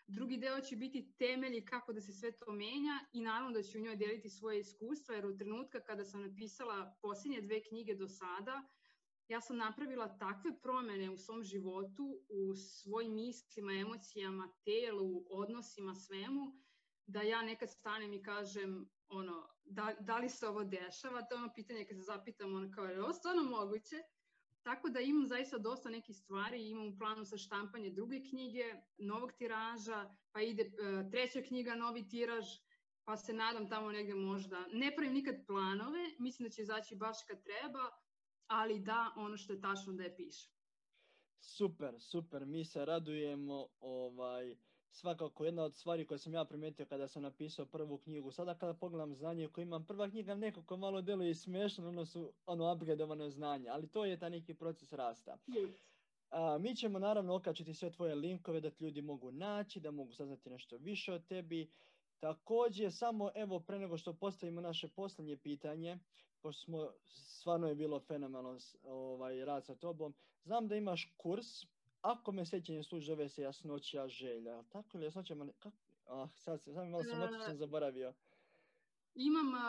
Drugi 0.07 0.37
deo 0.37 0.61
će 0.61 0.77
biti 0.77 1.13
temelji 1.19 1.65
kako 1.65 1.93
da 1.93 2.01
se 2.01 2.13
sve 2.13 2.33
to 2.33 2.53
menja 2.53 2.99
i 3.13 3.21
naravno 3.21 3.53
da 3.53 3.63
ću 3.63 3.79
u 3.79 3.81
njoj 3.81 3.97
deliti 3.97 4.31
svoje 4.31 4.61
iskustva, 4.61 5.15
jer 5.15 5.27
u 5.27 5.37
trenutka 5.37 5.81
kada 5.81 6.05
sam 6.05 6.23
napisala 6.23 6.97
posljednje 7.03 7.41
dve 7.41 7.63
knjige 7.63 7.95
do 7.95 8.09
sada, 8.09 8.63
ja 9.29 9.41
sam 9.41 9.57
napravila 9.57 10.19
takve 10.19 10.61
promene 10.63 11.11
u 11.11 11.17
svom 11.17 11.43
životu, 11.43 12.21
u 12.29 12.55
svojim 12.55 13.15
mislima, 13.15 13.73
emocijama, 13.73 14.53
telu, 14.65 15.25
odnosima, 15.31 15.95
svemu, 15.95 16.53
da 17.07 17.23
ja 17.23 17.43
nekad 17.43 17.71
stanem 17.71 18.13
i 18.13 18.23
kažem, 18.23 18.91
ono, 19.09 19.49
da, 19.65 19.97
da 20.01 20.19
li 20.19 20.29
se 20.29 20.49
ovo 20.49 20.65
dešava, 20.65 21.23
to 21.23 21.35
je 21.35 21.39
ono 21.39 21.53
pitanje 21.55 21.85
kad 21.85 21.97
se 21.97 22.03
zapitam, 22.03 22.55
ono 22.55 22.71
kao, 22.75 22.85
je 22.85 23.03
ovo 23.03 23.13
stvarno 23.13 23.43
moguće? 23.43 23.97
Tako 24.63 24.89
da 24.89 25.01
imam 25.01 25.27
zaista 25.27 25.59
dosta 25.59 25.91
nekih 25.91 26.17
stvari, 26.17 26.69
imam 26.69 26.87
u 26.89 26.99
planu 26.99 27.25
sa 27.25 27.37
štampanje 27.37 27.91
druge 27.91 28.21
knjige, 28.31 28.65
novog 28.99 29.33
tiraža, 29.33 30.15
pa 30.33 30.41
ide 30.41 30.63
uh, 30.63 31.11
treća 31.11 31.43
knjiga, 31.43 31.75
novi 31.75 32.09
tiraž, 32.09 32.45
pa 33.05 33.17
se 33.17 33.33
nadam 33.33 33.69
tamo 33.69 33.93
negde 33.93 34.15
možda. 34.15 34.67
Ne 34.73 34.97
pravim 34.97 35.15
nikad 35.15 35.35
planove, 35.47 36.11
mislim 36.19 36.49
da 36.49 36.51
će 36.51 36.63
izaći 36.63 36.97
baš 36.97 37.17
kad 37.29 37.43
treba, 37.43 37.91
ali 38.49 38.79
da 38.79 39.13
ono 39.17 39.37
što 39.37 39.53
je 39.53 39.61
tačno 39.61 39.93
da 39.93 40.03
je 40.03 40.17
piše. 40.17 40.49
Super, 41.41 41.95
super, 42.01 42.47
mi 42.47 42.65
se 42.65 42.85
radujemo, 42.85 43.69
ovaj, 43.81 44.57
svakako 44.91 45.45
jedna 45.45 45.65
od 45.65 45.77
stvari 45.77 46.07
koje 46.07 46.19
sam 46.19 46.35
ja 46.35 46.45
primetio 46.45 46.87
kada 46.87 47.09
sam 47.09 47.23
napisao 47.23 47.67
prvu 47.67 47.99
knjigu, 47.99 48.31
sada 48.31 48.55
kada 48.55 48.75
pogledam 48.75 49.15
znanje 49.15 49.49
koje 49.49 49.63
imam, 49.63 49.87
prva 49.87 50.11
knjiga 50.11 50.35
nekako 50.35 50.77
malo 50.77 51.03
deluje 51.03 51.35
smešno, 51.35 51.89
ono 51.89 52.07
su 52.07 52.33
ono 52.47 52.73
upgradeovano 52.73 53.31
znanje, 53.31 53.69
ali 53.69 53.89
to 53.89 54.05
je 54.05 54.19
ta 54.19 54.29
neki 54.29 54.55
proces 54.55 54.93
rasta. 54.93 55.39
A, 56.31 56.59
mi 56.59 56.77
ćemo 56.77 56.99
naravno 56.99 57.35
okačiti 57.35 57.75
sve 57.75 57.91
tvoje 57.91 58.15
linkove 58.15 58.61
da 58.61 58.71
ti 58.71 58.85
ljudi 58.85 59.03
mogu 59.03 59.33
naći, 59.33 59.81
da 59.81 59.91
mogu 59.91 60.13
saznati 60.13 60.51
nešto 60.51 60.77
više 60.77 61.13
o 61.13 61.19
tebi. 61.19 61.71
Takođe, 62.21 62.91
samo 62.91 63.31
evo 63.35 63.61
pre 63.61 63.79
nego 63.79 63.97
što 63.97 64.13
postavimo 64.15 64.61
naše 64.61 64.89
poslednje 64.89 65.37
pitanje, 65.37 65.99
pošto 66.43 66.63
smo, 66.63 66.91
stvarno 67.07 67.69
je 67.69 67.75
bilo 67.75 68.01
fenomenalno 68.01 68.59
ovaj, 68.83 69.45
rad 69.45 69.67
sa 69.67 69.75
tobom. 69.75 70.15
Znam 70.45 70.69
da 70.69 70.77
imaš 70.77 71.15
kurs, 71.17 71.47
ako 72.03 72.33
me 72.33 72.47
sećanje 72.47 72.83
služi, 72.83 73.07
zove 73.07 73.29
se 73.29 73.43
jasnoća 73.43 74.09
želja. 74.09 74.63
Tako 74.63 74.89
ili 74.97 75.05
jasnoća, 75.05 75.35
kako? 75.59 75.77
Ah, 76.07 76.29
sad, 76.35 76.63
sad 76.63 76.89
malo 76.89 77.05
sam 77.05 77.23
uh, 77.23 77.47
sam 77.47 77.57
zaboravio. 77.57 78.15
Imam 79.15 79.49
uh, 79.49 79.61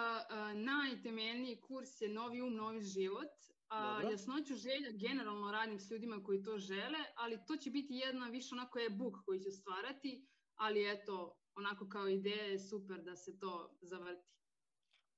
najtemeljniji 0.55 1.61
kurs 1.61 2.01
je 2.01 2.09
Novi 2.09 2.41
um, 2.41 2.55
novi 2.55 2.81
život. 2.81 3.29
A 3.69 3.93
Dobro. 3.93 4.11
jasnoću 4.11 4.55
želja 4.55 4.91
generalno 4.91 5.51
radim 5.51 5.79
s 5.79 5.91
ljudima 5.91 6.23
koji 6.23 6.43
to 6.43 6.57
žele, 6.57 6.99
ali 7.15 7.39
to 7.47 7.57
će 7.57 7.71
biti 7.71 7.93
jedna 7.93 8.27
više 8.27 8.55
onako 8.55 8.79
je 8.79 8.89
book 8.89 9.15
koji 9.25 9.39
ću 9.39 9.51
stvarati, 9.51 10.27
ali 10.55 10.91
eto, 10.91 11.37
onako 11.55 11.89
kao 11.89 12.07
ideja 12.07 12.43
je 12.43 12.59
super 12.59 13.01
da 13.01 13.15
se 13.15 13.39
to 13.39 13.77
zavrti. 13.81 14.29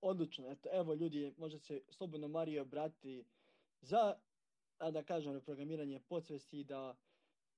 Odlično, 0.01 0.51
eto, 0.51 0.69
evo 0.71 0.93
ljudi, 0.93 1.33
može 1.37 1.59
se 1.59 1.81
slobodno 1.89 2.27
Mariji 2.27 2.59
obratiti 2.59 3.25
za, 3.81 4.15
a 4.77 4.91
da 4.91 5.03
kažem, 5.03 5.33
reprogramiranje 5.33 5.99
podsvesti 5.99 6.59
i 6.59 6.63
da 6.63 6.95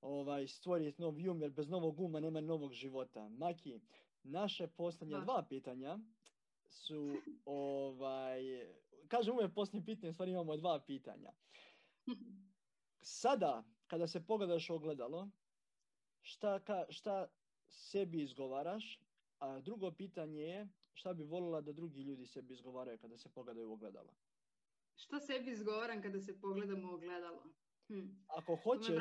ovaj, 0.00 0.46
stvori 0.48 0.94
novi 0.98 1.28
um, 1.28 1.42
jer 1.42 1.50
bez 1.50 1.68
novog 1.68 2.00
uma 2.00 2.20
nema 2.20 2.40
novog 2.40 2.72
života. 2.72 3.28
Maki, 3.28 3.80
naše 4.22 4.66
poslednje 4.66 5.20
dva 5.20 5.44
pitanja 5.48 5.98
su, 6.66 7.16
ovaj, 7.44 8.40
kažem 9.08 9.34
uvijek 9.34 9.54
posljednje 9.54 9.84
pitanje, 9.84 10.12
stvari 10.12 10.30
imamo 10.30 10.56
dva 10.56 10.80
pitanja. 10.86 11.32
Sada, 13.00 13.64
kada 13.86 14.06
se 14.06 14.26
pogledaš 14.26 14.70
ogledalo, 14.70 15.28
šta, 16.22 16.60
ka, 16.60 16.86
šta 16.88 17.28
sebi 17.68 18.22
izgovaraš, 18.22 19.00
a 19.38 19.60
drugo 19.60 19.90
pitanje 19.90 20.42
je 20.42 20.68
šta 20.94 21.12
bi 21.12 21.24
volila 21.24 21.60
da 21.60 21.72
drugi 21.72 22.02
ljudi 22.02 22.26
sebi 22.26 22.52
izgovaraju 22.52 22.98
kada 22.98 23.18
se 23.18 23.28
pogledaju 23.28 23.70
u 23.70 23.72
ogledalo? 23.72 24.14
Šta 24.96 25.20
sebi 25.20 25.50
izgovaram 25.50 26.02
kada 26.02 26.20
se 26.20 26.40
pogledam 26.40 26.84
u 26.84 26.94
ogledalo? 26.94 27.42
Hm. 27.88 28.08
Ako 28.28 28.56
hoćeš, 28.56 28.96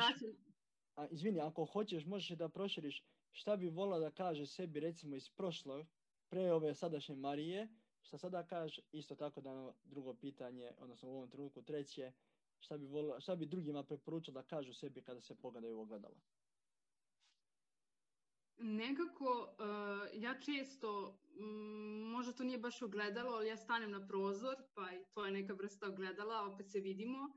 a, 0.96 1.08
izvini, 1.08 1.40
ako 1.40 1.66
hoćeš, 1.66 2.06
možeš 2.06 2.38
da 2.38 2.50
proširiš 2.50 3.04
šta 3.32 3.56
bi 3.56 3.70
volila 3.70 4.00
da 4.00 4.12
kaže 4.12 4.46
sebi 4.46 4.80
recimo 4.80 5.16
iz 5.16 5.30
prošlog, 5.30 5.88
pre 6.30 6.52
ove 6.52 6.76
sadašnje 6.76 7.16
Marije, 7.16 7.68
Šta 8.04 8.18
sada 8.18 8.44
kažeš, 8.48 8.80
isto 8.92 9.16
tako 9.16 9.42
da 9.42 9.74
drugo 9.84 10.14
pitanje, 10.14 10.72
odnosno 10.78 11.10
u 11.10 11.16
ovom 11.16 11.30
trenutku 11.30 11.62
treće, 11.62 12.12
šta 12.60 12.78
bi, 12.78 12.86
volila, 12.86 13.20
šta 13.20 13.36
bi 13.36 13.46
drugima 13.46 13.84
preporučio 13.84 14.34
da 14.34 14.44
kažu 14.44 14.74
sebi 14.74 15.02
kada 15.02 15.22
se 15.22 15.36
pogledaju 15.36 15.78
u 15.78 15.82
ogledalo? 15.82 16.16
Nekako, 18.58 19.56
uh, 19.60 20.22
ja 20.22 20.40
često, 20.40 21.20
um, 21.40 22.12
možda 22.12 22.34
to 22.34 22.44
nije 22.44 22.58
baš 22.58 22.82
ogledalo, 22.82 23.32
ali 23.36 23.48
ja 23.48 23.58
stanem 23.58 23.92
na 23.92 24.08
prozor, 24.08 24.56
pa 24.74 24.92
i 24.92 25.06
to 25.14 25.26
je 25.26 25.32
neka 25.32 25.54
vrsta 25.54 25.88
ogledala, 25.88 26.54
opet 26.54 26.72
se 26.72 26.80
vidimo 26.80 27.30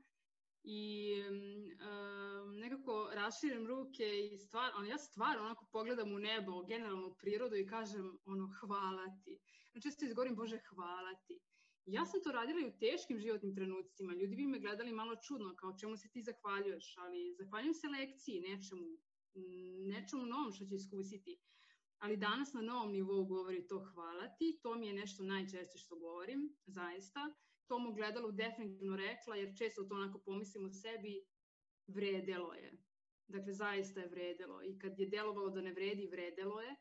i 0.63 1.13
um, 1.29 2.59
nekako 2.59 3.09
raširim 3.13 3.67
ruke 3.67 4.03
i 4.31 4.37
stvar, 4.37 4.71
on, 4.75 4.87
ja 4.87 4.97
stvarno 4.97 5.43
onako 5.43 5.65
pogledam 5.71 6.11
u 6.11 6.19
nebo, 6.19 6.63
generalno 6.63 7.07
u 7.07 7.15
prirodu 7.15 7.55
i 7.55 7.67
kažem 7.67 8.19
ono 8.25 8.49
hvala 8.59 9.05
ti. 9.23 9.39
Znači 9.71 9.83
često 9.83 10.05
izgovorim 10.05 10.35
Bože 10.35 10.59
hvala 10.69 11.13
ti. 11.27 11.39
Ja 11.85 12.05
sam 12.05 12.23
to 12.23 12.31
radila 12.31 12.59
i 12.61 12.69
u 12.69 12.77
teškim 12.79 13.19
životnim 13.19 13.55
trenucima. 13.55 14.13
Ljudi 14.13 14.35
bi 14.35 14.47
me 14.47 14.59
gledali 14.59 14.91
malo 14.91 15.15
čudno, 15.15 15.55
kao 15.55 15.77
čemu 15.81 15.97
se 15.97 16.09
ti 16.09 16.21
zahvaljuješ, 16.21 16.95
ali 16.97 17.35
zahvaljujem 17.39 17.73
se 17.73 17.87
lekciji, 17.87 18.41
nečemu, 18.41 18.97
nečemu 19.93 20.25
novom 20.25 20.51
što 20.51 20.65
će 20.65 20.75
iskusiti. 20.75 21.39
Ali 21.97 22.17
danas 22.17 22.53
na 22.53 22.61
novom 22.61 22.91
nivou 22.91 23.25
govori 23.25 23.67
to 23.67 23.79
hvala 23.93 24.27
ti, 24.37 24.59
to 24.63 24.75
mi 24.75 24.87
je 24.87 24.93
nešto 24.93 25.23
najčešće 25.23 25.77
što 25.77 25.99
govorim, 25.99 26.57
zaista 26.65 27.33
tom 27.67 27.87
ogledalu 27.87 28.31
definitivno 28.31 28.95
rekla, 28.95 29.35
jer 29.35 29.57
često 29.57 29.83
to 29.83 29.95
onako 29.95 30.19
pomislim 30.19 30.65
u 30.65 30.71
sebi, 30.71 31.25
vredelo 31.87 32.53
je. 32.53 32.71
Dakle, 33.27 33.53
zaista 33.53 33.99
je 33.99 34.07
vredelo. 34.07 34.63
I 34.63 34.79
kad 34.79 34.99
je 34.99 35.09
delovalo 35.09 35.49
da 35.49 35.61
ne 35.61 35.73
vredi, 35.73 36.07
vredelo 36.07 36.61
je. 36.61 36.75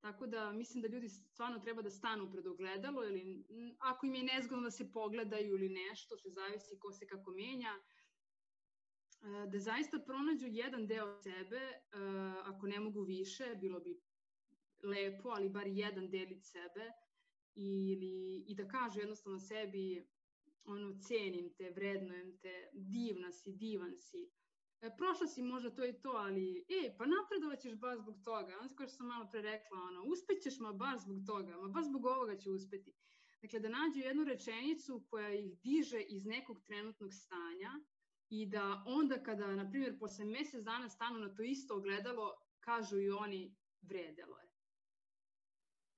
Tako 0.00 0.26
da 0.26 0.52
mislim 0.52 0.82
da 0.82 0.88
ljudi 0.88 1.08
stvarno 1.08 1.58
treba 1.58 1.82
da 1.82 1.90
stanu 1.90 2.30
pred 2.32 2.46
ogledalo 2.46 3.04
ili 3.04 3.44
ako 3.78 4.06
im 4.06 4.14
je 4.14 4.22
nezgodno 4.22 4.64
da 4.64 4.70
se 4.70 4.92
pogledaju 4.92 5.54
ili 5.54 5.68
nešto, 5.68 6.16
se 6.16 6.30
zavisi 6.30 6.78
ko 6.78 6.92
se 6.92 7.06
kako 7.06 7.30
menja, 7.30 7.74
da 9.22 9.58
zaista 9.58 9.98
pronađu 9.98 10.46
jedan 10.46 10.86
deo 10.86 11.22
sebe, 11.22 11.56
e, 11.56 11.80
ako 12.44 12.66
ne 12.66 12.80
mogu 12.80 13.02
više, 13.02 13.54
bilo 13.60 13.80
bi 13.80 14.00
lepo, 14.82 15.28
ali 15.28 15.48
bar 15.48 15.66
jedan 15.66 16.10
delić 16.10 16.44
sebe, 16.44 16.92
ili, 17.54 18.44
i 18.48 18.54
da 18.54 18.68
kažu 18.68 19.00
jednostavno 19.00 19.38
sebi 19.38 20.08
ono, 20.64 20.98
cenim 21.08 21.54
te, 21.56 21.70
vrednujem 21.70 22.38
te, 22.38 22.70
divna 22.72 23.32
si, 23.32 23.52
divan 23.52 23.96
si. 23.96 24.30
E, 24.80 24.90
prošla 24.96 25.26
si 25.26 25.42
možda 25.42 25.70
to 25.70 25.84
i 25.84 26.00
to, 26.00 26.10
ali, 26.10 26.64
e, 26.68 26.94
pa 26.98 27.06
napredovat 27.06 27.60
ćeš 27.60 27.74
baš 27.74 27.98
zbog 27.98 28.16
toga. 28.24 28.58
Onda 28.60 28.74
kao 28.74 28.86
što 28.86 28.96
sam 28.96 29.06
malo 29.06 29.28
pre 29.30 29.42
rekla, 29.42 29.78
ono, 29.88 30.04
uspećeš 30.04 30.58
ma 30.60 30.72
baš 30.72 31.00
zbog 31.00 31.18
toga, 31.26 31.56
ma 31.56 31.68
baš 31.68 31.86
zbog 31.86 32.04
ovoga 32.04 32.38
će 32.38 32.50
uspeti. 32.50 32.92
Dakle, 33.42 33.60
da 33.60 33.68
nađu 33.68 34.00
jednu 34.00 34.24
rečenicu 34.24 35.06
koja 35.10 35.34
ih 35.34 35.58
diže 35.62 36.00
iz 36.00 36.26
nekog 36.26 36.60
trenutnog 36.66 37.14
stanja 37.14 37.70
i 38.30 38.46
da 38.46 38.82
onda 38.86 39.22
kada, 39.22 39.46
na 39.46 39.70
primjer, 39.70 39.98
posle 39.98 40.24
mesec 40.24 40.64
dana 40.64 40.88
stanu 40.88 41.18
na 41.18 41.34
to 41.34 41.42
isto 41.42 41.76
ogledalo, 41.76 42.34
kažu 42.60 43.00
i 43.00 43.10
oni, 43.10 43.56
vredelo 43.82 44.38
je. 44.38 44.48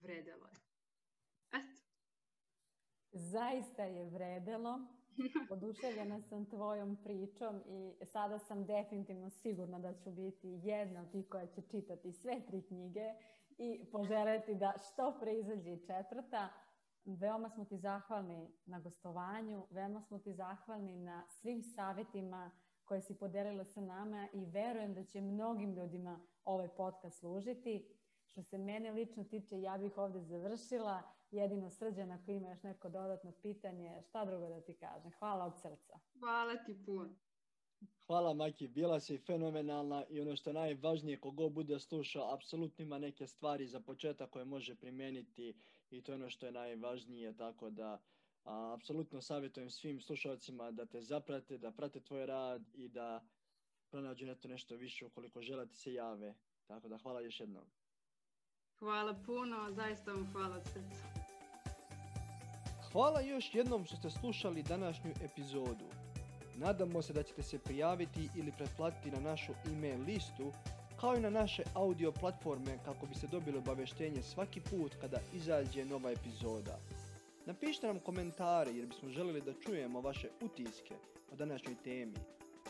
Vredelo 0.00 0.46
je. 0.46 0.56
Eto. 1.52 1.82
Zaista 3.12 3.82
je 3.82 4.10
vredelo. 4.10 4.80
Oduševljena 5.50 6.20
sam 6.20 6.46
tvojom 6.46 6.96
pričom 7.04 7.62
i 7.66 8.04
sada 8.04 8.38
sam 8.38 8.66
definitivno 8.66 9.30
sigurna 9.30 9.78
da 9.78 9.94
ću 9.94 10.10
biti 10.10 10.60
jedna 10.62 11.00
od 11.00 11.12
tih 11.12 11.28
koja 11.28 11.46
će 11.46 11.62
čitati 11.70 12.12
sve 12.12 12.46
tri 12.46 12.62
knjige 12.62 13.14
i 13.58 13.90
poželjeti 13.92 14.54
da 14.54 14.72
što 14.86 15.18
pre 15.20 15.38
izađe 15.38 15.76
četvrta. 15.76 16.48
Veoma 17.04 17.50
smo 17.50 17.64
ti 17.64 17.78
zahvalni 17.78 18.48
na 18.66 18.80
gostovanju, 18.80 19.66
veoma 19.70 20.00
smo 20.00 20.18
ti 20.18 20.32
zahvalni 20.32 20.96
na 20.98 21.24
svim 21.28 21.62
savjetima 21.62 22.50
koje 22.84 23.00
si 23.00 23.18
podelila 23.18 23.64
sa 23.64 23.80
nama 23.80 24.28
i 24.32 24.44
verujem 24.44 24.94
da 24.94 25.04
će 25.04 25.20
mnogim 25.20 25.74
ljudima 25.74 26.20
ovaj 26.44 26.68
podcast 26.68 27.18
služiti. 27.18 27.88
Što 28.26 28.42
se 28.42 28.58
mene 28.58 28.90
lično 28.90 29.24
tiče, 29.24 29.60
ja 29.60 29.78
bih 29.78 29.98
ovde 29.98 30.20
završila 30.20 31.02
jedino 31.30 31.70
srđan 31.70 32.10
ako 32.10 32.30
ima 32.30 32.48
još 32.48 32.62
neko 32.62 32.88
dodatno 32.88 33.32
pitanje, 33.42 34.02
šta 34.08 34.24
drugo 34.24 34.48
da 34.48 34.60
ti 34.60 34.74
kažem. 34.74 35.12
Hvala 35.18 35.44
od 35.44 35.60
srca. 35.60 35.98
Hvala 36.20 36.56
ti 36.66 36.84
puno. 36.86 37.14
Hvala 38.06 38.34
Maki, 38.34 38.68
bila 38.68 39.00
si 39.00 39.18
fenomenalna 39.18 40.04
i 40.10 40.20
ono 40.20 40.36
što 40.36 40.50
je 40.50 40.54
najvažnije, 40.54 41.20
kogo 41.20 41.48
bude 41.48 41.78
slušao, 41.78 42.34
apsolutno 42.34 42.82
ima 42.82 42.98
neke 42.98 43.26
stvari 43.26 43.66
za 43.66 43.80
početak 43.80 44.30
koje 44.30 44.44
može 44.44 44.74
primeniti 44.74 45.54
i 45.92 46.02
to 46.02 46.12
je 46.12 46.16
ono 46.16 46.30
što 46.30 46.46
je 46.46 46.52
najvažnije, 46.52 47.36
tako 47.36 47.70
da 47.70 48.00
a, 48.44 48.74
apsolutno 48.74 49.20
savjetujem 49.20 49.70
svim 49.70 50.00
slušalcima 50.00 50.70
da 50.70 50.86
te 50.86 51.02
zaprate, 51.02 51.58
da 51.58 51.70
prate 51.70 52.00
tvoj 52.00 52.26
rad 52.26 52.62
i 52.74 52.88
da 52.88 53.24
pronađu 53.90 54.26
neto 54.26 54.48
nešto 54.48 54.76
više 54.76 55.06
ukoliko 55.06 55.42
želite 55.42 55.74
se 55.74 55.94
jave. 55.94 56.34
Tako 56.66 56.88
da 56.88 56.98
hvala 56.98 57.20
još 57.20 57.40
jednom. 57.40 57.64
Hvala 58.78 59.14
puno, 59.26 59.72
zaista 59.72 60.12
vam 60.12 60.32
hvala 60.32 60.56
od 60.56 60.64
srca. 60.64 61.22
Hvala 62.92 63.20
još 63.20 63.54
jednom 63.54 63.84
što 63.84 63.96
ste 63.96 64.10
slušali 64.10 64.62
današnju 64.62 65.10
epizodu. 65.24 65.88
Nadamo 66.56 67.02
se 67.02 67.12
da 67.12 67.22
ćete 67.22 67.42
se 67.42 67.58
prijaviti 67.58 68.28
ili 68.36 68.52
pretplatiti 68.52 69.10
na 69.10 69.20
našu 69.20 69.52
e-mail 69.66 70.04
listu, 70.04 70.52
kao 71.02 71.16
i 71.16 71.20
na 71.20 71.30
naše 71.30 71.62
audio 71.74 72.12
platforme 72.12 72.78
kako 72.84 73.06
biste 73.06 73.26
dobili 73.26 73.58
obaveštenje 73.58 74.22
svaki 74.22 74.60
put 74.60 74.94
kada 75.00 75.20
izađe 75.34 75.84
nova 75.84 76.10
epizoda. 76.10 76.78
Napišite 77.46 77.86
nam 77.86 77.98
komentare 77.98 78.70
jer 78.70 78.86
bismo 78.86 79.08
želeli 79.08 79.40
da 79.40 79.52
čujemo 79.52 80.00
vaše 80.00 80.28
utiske 80.40 80.94
o 81.32 81.36
današnjoj 81.36 81.74
temi. 81.84 82.14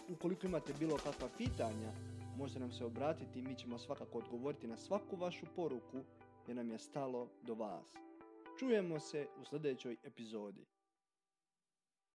Ukoliko 0.09 0.47
imate 0.47 0.72
bilo 0.78 0.97
kakva 0.97 1.28
pitanja, 1.39 1.93
možete 2.37 2.61
nam 2.61 2.72
se 2.72 2.85
obratiti 2.85 3.39
i 3.39 3.43
mi 3.43 3.55
ćemo 3.55 3.78
svakako 3.78 4.18
odgovoriti 4.18 4.66
na 4.66 4.76
svaku 4.76 5.16
vašu 5.16 5.47
poruku 5.57 6.01
jer 6.47 6.57
nam 6.57 6.70
je 6.70 6.78
stalo 6.78 7.28
do 7.43 7.55
vas. 7.55 7.95
Čujemo 8.59 9.01
se 9.01 9.26
u 9.41 9.45
sljedećoj 9.45 9.97
epizodi. 10.05 10.66